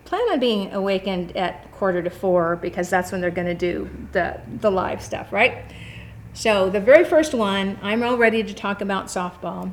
plan 0.05 0.21
on 0.33 0.39
being 0.39 0.71
awakened 0.71 1.35
at 1.35 1.71
quarter 1.71 2.03
to 2.03 2.11
four 2.11 2.57
because 2.57 2.91
that's 2.91 3.11
when 3.11 3.21
they're 3.21 3.31
going 3.31 3.47
to 3.47 3.55
do 3.55 3.89
the 4.11 4.39
the 4.61 4.69
live 4.69 5.01
stuff, 5.01 5.33
right? 5.33 5.65
So 6.33 6.69
the 6.69 6.79
very 6.79 7.03
first 7.03 7.33
one, 7.33 7.79
I'm 7.81 8.03
all 8.03 8.17
ready 8.17 8.43
to 8.43 8.53
talk 8.53 8.81
about 8.81 9.07
softball, 9.07 9.71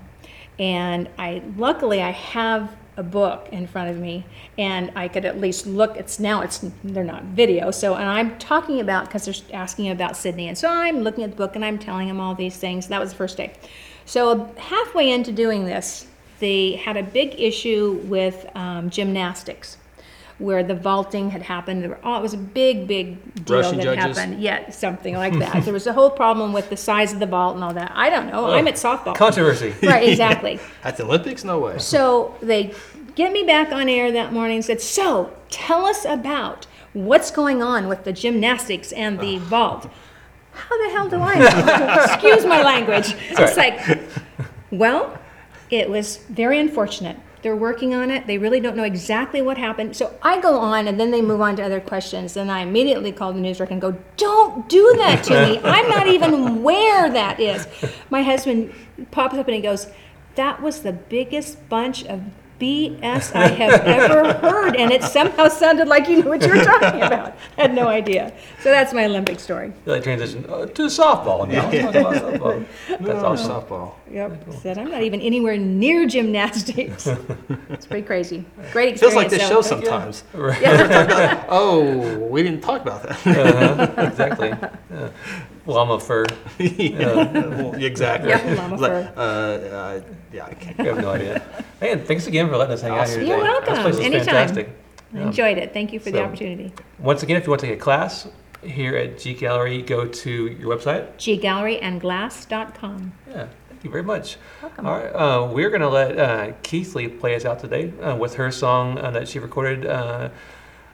and 0.61 1.09
I 1.19 1.43
luckily 1.57 2.03
I 2.03 2.11
have 2.11 2.77
a 2.97 3.03
book 3.03 3.49
in 3.51 3.67
front 3.67 3.91
of 3.91 3.97
me, 3.97 4.27
and 4.59 4.93
I 4.95 5.09
could 5.09 5.25
at 5.25 5.41
least 5.41 5.67
look. 5.67 5.97
It's 5.97 6.21
now 6.21 6.43
it's 6.43 6.65
they're 6.85 7.03
not 7.03 7.25
video, 7.25 7.71
so 7.71 7.95
and 7.95 8.09
I'm 8.09 8.39
talking 8.39 8.81
about 8.81 9.07
because 9.07 9.25
they're 9.25 9.59
asking 9.59 9.91
about 9.91 10.17
Sydney, 10.17 10.49
and 10.49 10.57
so 10.57 10.69
I'm 10.69 11.01
looking 11.01 11.25
at 11.25 11.31
the 11.31 11.37
book 11.37 11.57
and 11.57 11.65
I'm 11.65 11.79
telling 11.79 12.07
them 12.07 12.21
all 12.21 12.35
these 12.35 12.59
things. 12.59 12.87
That 12.89 13.01
was 13.01 13.11
the 13.11 13.17
first 13.17 13.39
day. 13.39 13.55
So 14.05 14.53
halfway 14.57 15.11
into 15.11 15.33
doing 15.33 15.65
this, 15.65 16.07
they 16.41 16.73
had 16.73 16.97
a 16.97 17.03
big 17.03 17.41
issue 17.41 18.01
with 18.05 18.47
um, 18.55 18.91
gymnastics 18.91 19.79
where 20.41 20.63
the 20.63 20.75
vaulting 20.75 21.31
had 21.31 21.43
happened. 21.43 21.83
There 21.83 21.91
were, 21.91 21.99
oh, 22.03 22.17
it 22.19 22.23
was 22.23 22.35
a 22.35 22.39
big, 22.39 22.89
big 22.89 23.45
deal 23.45 23.59
Russian 23.59 23.77
that 23.77 23.85
judges? 23.85 24.17
happened. 24.17 24.43
Yeah, 24.43 24.71
something 24.71 25.15
like 25.15 25.39
that. 25.39 25.65
there 25.65 25.75
was 25.75 25.87
a 25.87 25.93
whole 25.93 26.11
problem 26.11 26.53
with 26.53 26.71
the 26.71 26.77
size 26.77 27.13
of 27.13 27.21
the 27.21 27.27
vault 27.27 27.55
and 27.55 27.63
all 27.63 27.75
that. 27.75 27.93
I 27.95 28.09
don't 28.11 28.27
know. 28.27 28.47
I'm 28.47 28.65
oh, 28.65 28.69
at 28.69 28.75
softball. 28.75 29.15
Controversy. 29.15 29.75
right, 29.83 30.09
exactly. 30.09 30.59
At 30.85 30.97
the 30.97 31.05
Olympics? 31.05 31.45
No 31.45 31.59
way. 31.59 31.79
So 31.79 32.35
they 32.41 32.75
get 33.15 33.33
me 33.33 33.45
back 33.45 33.71
on 33.71 33.89
air 33.89 34.11
that 34.13 34.33
morning 34.33 34.57
and 34.57 34.65
said, 34.65 34.81
So 34.81 35.37
tell 35.51 35.85
us 35.85 36.07
about 36.07 36.67
what's 36.95 37.31
going 37.31 37.63
on 37.63 37.87
with 37.87 38.05
the 38.05 38.13
gymnastics 38.13 38.93
and 38.93 39.21
the 39.21 39.39
vault. 39.39 39.89
How 40.53 40.87
the 40.87 40.93
hell 40.93 41.09
do 41.09 41.21
I 41.21 41.39
know? 41.39 42.03
Excuse 42.05 42.45
my 42.45 42.63
language. 42.63 43.15
It's 43.31 43.57
like, 43.57 44.01
well, 44.71 45.19
it 45.71 45.89
was 45.89 46.17
very 46.29 46.59
unfortunate. 46.59 47.17
They're 47.43 47.57
working 47.57 47.95
on 47.95 48.11
it. 48.11 48.27
They 48.27 48.39
really 48.39 48.61
don't 48.61 48.77
know 48.77 48.85
exactly 48.85 49.41
what 49.41 49.57
happened. 49.57 49.97
So 49.97 50.15
I 50.23 50.41
go 50.41 50.59
on, 50.59 50.87
and 50.87 51.01
then 51.01 51.11
they 51.11 51.23
move 51.23 51.41
on 51.41 51.57
to 51.57 51.63
other 51.63 51.81
questions. 51.81 52.37
And 52.37 52.51
I 52.51 52.61
immediately 52.61 53.13
call 53.13 53.33
the 53.33 53.41
news 53.41 53.59
director 53.59 53.75
and 53.75 53.81
go, 53.81 53.97
"Don't 54.17 54.69
do 54.69 54.95
that 54.99 55.25
to 55.25 55.47
me. 55.47 55.61
I'm 55.65 55.89
not 55.89 56.07
even 56.07 56.63
where 56.63 57.11
that 57.11 57.41
is." 57.41 57.67
My 58.11 58.23
husband 58.23 58.73
pops 59.11 59.37
up 59.37 59.47
and 59.47 59.55
he 59.55 59.63
goes, 59.63 59.87
"That 60.35 60.63
was 60.63 60.81
the 60.81 60.93
biggest 60.93 61.69
bunch 61.69 62.05
of 62.05 62.23
BS 62.61 63.35
I 63.35 63.49
have 63.49 63.81
ever 63.85 64.35
heard, 64.35 64.77
and 64.77 64.93
it 64.93 65.03
somehow 65.03 65.49
sounded 65.49 65.89
like 65.89 66.09
you 66.09 66.23
knew 66.23 66.29
what 66.29 66.43
you 66.43 66.49
were 66.49 66.63
talking 66.63 67.01
about. 67.03 67.37
I 67.57 67.63
Had 67.63 67.75
no 67.75 67.89
idea. 67.89 68.33
So 68.61 68.71
that's 68.71 68.93
my 68.93 69.07
Olympic 69.07 69.41
story. 69.41 69.73
Like 69.87 70.03
transition 70.03 70.45
uh, 70.49 70.67
to 70.67 70.83
softball 70.87 71.49
now. 71.49 71.63
Talk 71.71 71.95
about 71.95 72.15
softball. 72.15 72.67
That's 72.89 73.25
awesome. 73.25 73.51
softball. 73.51 73.95
Yep. 74.11 74.53
Said 74.61 74.77
I'm 74.79 74.91
not 74.91 75.03
even 75.03 75.21
anywhere 75.21 75.57
near 75.57 76.07
gymnastics. 76.07 77.07
it's 77.71 77.87
pretty 77.87 78.07
crazy. 78.07 78.45
Great 78.73 78.91
experience. 78.93 79.01
Feels 79.01 79.15
like 79.15 79.31
this 79.31 79.43
though. 79.43 79.49
show 79.49 79.63
sometimes. 79.63 80.25
Right. 80.35 80.61
Yeah. 80.61 81.45
Oh, 81.49 82.19
we 82.19 82.43
didn't 82.43 82.61
talk 82.61 82.83
about 82.83 83.03
that. 83.03 83.27
Uh-huh, 83.27 84.07
exactly. 84.07 84.53
Yeah. 84.91 85.09
Llama 85.67 85.99
fur. 86.01 86.25
Well, 86.59 87.75
exactly. 87.75 88.31
Yeah, 88.31 88.55
llama 88.55 88.75
It's 88.75 88.83
like, 88.83 88.93
fur. 88.93 89.13
uh, 89.17 89.21
uh, 89.21 90.01
yeah, 90.33 90.47
I 90.47 90.55
can't. 90.55 90.81
I 90.81 90.83
have 90.85 90.99
no 90.99 91.11
idea. 91.11 91.43
Man, 91.81 92.05
thanks 92.05 92.27
again 92.27 92.49
for 92.49 92.57
letting 92.57 92.75
us 92.75 92.81
hang 92.83 92.93
out 92.93 93.09
here 93.09 93.21
Awesome. 93.21 93.21
today. 93.21 93.37
You're 93.37 93.61
This 93.61 93.65
place 93.65 93.77
welcome. 93.77 93.93
is 93.93 94.01
Anytime. 94.01 94.25
fantastic. 94.27 94.77
I 95.15 95.21
enjoyed 95.21 95.59
it. 95.59 95.73
Thank 95.73 95.93
you 95.93 96.01
for 96.01 96.11
the 96.11 96.23
opportunity. 96.23 96.73
Once 96.99 97.23
again, 97.23 97.37
if 97.37 97.45
you 97.45 97.51
want 97.51 97.61
to 97.61 97.67
take 97.67 97.77
a 97.79 97.81
class 97.83 98.29
here 98.63 98.97
at 98.97 99.19
G 99.19 99.35
Gallery, 99.35 99.83
go 99.83 100.07
to 100.07 100.31
your 100.31 100.77
website. 100.77 101.09
ggalleryandglass.com. 101.19 103.13
Yeah, 103.29 103.47
thank 103.69 103.85
you 103.85 103.91
very 103.91 104.03
much. 104.03 104.37
Welcome. 104.63 104.87
All 104.87 104.99
right, 104.99 105.09
uh, 105.11 105.47
we're 105.53 105.71
going 105.71 105.81
to 105.83 105.89
let 105.89 106.19
uh, 106.19 106.53
Keith 106.63 106.95
Lee 106.95 107.09
play 107.09 107.35
us 107.35 107.45
out 107.45 107.59
today 107.59 107.93
uh, 108.01 108.15
with 108.17 108.35
her 108.35 108.51
song 108.51 108.99
uh, 108.99 109.11
that 109.11 109.29
she 109.29 109.39
recorded 109.39 109.87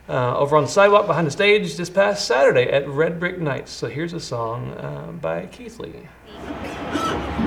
uh, 0.09 0.37
over 0.37 0.55
on 0.55 0.63
the 0.63 0.69
sidewalk 0.69 1.07
behind 1.07 1.27
the 1.27 1.31
stage 1.31 1.75
this 1.75 1.89
past 1.89 2.25
Saturday 2.25 2.69
at 2.69 2.87
Red 2.87 3.19
Brick 3.19 3.39
Nights. 3.39 3.71
So 3.71 3.87
here's 3.87 4.13
a 4.13 4.19
song 4.19 4.73
uh, 4.73 5.11
by 5.13 5.47
Keith 5.47 5.79
Lee. 5.79 6.07